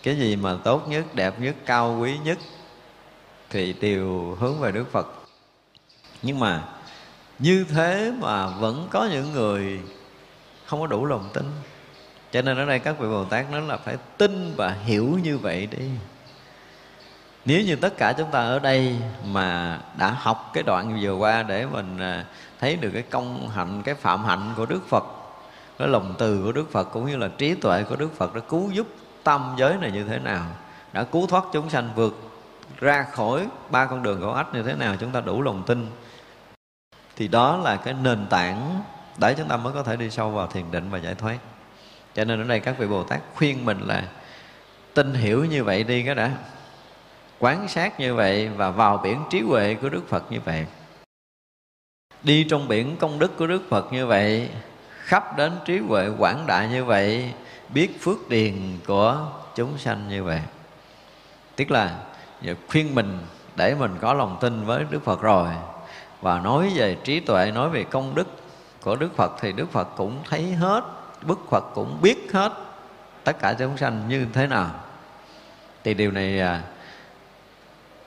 [0.04, 2.38] cái gì mà tốt nhất, đẹp nhất, cao quý nhất
[3.50, 5.08] thì đều hướng về đức phật.
[6.22, 6.64] Nhưng mà
[7.40, 9.80] như thế mà vẫn có những người
[10.66, 11.46] không có đủ lòng tin
[12.36, 15.38] cho nên ở đây các vị bồ tát nói là phải tin và hiểu như
[15.38, 15.90] vậy đi.
[17.46, 18.96] Nếu như tất cả chúng ta ở đây
[19.26, 22.26] mà đã học cái đoạn vừa qua để mình à,
[22.60, 25.04] thấy được cái công hạnh, cái phạm hạnh của đức phật,
[25.80, 28.42] cái lòng từ của đức phật cũng như là trí tuệ của đức phật đã
[28.50, 28.88] cứu giúp
[29.24, 30.46] tâm giới này như thế nào,
[30.94, 32.32] đã cứu thoát chúng sanh vượt
[32.80, 35.88] ra khỏi ba con đường khổ ách như thế nào, chúng ta đủ lòng tin.
[37.16, 38.82] Thì đó là cái nền tảng
[39.18, 41.38] để chúng ta mới có thể đi sâu vào thiền định và giải thoát
[42.16, 44.04] cho nên ở đây các vị bồ tát khuyên mình là
[44.94, 46.32] tin hiểu như vậy đi cái đã,
[47.40, 50.66] quán sát như vậy và vào biển trí huệ của đức phật như vậy.
[52.24, 54.50] Đi trong biển công đức của đức phật như vậy,
[55.00, 57.34] khắp đến trí huệ quảng đại như vậy,
[57.74, 58.54] biết phước điền
[58.88, 60.42] của chúng sanh như vậy.
[61.56, 62.00] Tức là
[62.70, 63.18] khuyên mình,
[63.56, 65.50] để mình có lòng tin với đức phật rồi
[66.22, 68.28] và nói về trí tuệ, nói về công đức
[68.82, 70.84] của đức phật thì đức phật cũng thấy hết
[71.28, 72.52] đức phật cũng biết hết
[73.24, 74.72] tất cả chúng sanh như thế nào.
[75.84, 76.62] Thì điều này à,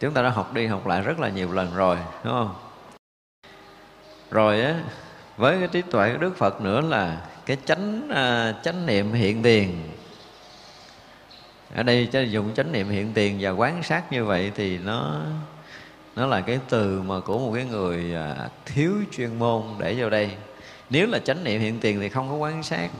[0.00, 2.54] chúng ta đã học đi học lại rất là nhiều lần rồi đúng không?
[4.30, 4.74] Rồi á
[5.36, 9.42] với cái trí tuệ của đức phật nữa là cái chánh à, chánh niệm hiện
[9.42, 9.90] tiền.
[11.74, 15.20] Ở đây cho dùng chánh niệm hiện tiền và quán sát như vậy thì nó
[16.16, 20.10] nó là cái từ mà của một cái người à, thiếu chuyên môn để vào
[20.10, 20.30] đây
[20.90, 22.90] nếu là chánh niệm hiện tiền thì không có quán sát.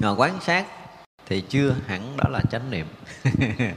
[0.00, 0.66] Mà quán sát
[1.26, 2.86] thì chưa hẳn đó là chánh niệm.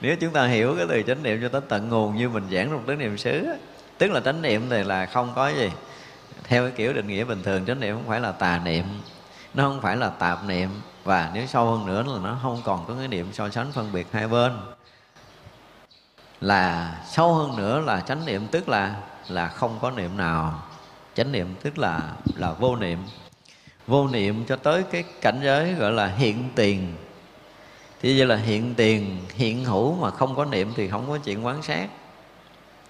[0.00, 2.70] Nếu chúng ta hiểu cái từ chánh niệm cho tới tận nguồn như mình giảng
[2.70, 3.46] trong tứ niệm xứ
[3.98, 5.70] tức là chánh niệm thì là không có gì.
[6.44, 8.84] Theo cái kiểu định nghĩa bình thường, chánh niệm không phải là tà niệm,
[9.54, 10.70] nó không phải là tạp niệm,
[11.04, 13.92] và nếu sâu hơn nữa là nó không còn có cái niệm so sánh phân
[13.92, 14.52] biệt hai bên.
[16.40, 20.62] Là sâu hơn nữa là chánh niệm, tức là là không có niệm nào
[21.16, 22.98] chánh niệm, tức là là vô niệm.
[23.86, 26.94] Vô niệm cho tới cái cảnh giới gọi là hiện tiền.
[28.02, 31.46] Thì vậy là hiện tiền, hiện hữu mà không có niệm thì không có chuyện
[31.46, 31.88] quán sát.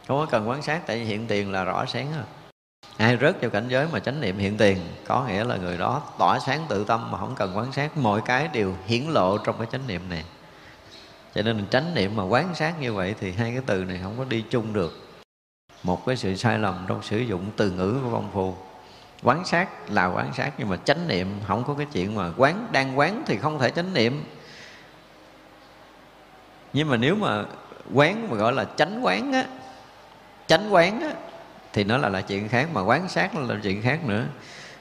[0.08, 2.24] Không có cần quán sát, tại vì hiện tiền là rõ sáng rồi.
[2.96, 6.02] Ai rớt vào cảnh giới mà chánh niệm hiện tiền, có nghĩa là người đó
[6.18, 7.96] tỏa sáng tự tâm mà không cần quán sát.
[7.96, 10.24] Mọi cái đều hiển lộ trong cái chánh niệm này.
[11.34, 14.14] Cho nên chánh niệm mà quán sát như vậy thì hai cái từ này không
[14.18, 15.05] có đi chung được
[15.82, 18.54] một cái sự sai lầm trong sử dụng từ ngữ của công phu.
[19.22, 22.68] Quán sát là quán sát nhưng mà chánh niệm không có cái chuyện mà quán
[22.72, 24.24] đang quán thì không thể chánh niệm.
[26.72, 27.44] Nhưng mà nếu mà
[27.94, 29.44] quán mà gọi là chánh quán á
[30.46, 31.12] chánh quán á
[31.72, 34.24] thì nó là là chuyện khác mà quán sát là, là chuyện khác nữa.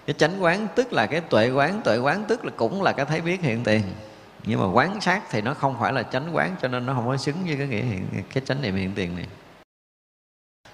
[0.06, 3.06] Cái chánh quán tức là cái tuệ quán tuệ quán tức là cũng là cái
[3.06, 3.82] thấy biết hiện tiền.
[4.44, 7.08] Nhưng mà quán sát thì nó không phải là chánh quán cho nên nó không
[7.08, 9.26] có xứng với cái nghĩa hiện cái chánh niệm hiện tiền này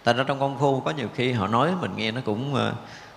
[0.03, 2.59] tại ra trong công phu có nhiều khi họ nói mình nghe nó cũng uh,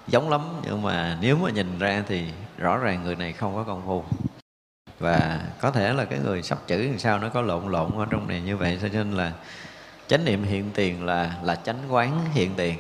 [0.07, 2.25] giống lắm nhưng mà nếu mà nhìn ra thì
[2.59, 4.05] rõ ràng người này không có công phu.
[4.99, 8.07] Và có thể là cái người sắp chữ làm sao nó có lộn lộn ở
[8.11, 9.33] trong này như vậy cho nên là
[10.07, 12.79] chánh niệm hiện tiền là là chánh quán hiện tiền.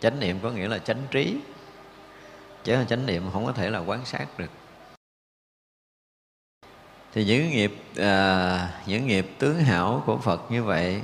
[0.00, 1.36] Chánh niệm có nghĩa là chánh trí
[2.64, 4.50] chứ là chánh niệm không có thể là quán sát được.
[7.12, 11.02] Thì những nghiệp à, những nghiệp tướng hảo của Phật như vậy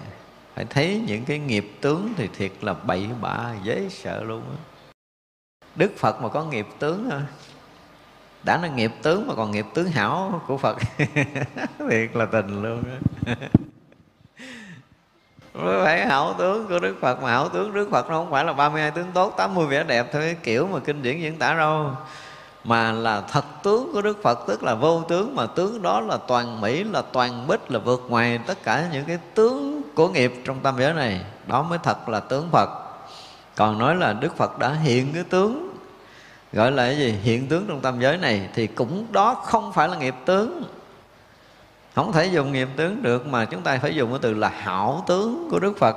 [0.54, 4.56] phải thấy những cái nghiệp tướng thì thiệt là bậy bạ, dễ sợ luôn á.
[5.76, 7.20] Đức Phật mà có nghiệp tướng hả
[8.44, 10.76] đã là nghiệp tướng mà còn nghiệp tướng hảo của Phật,
[11.90, 13.34] thiệt là tình luôn á.
[15.84, 18.52] Phải hảo tướng của Đức Phật mà hảo tướng Đức Phật nó không phải là
[18.52, 21.90] 32 tướng tốt 80 vẻ đẹp theo cái kiểu mà kinh điển diễn tả đâu.
[22.64, 26.16] Mà là thật tướng của Đức Phật, tức là vô tướng, mà tướng đó là
[26.16, 30.34] toàn mỹ, là toàn bích là vượt ngoài tất cả những cái tướng cố nghiệp
[30.44, 32.68] trong tam giới này, đó mới thật là tướng Phật.
[33.56, 35.76] Còn nói là Đức Phật đã hiện cái tướng,
[36.52, 37.14] gọi là cái gì?
[37.22, 40.62] Hiện tướng trong tam giới này thì cũng đó không phải là nghiệp tướng.
[41.94, 45.04] Không thể dùng nghiệp tướng được mà chúng ta phải dùng cái từ là hảo
[45.06, 45.96] tướng của Đức Phật.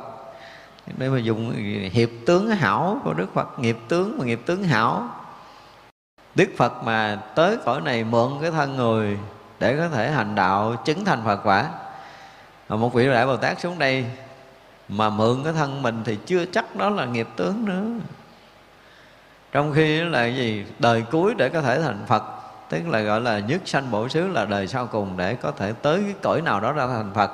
[0.98, 1.54] Đây mà dùng
[1.92, 5.10] hiệp tướng hảo của Đức Phật, nghiệp tướng mà nghiệp tướng hảo,
[6.36, 9.18] Đức Phật mà tới cõi này mượn cái thân người
[9.60, 11.70] để có thể hành đạo chứng thành Phật quả
[12.76, 14.06] một vị đại Bồ Tát xuống đây
[14.90, 17.84] mà mượn cái thân mình thì chưa chắc đó là nghiệp tướng nữa.
[19.52, 20.66] Trong khi là gì?
[20.80, 22.24] Đời cuối để có thể thành phật,
[22.70, 25.74] tức là gọi là nhất sanh bổ xứ là đời sau cùng để có thể
[25.82, 27.32] tới cái cõi nào đó ra thành phật,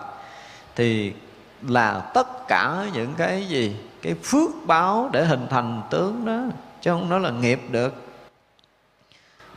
[0.76, 1.14] thì
[1.62, 3.76] là tất cả những cái gì?
[4.02, 6.40] Cái phước báo để hình thành tướng đó,
[6.82, 7.94] chứ không nói là nghiệp được.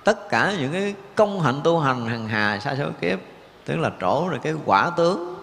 [0.05, 3.19] Tất cả những cái công hạnh tu hành hằng hà xa số kiếp,
[3.65, 5.36] tức là trổ rồi cái quả tướng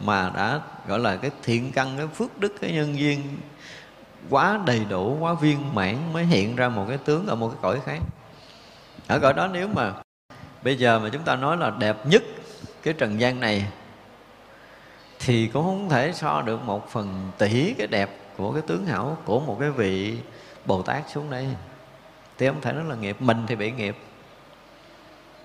[0.00, 3.38] mà đã, gọi là, cái thiện căn, cái phước đức, cái nhân duyên
[4.30, 7.58] quá đầy đủ, quá viên mãn mới hiện ra một cái tướng ở một cái
[7.62, 7.98] cõi khác.
[9.06, 9.92] Ở cõi đó nếu mà
[10.62, 12.22] bây giờ mà chúng ta nói là đẹp nhất
[12.82, 13.66] cái trần gian này
[15.18, 19.18] thì cũng không thể so được một phần tỷ cái đẹp của cái tướng hảo
[19.24, 20.18] của một cái vị
[20.66, 21.48] bồ tát xuống đây.
[22.38, 23.16] Thì không thể nói là nghiệp.
[23.20, 23.96] Mình thì bị nghiệp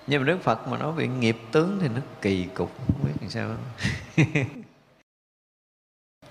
[0.06, 3.12] nhưng mà đức phật mà nói bị nghiệp tướng thì nó kỳ cục, không biết
[3.20, 3.50] làm sao.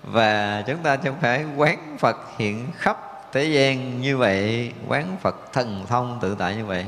[0.02, 2.98] Và chúng ta chẳng phải quán phật hiện khắp
[3.32, 6.86] thế gian như vậy, quán phật thần thông tự tại như vậy.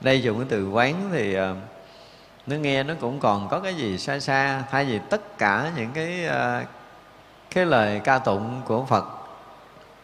[0.00, 1.56] Đây dùng cái từ quán thì ờ,
[2.46, 5.90] nó nghe nó cũng còn có cái gì xa xa, thay vì tất cả những
[5.94, 6.64] cái ờ,
[7.50, 9.04] cái lời ca tụng của Phật.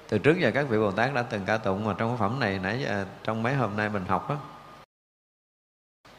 [0.09, 2.41] Từ trước giờ các vị Bồ Tát đã từng ca tụng mà trong cái phẩm
[2.41, 4.37] này nãy giờ, trong mấy hôm nay mình học đó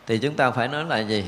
[0.07, 1.25] thì chúng ta phải nói là gì?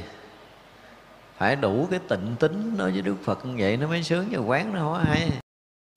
[1.37, 4.37] Phải đủ cái tịnh tính nói với Đức Phật như vậy nó mới sướng như
[4.37, 5.29] quán nó hóa hay.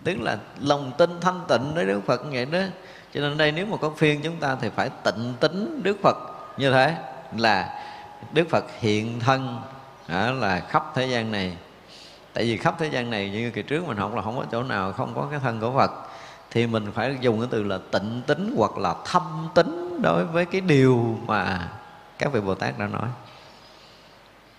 [0.04, 2.60] Tức là lòng tin thanh tịnh với Đức Phật như vậy đó.
[3.14, 6.16] Cho nên đây nếu mà có phiên chúng ta thì phải tịnh tính Đức Phật
[6.56, 6.96] như thế
[7.36, 7.84] là
[8.32, 9.58] Đức Phật hiện thân,
[10.08, 11.56] đó là khắp thế gian này.
[12.32, 14.62] Tại vì khắp thế gian này như kỳ trước mình học là không có chỗ
[14.62, 15.90] nào không có cái thân của Phật.
[16.50, 20.44] Thì mình phải dùng cái từ là tịnh tính hoặc là thâm tính đối với
[20.44, 21.68] cái điều mà
[22.20, 23.08] các vị Bồ Tát đã nói.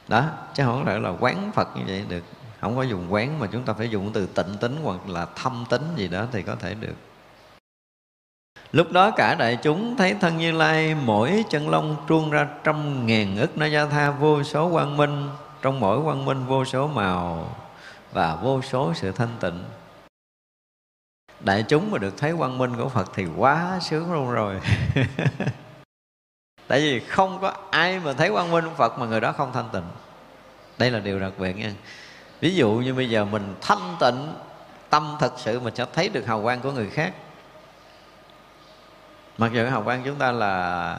[0.08, 2.24] Đó, chứ không phải là quán Phật như vậy được.
[2.62, 5.66] Không có dùng quán mà chúng ta phải dùng từ tịnh tính hoặc là thâm
[5.70, 6.96] tính gì đó thì có thể được.
[8.72, 13.06] Lúc đó cả đại chúng thấy thân Như Lai mỗi chân lông truông ra trăm
[13.06, 15.30] ngàn ức na gia tha vô số quang minh,
[15.62, 17.56] trong mỗi quang minh vô số màu
[18.12, 19.64] và vô số sự thanh tịnh.
[21.40, 24.60] Đại chúng mà được thấy quang minh của phật thì quá sướng luôn rồi.
[26.72, 29.54] tại vì không có ai mà thấy quang minh của phật mà người đó không
[29.54, 29.84] thanh tịnh.
[30.78, 31.72] Đây là điều đặc biệt nha.
[32.40, 34.34] Ví dụ như bây giờ mình thanh tịnh
[34.90, 37.14] tâm thật sự mình sẽ thấy được hào quang của người khác.
[39.38, 40.98] Mặc dù cái hào quang chúng ta là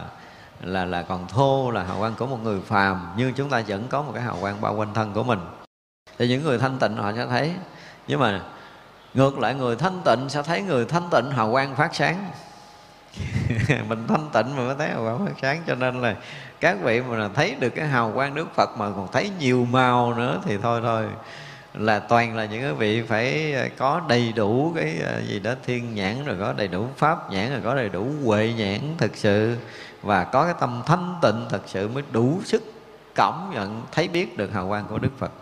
[0.61, 3.89] là là còn thô, là hào quang của một người phàm, nhưng chúng ta vẫn
[3.89, 5.41] có một cái hào quang bao quanh thân của mình.
[6.19, 7.53] Thì những người thanh tịnh họ sẽ thấy.
[8.07, 8.41] Nhưng mà
[9.15, 12.31] ngược lại, người thanh tịnh sẽ thấy người thanh tịnh hào quang phát sáng.
[13.89, 15.63] mình thanh tịnh mà mới thấy hào quang phát sáng.
[15.67, 16.17] Cho nên là
[16.61, 20.15] các vị mà thấy được cái hào quang nước Phật mà còn thấy nhiều màu
[20.15, 21.07] nữa thì thôi thôi.
[21.75, 25.55] Là toàn là những cái vị phải à, có đầy đủ cái à, gì đó
[25.67, 29.17] thiên nhãn, rồi có đầy đủ pháp nhãn, rồi có đầy đủ huệ nhãn thực
[29.17, 29.57] sự.
[30.03, 32.63] Và có cái tâm thanh tịnh thật sự mới đủ sức
[33.15, 35.33] cảm nhận, thấy biết được hào quang của Đức Phật.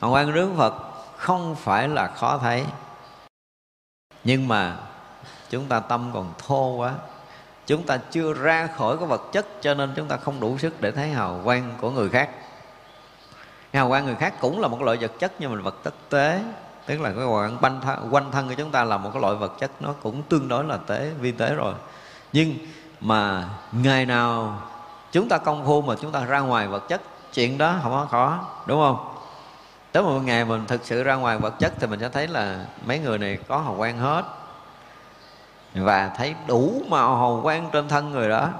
[0.00, 0.74] Hào quang của Đức Phật
[1.16, 2.64] không phải là khó thấy.
[4.24, 4.76] Nhưng mà
[5.50, 6.92] chúng ta tâm còn thô quá.
[7.66, 10.80] Chúng ta chưa ra khỏi cái vật chất cho nên chúng ta không đủ sức
[10.80, 12.30] để thấy hào quang của người khác.
[13.72, 16.40] Hào quang người khác cũng là một loại vật chất nhưng mà vật chất tế
[16.86, 19.34] tức là cái quang quanh thân, quanh thân của chúng ta là một cái loại
[19.34, 21.74] vật chất nó cũng tương đối là tế vi tế rồi.
[22.32, 22.54] Nhưng
[23.00, 24.62] mà ngày nào
[25.12, 27.00] chúng ta công phu mà chúng ta ra ngoài vật chất
[27.32, 29.12] chuyện đó không có khó đúng không?
[29.92, 32.66] Tới một ngày mình thực sự ra ngoài vật chất thì mình sẽ thấy là
[32.86, 34.24] mấy người này có hào quang hết
[35.84, 38.50] và thấy đủ màu hào quang trên thân người đó.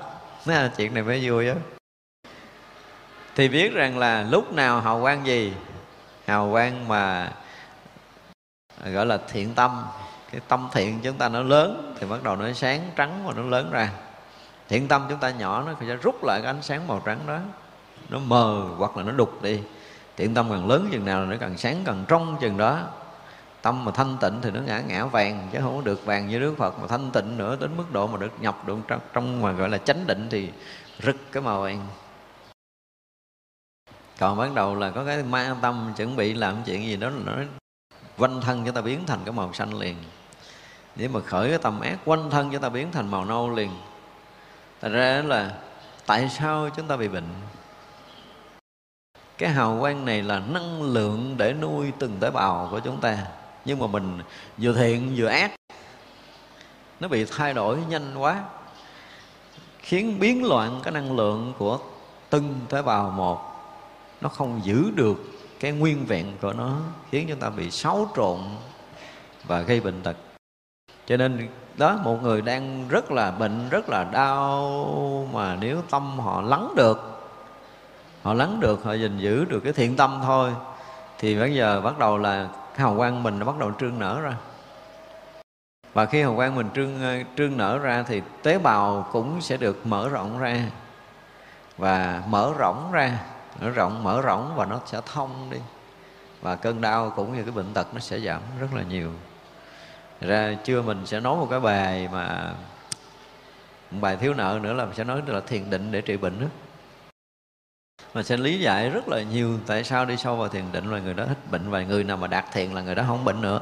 [0.46, 1.54] Nói chuyện này mới vui á.
[3.34, 5.52] Thì biết rằng là lúc nào hào quang gì?
[6.26, 7.32] Hào quang mà
[8.84, 9.84] gọi là thiện tâm.
[10.32, 13.42] Cái tâm thiện chúng ta nó lớn thì bắt đầu nó sáng trắng và nó
[13.42, 13.90] lớn ra.
[14.68, 17.38] Thiện tâm chúng ta nhỏ nó sẽ rút lại cái ánh sáng màu trắng đó.
[18.08, 19.60] Nó mờ hoặc là nó đục đi.
[20.16, 22.80] Thiện tâm càng lớn chừng nào là nó càng sáng càng trong chừng đó
[23.66, 26.38] tâm mà thanh tịnh thì nó ngã ngã vàng chứ không có được vàng như
[26.38, 29.42] Đức Phật mà thanh tịnh nữa đến mức độ mà được nhập được trong, trong
[29.42, 30.50] mà gọi là chánh định thì
[31.02, 31.86] rực cái màu vàng.
[34.18, 37.32] Còn bắt đầu là có cái ma tâm chuẩn bị làm chuyện gì đó nó
[38.18, 39.96] quanh thân cho ta biến thành cái màu xanh liền.
[40.96, 43.70] Để mà khởi cái tầm ác quanh thân cho ta biến thành màu nâu liền
[44.80, 45.58] thật ra là
[46.06, 47.28] tại sao chúng ta bị bệnh?
[49.38, 53.26] Cái hào quang này là năng lượng để nuôi từng tế bào của chúng ta
[53.66, 54.18] nhưng mà mình
[54.58, 55.54] vừa thiện vừa ác.
[57.00, 58.42] Nó bị thay đổi nhanh quá,
[59.78, 61.78] khiến biến loạn cái năng lượng của
[62.30, 63.40] từng tế bào một.
[64.20, 65.16] Nó không giữ được
[65.60, 66.76] cái nguyên vẹn của nó,
[67.10, 68.38] khiến chúng ta bị xáo trộn
[69.46, 70.16] và gây bệnh tật.
[71.06, 76.18] Cho nên đó, một người đang rất là bệnh, rất là đau, mà nếu tâm
[76.18, 77.20] họ lắng được,
[78.22, 80.50] họ lắng được, họ gìn giữ được cái thiện tâm thôi,
[81.18, 84.36] thì bây giờ bắt đầu là hào quang mình nó bắt đầu trương nở ra.
[85.92, 89.56] Và khi hào quang mình trương ờ, trương nở ra thì tế bào cũng sẽ
[89.56, 90.60] được mở rộng ra.
[91.78, 93.18] Và mở rộng ra,
[93.60, 95.58] mở rộng mở rộng và nó sẽ thông đi.
[96.42, 99.10] Và cơn đau cũng như cái bệnh tật nó sẽ giảm rất là nhiều.
[100.20, 102.52] Ra chưa mình sẽ nói một cái bài mà,
[103.90, 106.40] một bài thiếu nợ nữa là mình sẽ nói là thiền định để trị bệnh
[106.40, 106.46] đó
[108.16, 110.98] mà sẽ lý giải rất là nhiều tại sao đi sâu vào thiền định là
[110.98, 113.40] người đó hết bệnh và người nào mà đạt thiền là người đó không bệnh
[113.40, 113.60] nữa.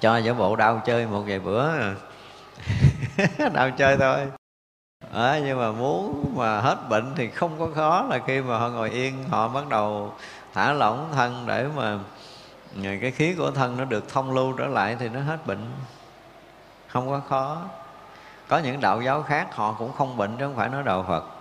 [0.00, 1.70] Cho giả bộ đau chơi một vài bữa.
[3.52, 4.18] Đau chơi thôi.
[5.12, 8.68] À, nhưng mà muốn mà hết bệnh thì không có khó là khi mà họ
[8.68, 10.14] ngồi yên họ bắt đầu
[10.54, 11.98] thả lỏng thân để mà
[13.00, 15.70] cái khí của thân nó được thông lưu trở lại thì nó hết bệnh.
[16.88, 17.62] Không có khó.
[18.48, 21.39] Có những đạo giáo khác họ cũng không bệnh chứ không phải nói đạo phật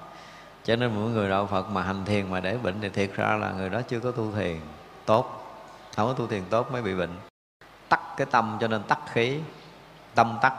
[0.69, 3.35] cho nên mỗi người đạo phật mà hành thiền mà để bệnh thì thiệt ra
[3.35, 4.59] là người đó chưa có tu thiền
[5.05, 5.55] tốt.
[5.95, 7.17] Không có tu thiền tốt mới bị bệnh.
[7.89, 9.39] Tắt cái tâm cho nên tắt khí.
[10.15, 10.53] Tâm tắt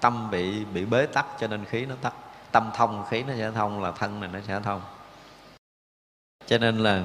[0.00, 2.14] tâm bị bị bế tắc cho nên khí nó tắt
[2.52, 4.80] tâm thông, khí nó sẽ thông là thân này nó sẽ thông.
[6.46, 7.04] Cho nên là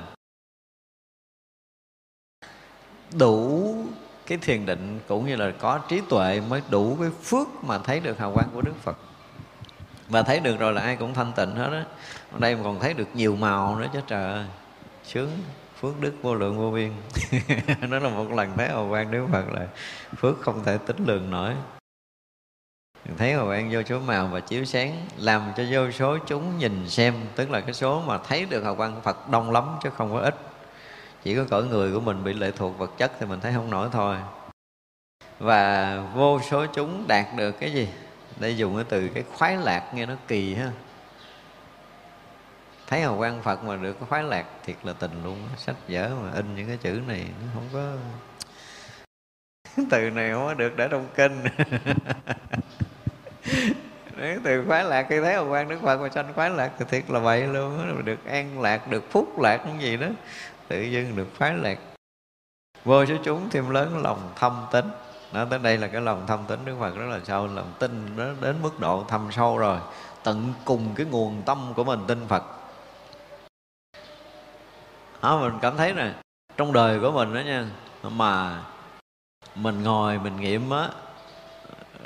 [3.12, 3.76] đủ
[4.26, 8.00] cái thiền định cũng như là có trí tuệ mới đủ cái phước mà thấy
[8.00, 8.98] được hào quang của Đức Phật.
[10.08, 11.86] Và thấy được rồi là ai cũng thanh tịnh hết á
[12.32, 14.46] ở đây mà còn thấy được nhiều màu nữa chứ, trời ơi.
[15.04, 15.30] Sướng.
[15.82, 16.92] Phước đức vô lượng vô biên.
[17.90, 19.68] Đó là một lần thấy hào quang Đức Phật là
[20.18, 21.54] phước không thể tính lường nổi.
[23.18, 26.90] Thấy hào quang vô số màu và chiếu sáng, làm cho vô số chúng nhìn
[26.90, 30.14] xem, tức là cái số mà thấy được hào quang Phật đông lắm chứ không
[30.14, 30.36] có ít.
[31.24, 33.70] Chỉ có cõi người của mình bị lệ thuộc vật chất thì mình thấy không
[33.70, 34.18] nổi thôi.
[35.40, 37.88] Và vô số chúng đạt được cái gì?
[38.40, 40.72] Đây dùng cái từ cái khoái lạc nghe nó kỳ ha
[42.90, 46.32] thấy hào quang phật mà được khoái lạc thiệt là tình luôn sách vở mà
[46.32, 47.94] in những cái chữ này nó không có
[49.90, 51.44] từ này không có được để trong kinh.
[54.18, 56.86] Nếu từ khoái lạc khi thấy hồng quang đức phật mà sanh khoái lạc thì
[56.90, 60.08] thiệt là vậy luôn được an lạc, được phúc lạc cái gì đó,
[60.68, 61.80] tự dưng được khoái lạc.
[62.86, 64.86] Vô số chúng thêm lớn lòng thâm tính.
[65.34, 68.06] Nói tới đây là cái lòng thâm tính đức phật rất là sâu, lòng tin
[68.16, 69.80] nó đến mức độ thâm sâu rồi.
[70.24, 72.59] Tận cùng cái nguồn tâm của mình tin phật
[75.22, 76.12] đó, mình cảm thấy nè
[76.58, 77.66] trong đời của mình đó nha
[78.04, 78.62] mà
[79.56, 80.90] mình ngồi mình nghiệm á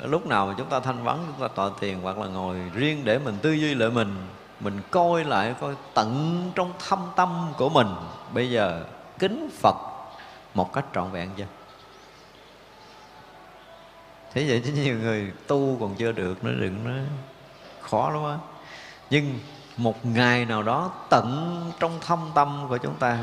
[0.02, 3.04] lúc nào mà chúng ta thanh vắng chúng ta tọa tiền hoặc là ngồi riêng
[3.04, 4.26] để mình tư duy lại mình
[4.60, 7.88] mình coi lại coi tận trong thâm tâm của mình.
[8.32, 8.84] Bây giờ
[9.18, 9.76] kính phật
[10.54, 11.46] một cách trọn vẹn chưa?
[14.32, 16.92] Thế vậy chứ nhiều người tu còn chưa được nó đừng nó
[17.80, 18.38] khó lắm á.
[19.10, 19.38] Nhưng
[19.76, 23.18] một ngày nào đó tận trong thâm tâm của chúng ta,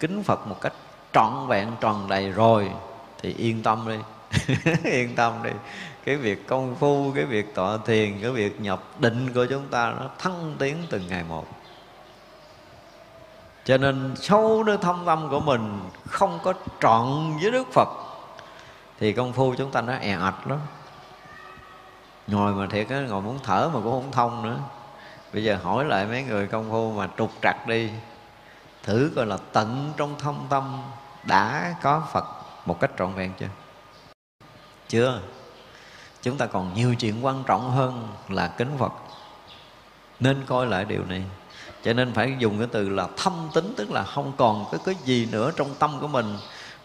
[0.00, 0.72] kính phật một cách
[1.12, 2.70] trọn vẹn, tròn đầy rồi,
[3.22, 3.98] thì yên tâm đi.
[4.84, 5.50] Yên tâm đi.
[6.04, 9.94] Cái việc công phu, cái việc tọa thiền, cái việc nhập định của chúng ta
[10.00, 11.46] nó thăng tiến từng ngày một.
[13.64, 17.88] Cho nên sâu nơi thâm tâm của mình không có trọn với đức phật,
[19.00, 20.58] thì công phu chúng ta nó è ạch lắm.
[22.26, 24.58] Ngồi mà thiệt á, ngồi muốn thở mà cũng không thông nữa
[25.32, 27.90] bây giờ hỏi lại mấy người công phu mà trục trặc đi.
[28.82, 30.82] Thử coi là tận trong thâm tâm
[31.24, 32.24] đã có phật
[32.66, 33.48] một cách trọn vẹn chưa?
[34.88, 35.20] Chưa.
[36.22, 38.92] Chúng ta còn nhiều chuyện quan trọng hơn là kính phật.
[40.20, 41.22] Nên coi lại điều này.
[41.84, 44.94] Cho nên phải dùng cái từ là thâm tính, tức là không còn cái cái
[45.04, 46.36] gì nữa trong tâm của mình.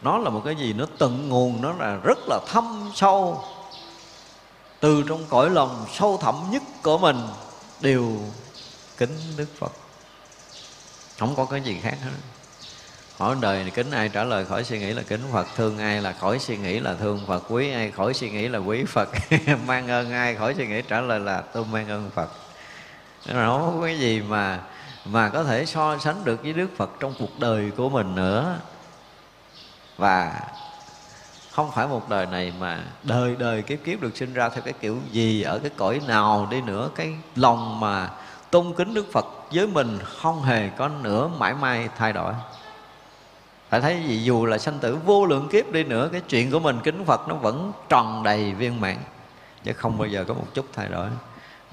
[0.01, 3.43] Nó là một cái gì nó tận nguồn, nó là rất là thâm sâu.
[4.79, 7.17] Từ trong cõi lòng sâu thẳm nhất của mình
[7.81, 8.19] đều
[8.97, 9.71] kính đức phật.
[11.19, 12.11] Không có cái gì khác hết.
[13.17, 16.01] Hỏi đời này kính ai trả lời khỏi suy nghĩ là kính phật, thương ai
[16.01, 19.09] là khỏi suy nghĩ là thương phật, quý ai khỏi suy nghĩ là quý phật,
[19.65, 22.29] mang ơn ai khỏi suy nghĩ trả lời là tôi mang ơn phật.
[23.25, 24.59] Nó không có cái gì mà
[25.05, 28.59] mà có thể so sánh được với đức phật trong cuộc đời của mình nữa.
[29.97, 30.41] Và
[31.55, 34.73] không phải một đời này mà đời đời kiếp kiếp được sinh ra theo cái
[34.73, 38.09] kiểu gì, ở cái cõi nào đi nữa, cái lòng mà
[38.51, 42.33] tôn kính đức phật với mình không hề có nữa mãi may thay đổi.
[43.69, 44.23] Phải thấy gì?
[44.23, 47.27] Dù là sanh tử, vô lượng kiếp đi nữa, cái chuyện của mình kính phật
[47.27, 48.97] nó vẫn tròn đầy viên mãn,
[49.63, 51.07] chứ không bao giờ có một chút thay đổi.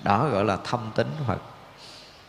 [0.03, 1.39] Đó gọi là thâm tính phật.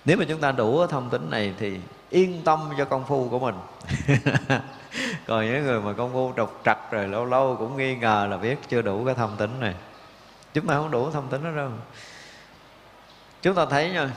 [0.05, 3.39] Nếu mà chúng ta đủ thông tính này thì yên tâm cho công phu của
[3.39, 3.55] mình.
[5.27, 8.37] còn những người mà công phu trục trặc rồi lâu lâu cũng nghi ngờ là
[8.37, 9.75] biết chưa đủ cái thông tính này.
[10.53, 11.69] Chúng ta không đủ thông tính đó đâu.
[13.41, 14.09] Chúng ta thấy nha,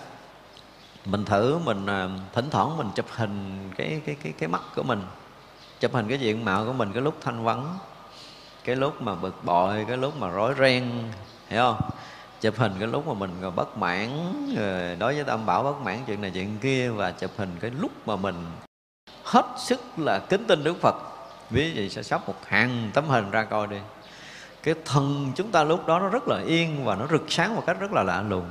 [1.05, 4.82] mình thử mình à, thỉnh thoảng mình chụp hình cái cái cái cái mắt của
[4.82, 5.02] mình,
[5.80, 7.78] chụp hình cái diện mạo của mình cái lúc thanh vắng,
[8.64, 10.93] cái lúc mà bực bội, cái lúc mà rối ren,
[11.48, 11.90] hiểu không?
[12.40, 14.09] Chụp hình cái lúc mà mình còn bất mãn
[14.98, 17.90] đối với tam bảo bất mãn chuyện này chuyện kia và chụp hình cái lúc
[18.06, 18.44] mà mình
[19.27, 20.94] hết sức là kính tin đức phật.
[21.51, 23.77] Ví dụ sẽ sắp một hàng tấm hình ra coi đi.
[24.62, 27.62] Cái thân chúng ta lúc đó nó rất là yên và nó rực sáng một
[27.66, 28.47] cách rất là lạ lùng.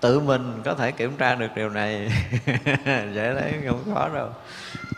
[0.00, 2.12] Tự mình có thể kiểm tra được điều này.
[2.86, 4.28] Dễ đấy không khó đâu.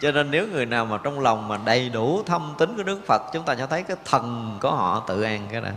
[0.01, 3.01] Cho nên nếu người nào mà trong lòng mà đầy đủ thâm tính của đức
[3.07, 5.69] phật, chúng ta sẽ thấy cái thần của họ tự an cái đó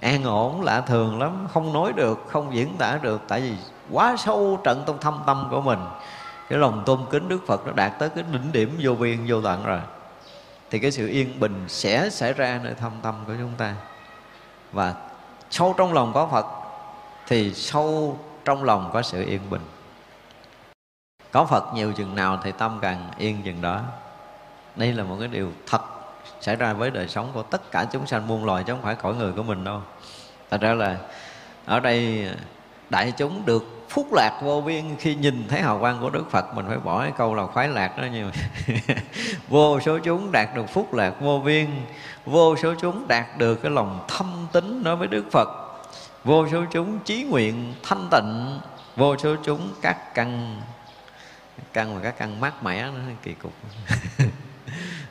[0.00, 3.20] an ổn, lạ thường lắm, không nói được, không diễn tả được.
[3.28, 3.52] Tại vì
[3.92, 5.78] quá sâu trận trong thâm tâm của mình
[6.48, 9.40] cái lòng tôn kính đức phật nó đạt tới cái đỉnh điểm vô biên, vô
[9.40, 9.80] tận rồi.
[10.70, 13.74] Thì cái sự yên bình sẽ xảy ra nơi thâm tâm của chúng ta.
[14.72, 14.94] Và
[15.50, 16.46] sâu trong lòng có phật,
[17.26, 19.62] thì sâu trong lòng có sự yên bình.
[21.32, 23.82] Có phật nhiều chừng nào thì tâm càng yên chừng đó.
[24.76, 25.80] Đây là một cái điều thật
[26.40, 28.94] xảy ra với đời sống của tất cả chúng sanh, muôn loài chứ không phải
[28.94, 29.82] cõi người của mình đâu.
[30.50, 30.96] Thật ra là
[31.64, 32.28] ở đây
[32.90, 36.54] đại chúng được phúc lạc vô biên khi nhìn thấy hào quang của Đức Phật.
[36.54, 38.30] Mình phải bỏ cái câu là khoái lạc đó nhiều
[39.48, 41.66] vô số chúng đạt được phúc lạc vô biên.
[42.26, 45.48] Vô số chúng đạt được cái lòng thâm tín đối với Đức Phật.
[46.24, 48.60] Vô số chúng chí nguyện thanh tịnh.
[48.96, 50.60] Vô số chúng các căn
[51.72, 53.52] căn và các căn mát mẻ nó kỳ cục.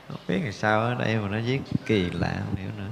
[0.07, 2.89] Không biết là sao ở đây mà nó viết kỳ lạ không hiểu nữa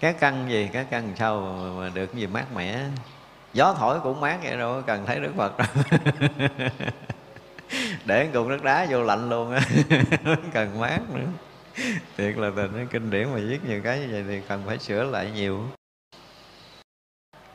[0.00, 1.40] các căn gì các căn sau
[1.78, 2.80] mà, được gì mát mẻ?
[3.52, 5.68] Gió thổi cũng mát vậy đâu cần thấy đức phật đâu.
[8.04, 9.60] Để cục nước đá vô lạnh luôn á
[10.52, 11.26] cần mát nữa.
[12.16, 14.78] Thiệt là tình cái kinh điển mà viết nhiều cái như vậy thì cần phải
[14.78, 15.62] sửa lại nhiều.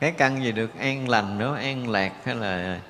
[0.00, 2.80] Cái căn gì được an lành nữa an lạc hay là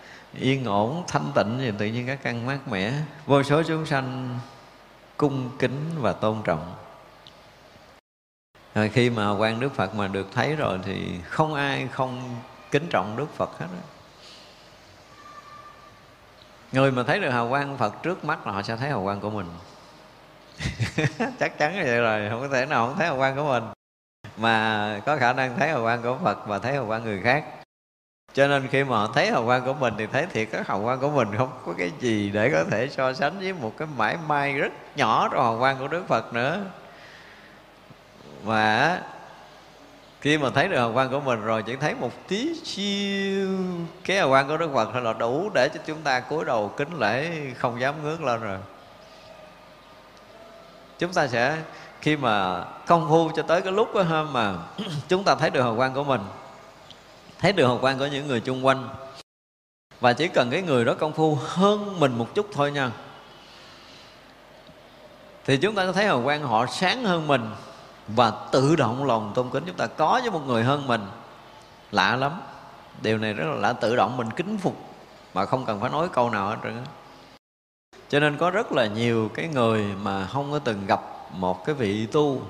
[0.41, 2.93] yên ổn thanh tịnh thì tự nhiên các căn mát mẻ.
[3.27, 4.39] Vô số chúng sanh
[5.17, 6.75] cung kính và tôn trọng
[8.75, 12.37] rồi khi mà quan đức phật mà được thấy rồi thì không ai không
[12.71, 13.79] kính trọng đức phật hết đó.
[16.73, 19.21] người mà thấy được hào quang phật trước mắt là họ sẽ thấy hào quang
[19.21, 19.47] của mình.
[21.39, 23.65] Chắc chắn như vậy rồi, không có thể nào không thấy hào quang của mình.
[24.37, 27.45] Mà có khả năng thấy hào quang của phật và thấy hào quang người khác.
[28.33, 30.83] Cho nên khi mà họ thấy hào quang của mình thì thấy thiệt cái hào
[30.83, 33.89] quang của mình, không có cái gì để có thể so sánh với một cái
[33.97, 36.65] mãi may rất nhỏ trong hào quang của đức phật nữa
[38.45, 39.01] và
[40.21, 43.59] khi mà thấy được hào quang của mình rồi chỉ thấy một tí siêu
[44.05, 46.99] cái hào quang của đức phật là đủ để cho chúng ta cúi đầu kính
[46.99, 48.59] lễ không dám ngước lên rồi.
[50.99, 51.59] Chúng ta sẽ
[52.01, 54.55] khi mà công phu cho tới cái lúc đó, mà
[55.09, 56.21] chúng ta thấy được hào quang của mình
[57.39, 58.89] thấy được hào quang của những người chung quanh.
[60.01, 62.91] Và chỉ cần cái người đó công phu hơn mình một chút thôi nha
[65.45, 67.51] thì chúng ta sẽ thấy hào quang họ sáng hơn mình
[68.09, 71.07] và tự động lòng tôn kính chúng ta có với một người hơn mình.
[71.93, 72.41] Lạ lắm.
[73.03, 73.73] Điều này rất là lạ.
[73.73, 74.77] Tự động mình kính phục
[75.35, 76.85] mà không cần phải nói câu nào hết trơn
[78.09, 81.01] cho nên có rất là nhiều cái người mà không có từng gặp
[81.31, 82.43] một cái vị tu.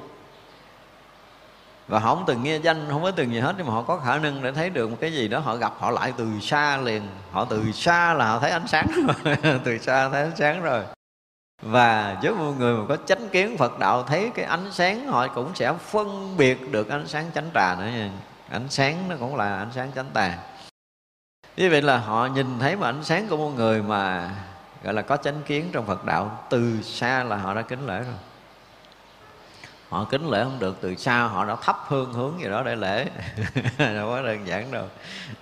[1.89, 3.97] Và họ không từng nghe danh, không có từng gì hết, nhưng mà họ có
[3.97, 5.39] khả năng để thấy được một cái gì đó.
[5.39, 7.03] Họ gặp, họ lại từ xa liền.
[7.33, 9.37] Họ từ xa là họ thấy ánh sáng rồi.
[9.65, 10.85] Từ xa thấy ánh sáng rồi
[11.65, 15.29] và với một người mà có chánh kiến Phật đạo, thấy cái ánh sáng, họ
[15.29, 18.11] cũng sẽ phân biệt được ánh sáng chánh tà nữa nha.
[18.51, 20.39] Ánh sáng nó cũng là ánh sáng chánh tà.
[21.57, 24.31] Như vậy là họ nhìn thấy mà ánh sáng của một người mà,
[24.83, 27.99] gọi là, có chánh kiến trong Phật đạo, từ xa là họ đã kính lễ
[27.99, 28.17] rồi.
[29.89, 32.77] Họ kính lễ không được, từ xa họ đã thấp hương hướng gì đó để
[32.77, 33.07] lễ.
[33.79, 34.85] Đâu có đơn giản đâu.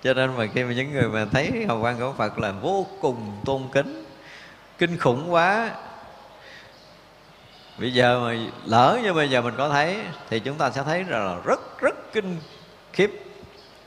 [0.03, 2.85] Cho nên mà khi mà những người mà thấy hào quang của Phật là vô
[3.01, 4.05] cùng tôn kính,
[4.77, 5.69] kinh khủng quá
[7.77, 8.35] bây giờ mà
[8.65, 9.97] lỡ như bây giờ mình có thấy,
[10.29, 12.37] thì chúng ta sẽ thấy là rất rất kinh
[12.93, 13.11] khiếp.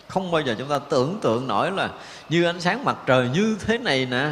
[0.08, 1.90] Không bao giờ chúng ta tưởng tượng nổi là
[2.28, 4.30] như ánh sáng mặt trời như thế này nè.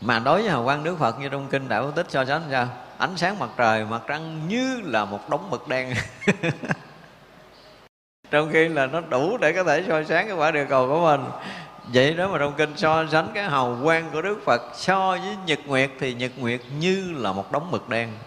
[0.00, 2.42] Mà đối với hào quang đức phật như trong kinh đại vô tích so sánh
[2.50, 2.68] sao?
[2.98, 5.94] Ánh sáng mặt trời, mặt trăng như là một đống mực đen.
[8.30, 11.00] Trong khi là nó đủ để có thể soi sáng cái quả địa cầu của
[11.00, 11.30] mình
[11.92, 15.36] vậy đó mà trong kinh so sánh cái hào quang của đức phật so với
[15.46, 18.10] nhật nguyệt thì nhật nguyệt như là một đống mực đen.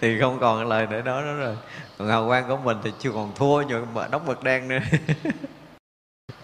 [0.00, 1.56] Thì không còn lời để nói nữa rồi.
[1.98, 4.78] Còn hào quang của mình thì chưa còn thua nhưng mà đóng mực đen nữa.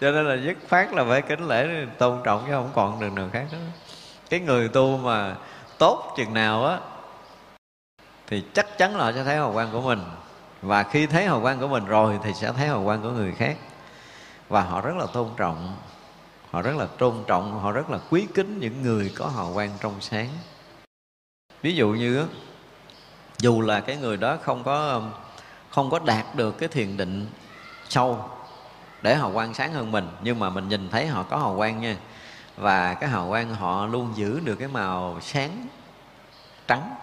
[0.01, 3.15] Cho nên là dứt phát là phải kính lễ, tôn trọng chứ không còn đường
[3.15, 3.57] nào khác nữa
[4.31, 5.35] cái người tu mà
[5.77, 6.79] tốt chừng nào á,
[8.27, 9.99] thì chắc chắn là họ sẽ thấy hào quang của mình.
[10.61, 13.31] Và khi thấy hào quang của mình rồi thì sẽ thấy hào quang của người
[13.31, 13.55] khác
[14.51, 15.75] và họ rất là tôn trọng.
[16.49, 19.69] Họ rất là tôn trọng, họ rất là quý kính những người có hào quang
[19.79, 20.27] trong sáng.
[21.61, 22.27] Ví dụ như
[23.37, 25.11] dù là cái người đó không có um,
[25.69, 27.27] không có đạt được cái thiền định
[27.89, 28.29] sâu
[29.01, 31.81] để hào quang sáng hơn mình, nhưng mà mình nhìn thấy họ có hào quang
[31.81, 31.97] nha,
[32.57, 35.67] và cái hào quang họ luôn giữ được cái màu sáng
[36.67, 36.95] trắng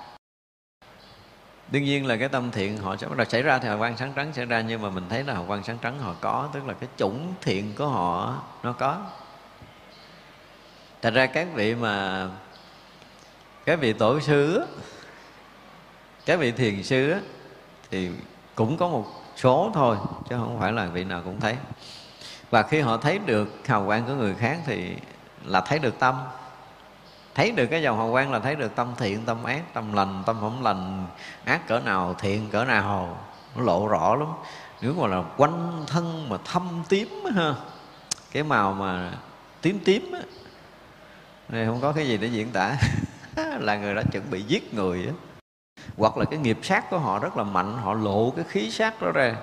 [1.70, 3.96] đương nhiên là cái tâm thiện họ sẽ bắt đầu xảy ra thì hào quang
[3.96, 6.48] sáng trắng xảy ra, nhưng mà mình thấy là hào quang sáng trắng họ có,
[6.52, 9.02] tức là cái chủng thiện của họ, nó có.
[11.02, 12.26] Thật ra các vị mà,
[13.64, 14.66] các vị tổ sư
[16.26, 17.14] các vị thiền sư
[17.90, 18.10] thì
[18.54, 19.96] cũng có một số thôi,
[20.28, 21.56] chứ không phải là vị nào cũng thấy.
[22.50, 24.96] Và khi họ thấy được hào quang của người khác thì
[25.44, 26.14] là thấy được tâm
[27.38, 30.22] thấy được cái dòng hào quang là thấy được tâm thiện tâm ác tâm lành
[30.26, 31.06] tâm không lành.
[31.44, 33.18] Ác cỡ nào thiện cỡ nào
[33.56, 34.28] nó lộ rõ lắm.
[34.80, 37.54] Nếu mà là quanh thân mà thâm tím ha
[38.32, 39.12] cái màu mà
[39.62, 40.20] tím tím á
[41.48, 42.76] này không có cái gì để diễn tả.
[43.58, 45.12] Là người đã chuẩn bị giết người á.
[45.98, 49.02] Hoặc là cái nghiệp sát của họ rất là mạnh họ lộ cái khí sát
[49.02, 49.36] đó ra.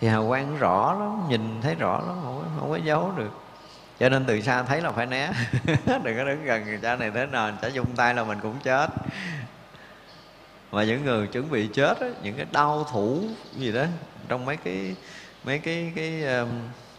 [0.00, 3.30] Thì hào quang rõ lắm nhìn thấy rõ lắm không có, không có giấu được
[4.00, 5.32] cho nên từ xa thấy là phải né.
[6.04, 8.56] Đừng có đứng gần người cha này thế nào chả dùng tay là mình cũng
[8.62, 8.86] chết.
[10.72, 13.22] Mà những người chuẩn bị chết đó, những cái đau thủ
[13.56, 13.84] gì đó
[14.28, 14.94] trong mấy cái
[15.44, 16.48] mấy cái cái um,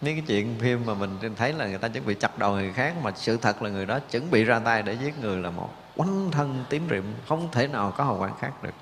[0.01, 2.73] mấy cái chuyện phim mà mình thấy là người ta chuẩn bị chặt đầu người
[2.73, 5.49] khác mà sự thật là người đó chuẩn bị ra tay để giết người là
[5.49, 8.73] một quánh thân tím rịm không thể nào có hậu quả khác được.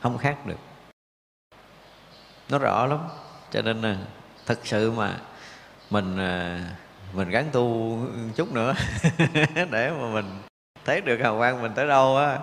[0.00, 0.58] Không khác được.
[2.48, 2.98] Nó rõ lắm.
[3.50, 3.96] Cho nên là
[4.46, 5.16] thật sự mà
[5.90, 6.60] mình à,
[7.12, 7.98] mình gắn tu
[8.36, 8.74] chút nữa
[9.70, 10.24] để mà mình
[10.84, 12.38] thấy được hào quang mình tới đâu á,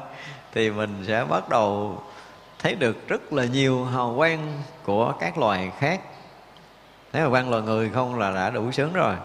[0.53, 2.01] thì mình sẽ bắt đầu
[2.59, 6.01] thấy được rất là nhiều hào quang của các loài khác.
[7.11, 9.15] Thấy hào quang loài người không là đã đủ sướng rồi.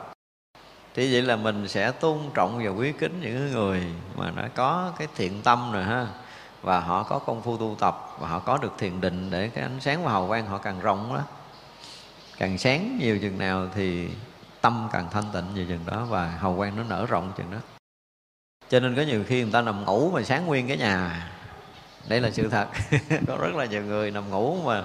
[0.95, 3.85] Thì vậy là mình sẽ tôn trọng và quý kính những người
[4.17, 6.07] mà nó có cái thiện tâm rồi ha,
[6.63, 9.63] và họ có công phu tu tập và họ có được thiền định để cái
[9.63, 11.23] ánh sáng và hào quang họ càng rộng đó
[12.39, 14.09] càng sáng nhiều chừng nào thì
[14.61, 17.59] tâm càng thanh tịnh nhiều chừng đó và hào quang nó nở rộng chừng đó.
[18.69, 21.31] Cho nên có nhiều khi người ta nằm ngủ mà sáng nguyên cái nhà.
[22.09, 22.69] Đây là sự thật.
[23.27, 24.85] Có rất là nhiều người nằm ngủ mà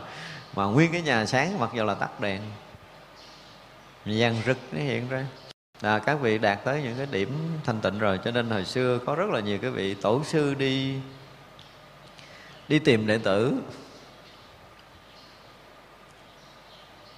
[0.55, 2.41] mà nguyên cái nhà sáng mặc dù là tắt đèn.
[4.05, 5.25] Gian rực nó hiện ra.
[5.81, 7.29] Là các vị đạt tới những cái điểm
[7.63, 10.53] thanh tịnh rồi, cho nên hồi xưa có rất là nhiều cái vị tổ sư
[10.53, 10.95] đi
[12.67, 13.53] đi tìm đệ tử.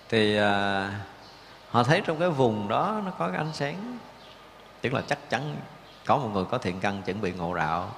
[0.10, 0.91] Thì à,
[1.69, 3.98] họ thấy trong cái vùng đó nó có cái ánh sáng.
[4.81, 5.56] Tức là chắc chắn
[6.06, 7.91] có một người có thiện căn chuẩn bị ngộ đạo.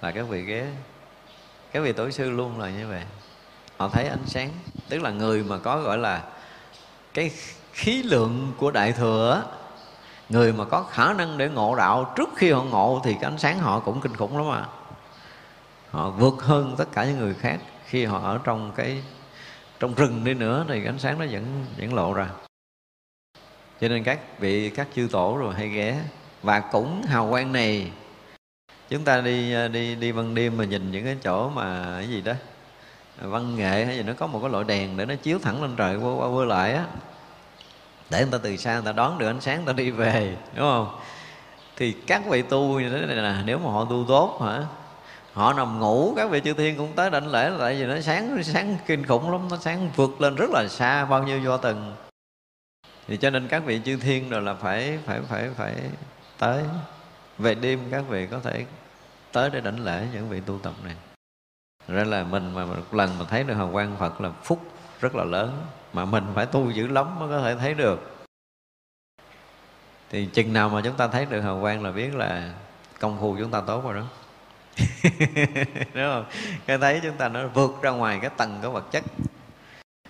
[0.00, 0.66] Là các vị ghé
[1.72, 3.02] các vị tổ sư luôn là như vậy.
[3.76, 4.50] Họ thấy ánh sáng.
[4.88, 6.22] Tức là người mà có gọi là
[7.14, 7.30] cái
[7.72, 9.42] khí lượng của đại thừa
[10.28, 13.38] người mà có khả năng để ngộ đạo trước khi họ ngộ thì cái ánh
[13.38, 14.66] sáng họ cũng kinh khủng lắm à.
[15.90, 19.02] Họ vượt hơn tất cả những người khác khi họ ở trong cái
[19.80, 22.28] trong rừng đi nữa thì ánh sáng nó vẫn vẫn lộ ra.
[23.80, 26.00] Cho nên các vị các chư tổ rồi hay ghé.
[26.42, 27.90] Và cũng hào quang này
[28.88, 32.20] chúng ta đi đi đi ban đêm mà nhìn những cái chỗ mà cái gì
[32.20, 32.32] đó
[33.20, 35.76] văn nghệ hay gì nó có một cái loại đèn để nó chiếu thẳng lên
[35.76, 36.84] trời qua qua, qua lại á.
[38.10, 40.36] Để người ta từ xa người ta đón được ánh sáng người ta đi về
[40.54, 40.98] đúng không?
[41.76, 44.62] Thì các vị tu như thế này là nếu mà họ tu tốt hả
[45.38, 48.36] họ nằm ngủ, các vị chư thiên cũng tới đảnh lễ, tại vì nó sáng
[48.36, 51.56] nó sáng kinh khủng lắm, nó sáng vượt lên rất là xa bao nhiêu do
[51.56, 51.94] từng.
[53.06, 55.74] Thì cho nên các vị chư thiên rồi là phải phải phải phải
[56.38, 56.64] tới.
[57.38, 58.64] Về đêm các vị có thể
[59.32, 60.94] tới để đảnh lễ những vị tu tập này.
[61.88, 64.62] Ra là mình mà một lần mà thấy được hào quang phật là phúc
[65.00, 68.26] rất là lớn, mà mình phải tu dữ lắm mới có thể thấy được.
[70.10, 72.54] Thì chừng nào mà chúng ta thấy được hào quang là biết là
[73.00, 74.04] công phu chúng ta tốt rồi đó.
[75.94, 76.24] đúng không?
[76.66, 79.04] Cái thấy chúng ta nó vượt ra ngoài cái tầng của vật chất.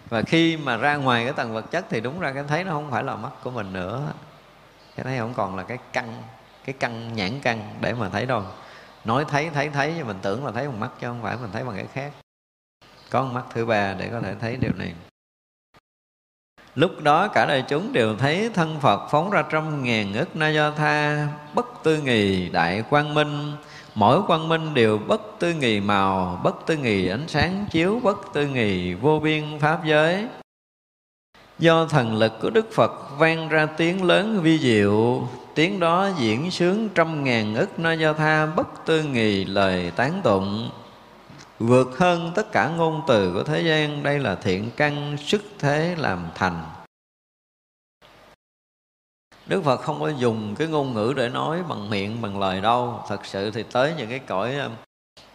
[0.08, 2.72] Và khi mà ra ngoài cái tầng vật chất thì đúng ra cái thấy nó
[2.72, 4.12] không phải là mắt của mình nữa.
[4.96, 6.22] Cái thấy không còn là cái căn
[6.64, 8.42] cái căn nhãn căn để mà thấy đâu.
[9.04, 11.50] Nói thấy thấy thấy nhưng mình tưởng là thấy bằng mắt chứ không phải mình
[11.52, 12.12] thấy bằng cái khác.
[13.10, 14.94] Có một mắt thứ ba để có thể thấy điều này.
[16.74, 20.48] Lúc đó cả đại chúng đều thấy thân Phật phóng ra trăm ngàn ức na
[20.48, 23.56] do tha, Bất tư nghì, đại quang minh
[23.98, 28.18] mỗi quang minh đều bất tư nghì màu, bất tư nghì ánh sáng chiếu, bất
[28.32, 30.26] tư nghì vô biên pháp giới.
[31.58, 36.50] Do thần lực của đức phật vang ra tiếng lớn vi diệu, tiếng đó diễn
[36.50, 40.70] sướng trăm ngàn ức na do tha bất tư nghì lời tán tụng.
[41.58, 45.94] Vượt hơn tất cả ngôn từ của thế gian, đây là thiện căn sức thế
[45.98, 46.62] làm thành.
[49.48, 53.04] Đức Phật không có dùng cái ngôn ngữ để nói bằng miệng, bằng lời đâu.
[53.08, 54.72] Thật sự thì tới những cái cõi um,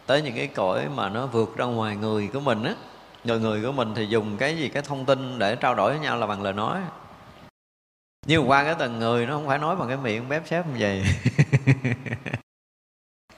[0.06, 2.74] tới những cái cõi mà nó vượt ra ngoài người của mình á,
[3.24, 6.00] người người của mình thì dùng cái gì, cái thông tin để trao đổi với
[6.00, 6.80] nhau là bằng lời nói.
[8.26, 10.76] Nhưng qua cái tầng người nó không phải nói bằng cái miệng bếp xếp như
[10.78, 11.04] vậy.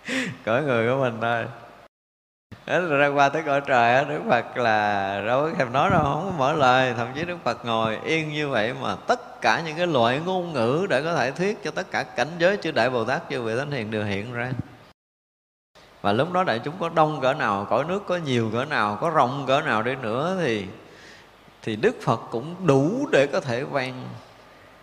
[0.44, 1.44] Cõi người của mình thôi
[2.66, 6.24] đó ra qua tới cõi trời đức phật là đâu có thèm nói đâu, không
[6.24, 6.94] có mở lời.
[6.96, 10.52] Thậm chí đức phật ngồi yên như vậy mà tất cả những cái loại ngôn
[10.52, 13.42] ngữ để có thể thuyết cho tất cả cảnh giới chư đại bồ tát chư
[13.42, 14.50] vị thánh hiền đều hiện ra.
[16.02, 18.98] Và lúc đó đại chúng có đông cỡ nào, cõi nước có nhiều cỡ nào,
[19.00, 20.66] có rộng cỡ nào đi nữa thì
[21.62, 24.08] thì đức phật cũng đủ để có thể vang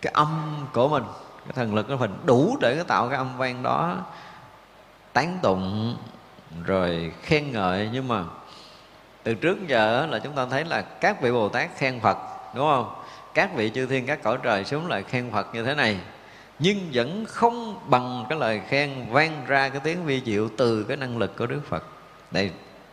[0.02, 1.04] cái âm của mình,
[1.44, 3.96] cái thần lực của mình đủ để có tạo cái âm vang đó
[5.12, 5.96] tán tụng
[6.64, 8.24] rồi khen ngợi, nhưng mà
[9.22, 12.18] từ trước giờ là chúng ta thấy là các vị bồ tát khen phật,
[12.54, 12.94] đúng không?
[13.34, 16.00] Các vị chư thiên các cõi trời xuống lại khen phật như thế này.
[16.58, 20.96] Nhưng vẫn không bằng cái lời khen vang ra cái tiếng vi diệu từ cái
[20.96, 21.84] năng lực của đức phật.
[22.30, 22.50] Đây,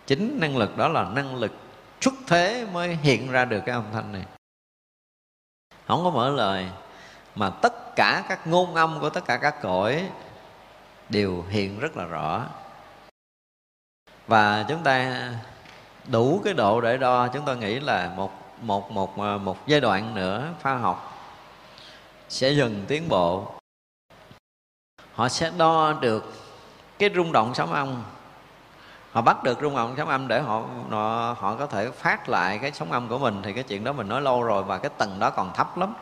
[0.07, 1.51] chính năng lực đó là năng lực
[2.01, 4.23] xuất thế mới hiện ra được cái âm thanh này.
[5.87, 6.65] Không có mở lời,
[7.35, 10.09] mà tất cả các ngôn âm của tất cả các cõi
[11.09, 12.45] đều hiện rất là rõ
[14.27, 15.29] và chúng ta
[16.07, 18.31] đủ cái độ để đo chúng ta nghĩ là một
[18.61, 21.11] một một ờ, một giai đoạn nữa khoa học
[22.29, 23.51] sẽ dần tiến bộ.
[25.13, 26.33] Họ sẽ đo được
[26.99, 28.03] cái rung động sóng âm.
[29.11, 32.59] Họ bắt được rung động sóng âm để họ, họ họ có thể phát lại
[32.61, 33.41] cái sóng âm của mình.
[33.43, 35.93] Thì cái chuyện đó mình nói lâu rồi và cái tầng đó còn thấp lắm.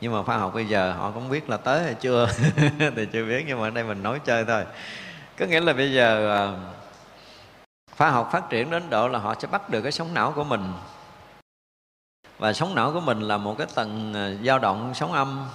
[0.00, 2.28] Nhưng mà khoa học bây giờ họ cũng biết là tới hay chưa
[2.96, 4.64] thì chưa biết nhưng mà ở đây mình nói chơi thôi.
[5.38, 6.56] Có nghĩa là bây giờ ờ,
[7.98, 10.44] khoa học phát triển đến độ là họ sẽ bắt được cái sóng não của
[10.44, 10.72] mình.
[12.38, 15.48] Và sóng não của mình là một cái tầng ờ, dao động sóng âm.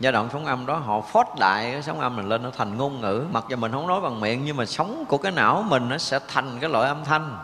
[0.00, 2.76] Dao động sóng âm đó họ phót đại cái sóng âm mình lên, nó thành
[2.76, 3.24] ngôn ngữ.
[3.32, 5.98] Mặc dù mình không nói bằng miệng, nhưng mà sóng của cái não mình nó
[5.98, 7.38] sẽ thành cái loại âm thanh.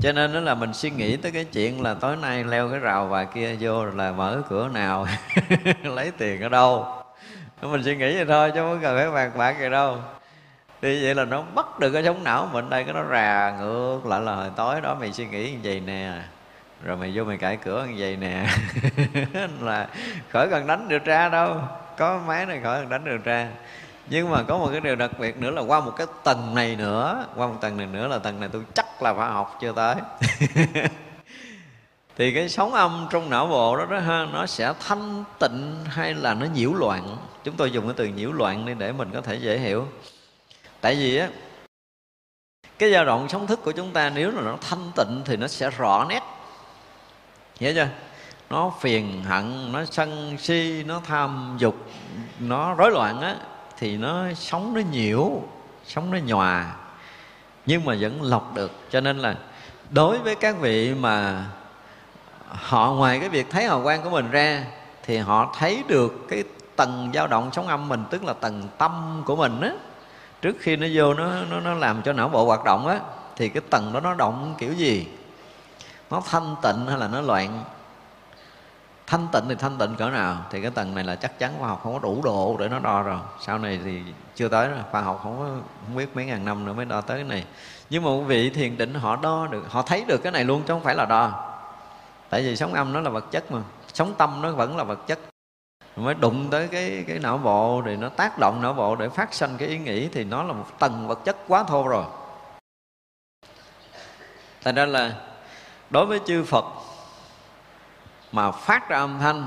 [0.00, 2.78] Cho nên đó là mình suy nghĩ tới cái chuyện là tối nay leo cái
[2.78, 5.06] rào và kia vô là mở cửa nào,
[5.82, 6.86] lấy tiền ở đâu.
[7.62, 9.96] Mình suy nghĩ vậy thôi, chứ không cần phải bàn bạc gì đâu
[10.82, 14.06] thì vậy là nó bắt được cái sống não mình đây cái nó rà ngược
[14.06, 16.22] lại là hồi tối đó mày suy nghĩ như vậy nè.
[16.84, 18.46] Rồi mày vô mày cãi cửa như vậy nè.
[19.60, 19.88] Là
[20.28, 21.56] khỏi cần đánh điều tra đâu.
[21.96, 23.48] Có máy này khỏi cần đánh điều tra.
[24.10, 26.76] Nhưng mà có một cái điều đặc biệt nữa là qua một cái tầng này
[26.76, 29.72] nữa qua một tầng này nữa là tầng này tôi chắc là khoa học chưa
[29.72, 29.94] tới.
[32.16, 36.14] Thì cái sóng âm trong não bộ đó, đó ha nó sẽ thanh tịnh hay
[36.14, 37.16] là nó nhiễu loạn?
[37.44, 39.86] Chúng tôi dùng cái từ nhiễu loạn đi để mình có thể dễ hiểu
[40.80, 41.28] tại vì á,
[42.78, 45.48] cái giai đoạn sống thức của chúng ta nếu là nó thanh tịnh thì nó
[45.48, 46.22] sẽ rõ nét.
[47.60, 47.88] Hiểu chưa?
[48.50, 51.76] Nó phiền hận, nó sân si, nó tham dục,
[52.38, 53.36] nó rối loạn á,
[53.78, 55.42] thì nó sống nó nhiễu,
[55.84, 56.74] sống nó nhòa.
[57.66, 58.72] Nhưng mà vẫn lọc được.
[58.90, 59.34] Cho nên là
[59.90, 61.44] đối với các vị mà
[62.48, 64.64] họ, ngoài cái việc thấy hào quang của mình ra,
[65.02, 66.44] thì họ thấy được cái
[66.76, 69.70] tầng dao động sóng âm mình, tức là tầng tâm của mình á
[70.42, 73.00] trước khi nó vô, nó nó nó làm cho não bộ hoạt động á,
[73.36, 75.08] thì cái tầng đó nó động kiểu gì?
[76.10, 77.64] Nó thanh tịnh hay là nó loạn?
[79.06, 80.36] Thanh tịnh thì thanh tịnh cỡ nào?
[80.50, 82.78] Thì cái tầng này là chắc chắn khoa học không có đủ độ để nó
[82.78, 83.18] đo rồi.
[83.40, 84.02] Sau này thì
[84.34, 85.44] chưa tới rồi khoa học không có,
[85.86, 87.44] không biết mấy ngàn năm nữa mới đo tới cái này.
[87.90, 90.62] Nhưng mà quý vị thiền định họ đo được, họ thấy được cái này luôn
[90.62, 91.44] chứ không phải là đo.
[92.30, 93.60] Tại vì sống âm nó là vật chất mà,
[93.92, 95.18] sống tâm nó vẫn là vật chất
[96.04, 99.34] mới đụng tới cái cái não bộ thì nó tác động não bộ để phát
[99.34, 102.04] sinh cái ý nghĩ thì nó là một tầng vật chất quá thô rồi.
[104.64, 105.12] Thành ra là
[105.90, 106.64] đối với chư phật
[108.32, 109.46] mà phát ra âm thanh,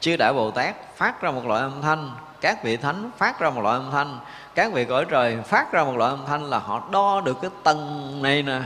[0.00, 2.10] chư đại bồ tát phát ra một loại âm thanh,
[2.40, 4.18] các vị thánh phát ra một loại âm thanh,
[4.54, 7.50] các vị cõi trời phát ra một loại âm thanh là họ đo được cái
[7.62, 8.60] tầng này nè.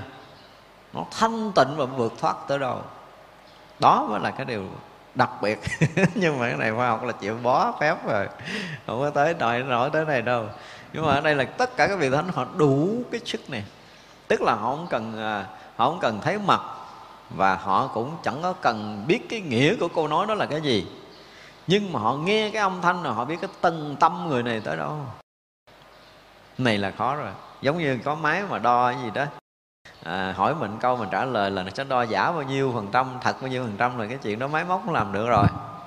[0.92, 2.82] Nó thanh tịnh và vượt thoát tới đâu.
[3.78, 4.64] Đó mới là cái điều
[5.14, 5.58] đặc biệt.
[6.14, 8.28] Nhưng mà cái này khoa học là chịu bó phép rồi.
[8.86, 10.46] Không có tới đòi nổi tới này đâu.
[10.92, 13.64] Nhưng mà ở đây là tất cả các vị thánh họ đủ cái sức này.
[14.28, 16.60] Tức là họ không cần à, họ không cần thấy mặt.
[17.30, 20.60] Và họ cũng chẳng có cần biết cái nghĩa của câu nói đó là cái
[20.60, 20.86] gì.
[21.66, 24.60] Nhưng mà họ nghe cái âm thanh rồi họ biết cái tân tâm người này
[24.64, 24.96] tới đâu.
[26.58, 27.30] Này là khó rồi.
[27.62, 29.24] Giống như có máy mà đo cái gì đó
[30.04, 32.88] à, hỏi mình câu mình trả lời là nó sẽ đo giả bao nhiêu phần
[32.92, 35.26] trăm thật bao nhiêu phần trăm là cái chuyện đó máy móc cũng làm được
[35.28, 35.46] rồi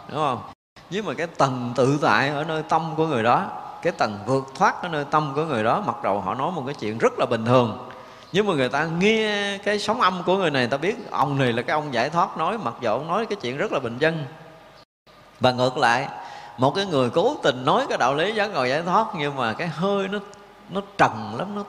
[0.10, 0.42] đúng không?
[0.90, 3.46] Nhưng mà cái tầng tự tại ở nơi tâm của người đó
[3.82, 6.64] cái tầng vượt thoát ở nơi tâm của người đó mặc đầu họ nói một
[6.66, 7.92] cái chuyện rất là bình thường
[8.32, 11.54] nhưng mà người ta nghe cái sóng âm của người này ta biết ông này
[11.54, 13.98] là cái ông giải thoát nói mặc dù ông nói cái chuyện rất là bình
[14.00, 14.26] dân.
[15.40, 16.08] Và ngược lại
[16.58, 19.54] một cái người cố tình nói cái đạo lý giáo ngồi giải thoát nhưng mà
[19.54, 20.20] cái hơi nó
[20.70, 21.64] nó trần lắm nó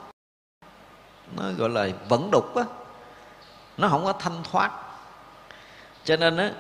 [1.36, 2.62] nó gọi là vẫn đục á.
[3.76, 4.70] Nó không có thanh thoát.
[6.04, 6.50] Cho nên á,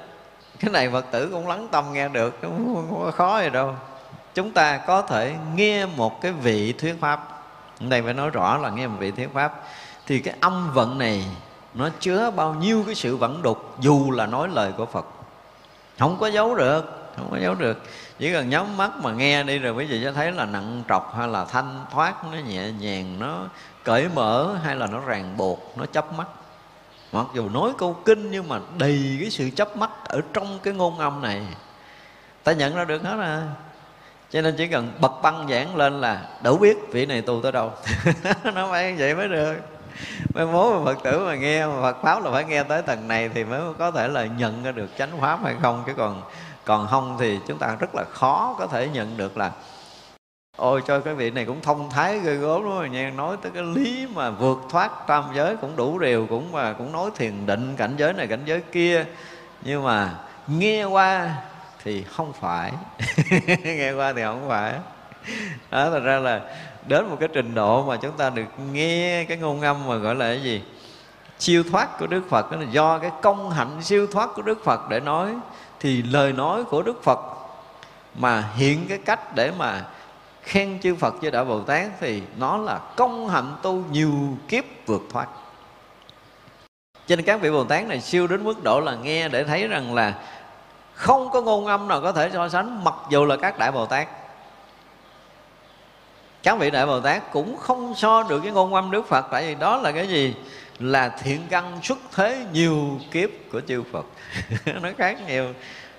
[0.58, 3.74] cái này phật tử cũng lắng tâm nghe được không có khó gì đâu.
[4.34, 7.28] Chúng ta có thể nghe một cái vị thuyết pháp.
[7.80, 9.62] Đây phải nói rõ là nghe một vị thuyết pháp.
[10.06, 11.24] Thì cái âm vận này,
[11.74, 15.06] nó chứa bao nhiêu cái sự vẫn đục, dù là nói lời của phật.
[15.98, 17.82] Không có giấu được, không có giấu được.
[18.18, 21.16] Chỉ cần nhắm mắt mà nghe đi rồi quý vị sẽ thấy là nặng trọc
[21.16, 23.44] hay là thanh thoát, nó nhẹ nhàng, nó
[23.84, 26.26] cởi mở hay là nó ràng buộc, nó chấp mắt?
[27.12, 30.74] Mặc dù nói câu kinh nhưng mà đầy cái sự chấp mắt ở trong cái
[30.74, 31.42] ngôn âm này.
[32.44, 33.42] Ta nhận ra được hết à.
[34.30, 37.52] Cho nên chỉ cần bật băng giảng lên là đủ biết vị này tu tới
[37.52, 37.72] đâu.
[38.54, 39.56] Nó phải vậy mới được.
[40.34, 43.08] Mới bố mà phật tử mà nghe, mà phật pháp là phải nghe tới tầng
[43.08, 45.82] này thì mới có thể là nhận ra được chánh pháp hay không.
[45.86, 46.22] Chứ còn
[46.64, 49.50] còn không thì chúng ta rất là khó có thể nhận được là
[50.62, 53.12] ôi cho cái vị này cũng thông thái ghê gớm đúng không nha.
[53.16, 56.92] Nói tới cái lý mà vượt thoát tam giới cũng đủ điều cũng mà cũng
[56.92, 59.04] nói thiền định cảnh giới này, cảnh giới kia.
[59.62, 60.10] Nhưng mà
[60.46, 61.34] nghe qua
[61.84, 62.72] thì không phải.
[63.64, 64.72] Nghe qua thì không phải.
[65.70, 66.40] Đó thật ra là
[66.86, 70.14] đến một cái trình độ mà chúng ta được nghe cái ngôn ngâm mà gọi
[70.14, 70.62] là cái gì?
[71.38, 74.64] Siêu thoát của đức phật, đó là do cái công hạnh siêu thoát của đức
[74.64, 75.34] phật để nói,
[75.80, 77.18] thì lời nói của đức phật
[78.14, 79.84] mà hiện cái cách để mà
[80.42, 84.12] khen chư phật chư Đại bồ tát thì nó là công hạnh tu nhiều
[84.48, 85.28] kiếp vượt thoát.
[87.06, 89.68] Cho nên các vị bồ tát này siêu đến mức độ là nghe để thấy
[89.68, 90.14] rằng là
[90.94, 93.86] không có ngôn âm nào có thể so sánh, mặc dù là các đại bồ
[93.86, 94.08] tát.
[96.42, 99.46] Các vị đại bồ tát cũng không so được cái ngôn âm đức phật, tại
[99.46, 100.34] vì đó là cái gì?
[100.78, 104.04] Là thiện căn xuất thế nhiều kiếp của chư phật.
[104.82, 105.54] Nó khác nhiều.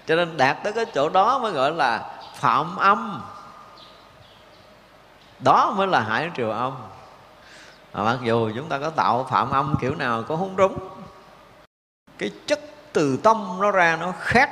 [0.07, 3.21] Cho nên đạt tới cái chỗ đó mới gọi là phạm âm
[5.43, 6.73] đó mới là hải triều âm
[7.93, 10.89] mà mặc dù chúng ta có tạo phạm âm kiểu nào có không đúng,
[12.17, 12.59] cái chất
[12.93, 14.49] từ tâm nó ra nó khác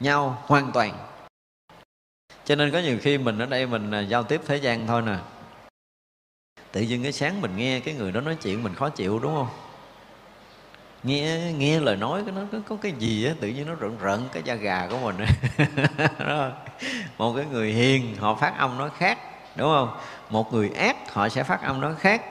[0.00, 0.92] nhau hoàn toàn.
[2.44, 5.02] Cho nên có nhiều khi mình ở đây mình à, giao tiếp thế gian thôi
[5.02, 5.16] nè.
[6.72, 9.34] Tự nhiên cái sáng mình nghe cái người đó nói chuyện mình khó chịu, đúng
[9.34, 9.48] không?
[11.04, 13.96] Nghe nghe lời nói cái nó có, có cái gì á tự nhiên nó rợn
[14.00, 15.16] rợn cái da gà của mình.
[16.18, 16.50] Đó.
[17.18, 19.18] một cái người hiền họ phát âm nó khác
[19.56, 19.96] đúng không?
[20.30, 22.22] Một người ác họ sẽ phát âm nó khác.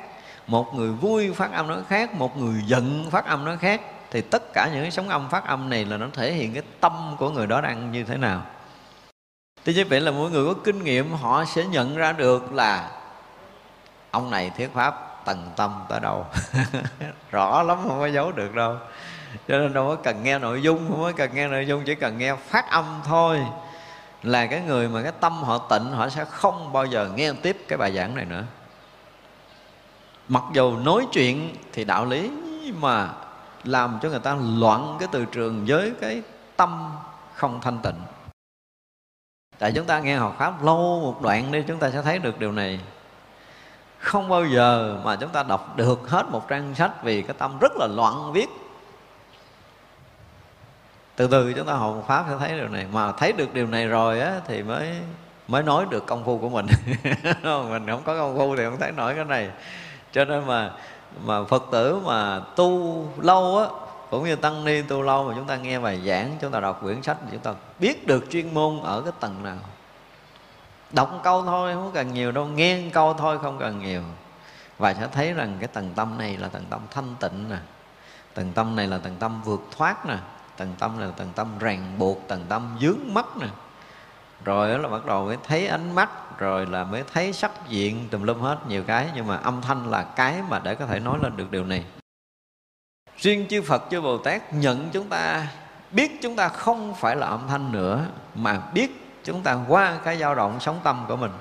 [0.48, 3.82] Một người vui phát âm nó khác một người giận phát âm nó khác.
[4.12, 6.64] Thì tất cả những cái sóng âm phát âm này là nó thể hiện cái
[6.80, 8.41] tâm của người đó đang như thế nào.
[9.66, 12.90] Thế như vậy là mỗi người có kinh nghiệm họ sẽ nhận ra được là
[14.12, 16.26] ông này thuyết pháp tầng tâm tới đâu.
[17.32, 18.78] Rõ lắm, không có giấu được đâu.
[19.48, 21.95] Cho nên đâu có cần nghe nội dung, không có cần nghe nội dung, chỉ
[21.95, 23.40] cần nghe phát âm thôi.
[24.24, 27.58] Là cái người mà cái tâm họ tịnh, họ sẽ không bao giờ nghe tiếp
[27.68, 28.44] cái bài giảng này nữa.
[30.28, 32.32] Mặc dù nói chuyện thì đạo lý
[32.80, 33.10] mà
[33.64, 36.22] làm cho người ta loạn cái từ trường với cái
[36.58, 36.91] tâm
[37.34, 38.02] không thanh tịnh.
[39.60, 42.40] Tại chúng ta nghe học pháp lâu một đoạn đi, chúng ta sẽ thấy được
[42.40, 42.80] điều này
[44.03, 47.57] không bao giờ mà chúng ta đọc được hết một trang sách vì cái tâm
[47.61, 48.49] rất là loạn viết.
[51.15, 52.85] Từ từ chúng ta học một pháp sẽ thấy điều này.
[52.91, 54.91] Mà thấy được điều này rồi á, thì mới
[55.47, 56.65] mới nói được công phu của mình.
[57.43, 59.49] Mình không có công phu thì không thấy nổi cái này.
[60.11, 60.71] Cho nên mà
[61.23, 63.65] mà phật tử mà tu lâu á,
[64.09, 66.80] cũng như tăng ni tu lâu mà chúng ta nghe bài giảng, chúng ta đọc
[66.84, 69.57] quyển sách, chúng ta biết được chuyên môn ở cái tầng nào
[70.94, 72.45] đọc câu thôi, không cần nhiều đâu.
[72.45, 74.02] Nghe câu thôi, không cần nhiều.
[74.78, 77.57] Và sẽ thấy rằng cái tầng tâm này là tầng tâm thanh tịnh nè.
[78.34, 80.18] Tầng tâm này là tầng tâm vượt thoát nè.
[80.57, 83.48] Tầng tâm này là tầng tâm ràng buộc, tầng tâm dướng mắt nè.
[84.45, 88.07] Rồi đó là bắt đầu mới thấy ánh mắt, rồi là mới thấy sắc diện,
[88.11, 89.10] tùm lum hết, nhiều cái.
[89.15, 91.86] Nhưng mà âm thanh là cái mà để có thể nói lên được điều này.
[93.18, 95.48] Riêng chư Phật, chư Bồ Tát nhận chúng ta,
[95.91, 98.06] biết chúng ta không phải là âm thanh nữa,
[98.36, 101.32] mà biết chúng ta qua cái dao động sống tâm của mình.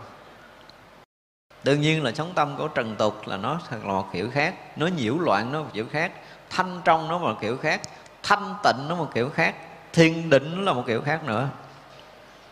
[1.65, 4.55] Đương nhiên là sống tâm của trần tục là nó thật là một kiểu khác.
[4.77, 6.13] Nó nhiễu loạn nó một kiểu khác.
[6.51, 7.81] Thanh trong nó một kiểu khác.
[8.23, 9.55] Thanh tịnh nó một kiểu khác.
[9.93, 11.49] Thiên định nó là một kiểu khác nữa.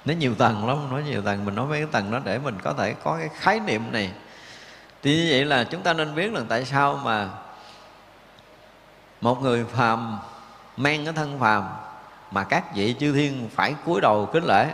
[0.04, 1.44] Nó nhiều tầng lắm nói nhiều tầng.
[1.44, 4.12] Mình nói mấy cái tầng đó để mình có thể có cái khái niệm này.
[5.02, 7.28] Thì như vậy là chúng ta nên biết là tại sao mà
[9.20, 10.18] một người phàm,
[10.76, 11.68] mang cái thân phàm
[12.30, 14.66] mà các vị chư thiên phải cúi đầu kính lễ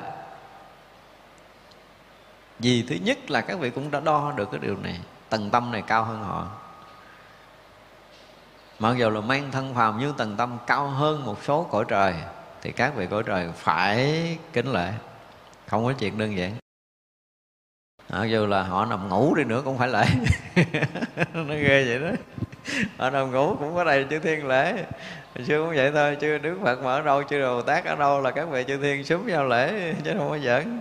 [2.59, 5.73] vì thứ nhất là các vị cũng đã đo được cái điều này, tầng tâm
[5.73, 6.49] này cao hơn họ.
[8.79, 12.15] Mặc dù là mang thân phàm nhưng tầng tâm cao hơn một số cõi trời,
[12.63, 14.93] thì các vị cõi trời phải kính lễ,
[15.67, 16.53] không có chuyện đơn giản.
[18.09, 20.05] Mặc dù là họ nằm ngủ đi nữa cũng phải lễ.
[21.35, 22.11] Nó ghê vậy đó.
[22.99, 24.85] Họ nằm ngủ cũng có đầy chư thiên lễ.
[25.35, 27.97] Hồi xưa cũng vậy thôi chưa đức phật mà ở đâu chưa đồ tát ở
[27.97, 30.81] đâu là các vị chư thiên súng vào lễ, chứ không có giỡn.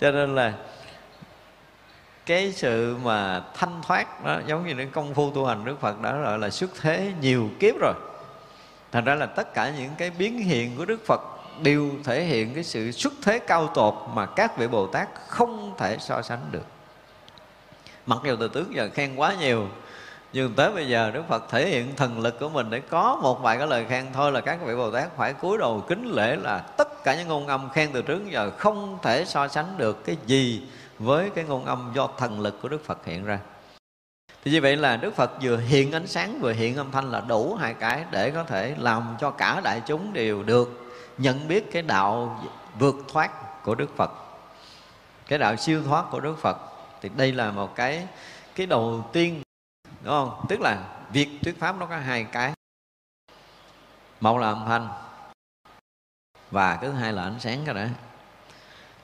[0.00, 0.52] Cho nên là
[2.26, 6.02] cái sự mà thanh thoát đó, giống như những công phu tu hành Đức Phật
[6.02, 7.94] đã gọi là xuất thế nhiều kiếp rồi.
[8.92, 11.20] Thành ra là tất cả những cái biến hiện của Đức Phật
[11.62, 15.74] đều thể hiện cái sự xuất thế cao tột mà các vị Bồ Tát không
[15.78, 16.66] thể so sánh được.
[18.06, 19.68] Mặc dù từ tướng giờ khen quá nhiều,
[20.32, 23.42] nhưng tới bây giờ Đức Phật thể hiện thần lực của mình để có một
[23.42, 26.36] vài cái lời khen thôi là các vị Bồ Tát phải cúi đầu kính lễ
[26.36, 30.04] là tất cả những ngôn âm khen từ trước giờ không thể so sánh được
[30.04, 30.62] cái gì
[30.98, 33.38] với cái ngôn âm do thần lực của Đức Phật hiện ra.
[34.44, 37.20] Thì như vậy là Đức Phật vừa hiện ánh sáng, vừa hiện âm thanh là
[37.20, 41.72] đủ hai cái để có thể làm cho cả đại chúng đều được nhận biết
[41.72, 42.44] cái đạo
[42.78, 44.10] vượt thoát của Đức Phật.
[45.26, 46.56] Cái đạo siêu thoát của Đức Phật.
[47.00, 48.06] Thì đây là một cái
[48.54, 49.42] cái đầu tiên,
[50.02, 50.44] đúng không?
[50.48, 50.78] Tức là
[51.12, 52.52] việc thuyết pháp nó có hai cái.
[54.20, 54.88] Một là âm thanh
[56.50, 57.88] và cái thứ hai là ánh sáng cái đã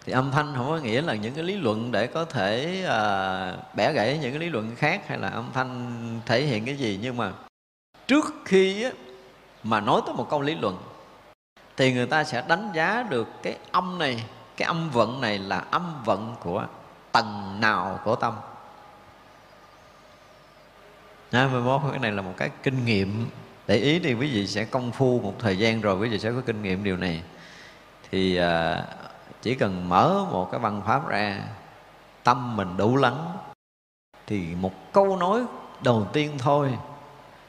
[0.05, 3.57] thì âm thanh không có nghĩa là những cái lý luận để có thể à,
[3.75, 6.99] bẻ gãy những cái lý luận khác hay là âm thanh thể hiện cái gì.
[7.03, 7.33] Nhưng mà
[8.07, 8.91] trước khi á,
[9.63, 10.79] mà nói tới một câu lý luận
[11.77, 14.25] thì người ta sẽ đánh giá được cái âm này
[14.57, 16.67] cái âm vận này là âm vận của
[17.13, 18.35] tầng nào của tâm.
[21.31, 23.27] À, mai mốt cái này là một cái kinh nghiệm.
[23.67, 26.31] Để ý thì quý vị sẽ công phu một thời gian rồi quý vị sẽ
[26.31, 27.23] có kinh nghiệm điều này.
[28.11, 28.85] Thì à,
[29.43, 31.37] chỉ cần mở một cái văn pháp ra,
[32.25, 33.37] tâm mình đủ lắng,
[34.27, 35.41] thì một câu nói
[35.83, 36.79] đầu tiên thôi,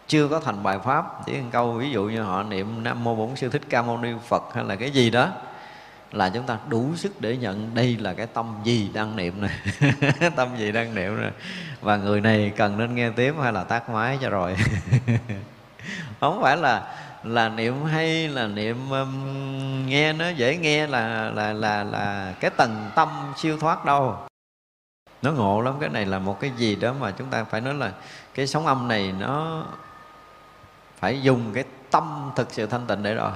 [0.07, 1.25] chưa có thành bài pháp.
[1.25, 3.97] Chỉ một câu, ví dụ như họ niệm nam mô bổn sư thích ca mâu
[3.97, 5.29] ni phật hay là cái gì đó,
[6.11, 9.51] là chúng ta đủ sức để nhận đây là cái tâm gì đang niệm này
[10.35, 11.31] tâm gì đang niệm này
[11.81, 14.55] và người này cần nên nghe tiếp hay là tắt máy cho rồi.
[16.19, 21.53] Không phải là là niệm hay là niệm um, nghe nó dễ nghe là là
[21.53, 24.17] là là cái tầng tâm siêu thoát đâu.
[25.21, 27.73] Nó ngộ lắm cái này là một cái gì đó mà chúng ta phải nói
[27.73, 27.93] là
[28.33, 29.63] cái sóng âm này nó
[30.99, 33.31] phải dùng cái tâm thực sự thanh tịnh để rồi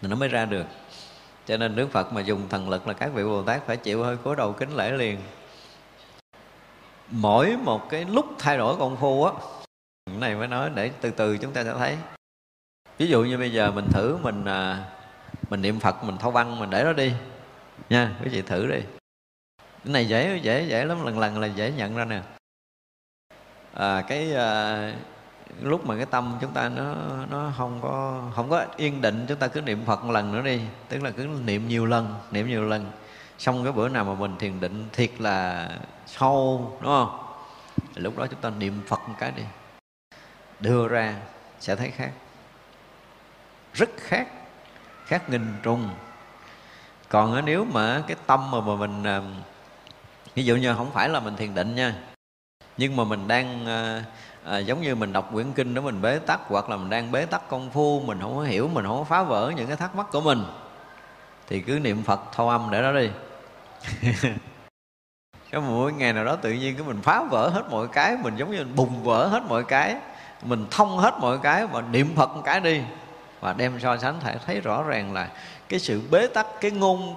[0.00, 0.66] thì nó mới ra được.
[1.46, 4.04] Cho nên Đức Phật mà dùng thần lực là các vị Bồ Tát phải chịu
[4.04, 5.20] hơi cúi đầu kính lễ liền.
[7.10, 9.32] Mỗi một cái lúc thay đổi công phu á
[10.06, 11.96] cái này mới nói để từ từ chúng ta sẽ thấy
[12.98, 14.84] ví dụ như bây giờ mình thử mình à,
[15.50, 17.12] mình niệm phật mình thâu văn mình để nó đi.
[17.90, 18.80] Nha quý vị thử đi.
[19.58, 22.22] Cái này dễ dễ dễ lắm lần lần là dễ nhận ra nè.
[23.74, 24.92] À, cái à,
[25.62, 26.94] lúc mà cái tâm chúng ta nó
[27.30, 30.42] nó không có không có yên định chúng ta cứ niệm phật một lần nữa
[30.42, 30.60] đi.
[30.88, 32.90] Tức là cứ niệm nhiều lần niệm nhiều lần.
[33.38, 35.68] Xong cái bữa nào mà mình thiền định thiệt là
[36.06, 37.18] sâu đúng không?
[37.94, 39.42] Thì lúc đó chúng ta niệm phật một cái đi.
[40.60, 41.14] Đưa ra
[41.60, 42.10] sẽ thấy khác
[43.74, 44.28] rất khác
[45.06, 45.90] khác nghìn trùng.
[47.08, 49.22] Còn ờ, nếu mà cái tâm mà, mà mình ờ,
[50.34, 51.94] ví dụ như không phải là mình thiền định nha
[52.76, 53.66] nhưng mà mình đang
[54.44, 57.12] à, giống như mình đọc quyển kinh đó mình bế tắc hoặc là mình đang
[57.12, 59.76] bế tắc công phu mình không có hiểu mình không có phá vỡ những cái
[59.76, 60.44] thắc mắc của mình
[61.48, 63.10] thì cứ niệm phật thâu âm để đó đi.
[65.50, 68.36] Cái mỗi ngày nào đó tự nhiên cái mình phá vỡ hết mọi cái mình
[68.36, 69.96] giống như mình bùng vỡ hết mọi cái
[70.42, 72.82] mình thông hết mọi cái và niệm phật một cái đi
[73.44, 75.28] và đem so sánh thể thấy rõ ràng là
[75.68, 77.14] cái sự bế tắc, cái ngôn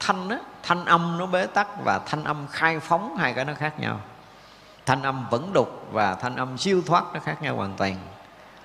[0.00, 3.54] thanh á, thanh âm nó bế tắc và thanh âm khai phóng hai cái nó
[3.54, 4.00] khác nhau.
[4.86, 7.96] Thanh âm vẫn đục và thanh âm siêu thoát nó khác nhau hoàn toàn.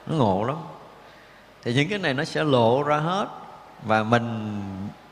[0.08, 0.56] Nó ngộ lắm.
[1.64, 3.28] Thì những cái này nó sẽ lộ ra hết.
[3.84, 4.62] Và mình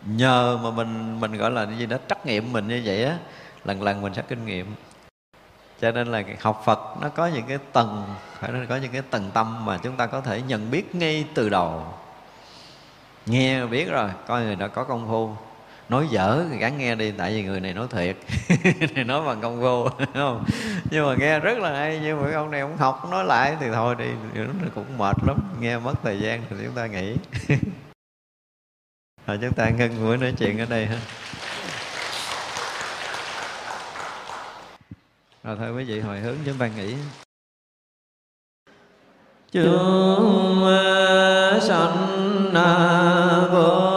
[0.06, 3.18] nhờ mà mình mình gọi là gì đó, trắc nghiệm mình như vậy á,
[3.66, 4.76] lần lần mình sẽ kinh nghiệm
[5.82, 8.04] cho nên là học Phật nó có những cái tầng
[8.40, 11.26] phải nói có những cái tầng tâm mà chúng ta có thể nhận biết ngay
[11.34, 11.84] từ đầu.
[13.26, 15.36] Nghe biết rồi coi người đã có công phu.
[15.90, 18.18] Nói dở thì gắn nghe đi tại vì người này nói thiệt.
[18.96, 20.46] Này nói bằng công phu không?
[20.92, 23.68] Nhưng mà nghe rất là hay nhưng mà ông này ông học nói lại thì
[23.74, 24.08] thôi đi.
[24.34, 27.16] Nó cũng mệt lắm nghe mất thời gian thì chúng ta nghỉ,
[29.28, 30.98] rồi chúng ta ngưng buổi nói chuyện ở đây ha.
[35.46, 36.96] Rồi thôi quý vị hồi hướng chúng ta nghĩ
[39.52, 40.62] chúng
[41.62, 42.54] sanh
[43.52, 43.95] vô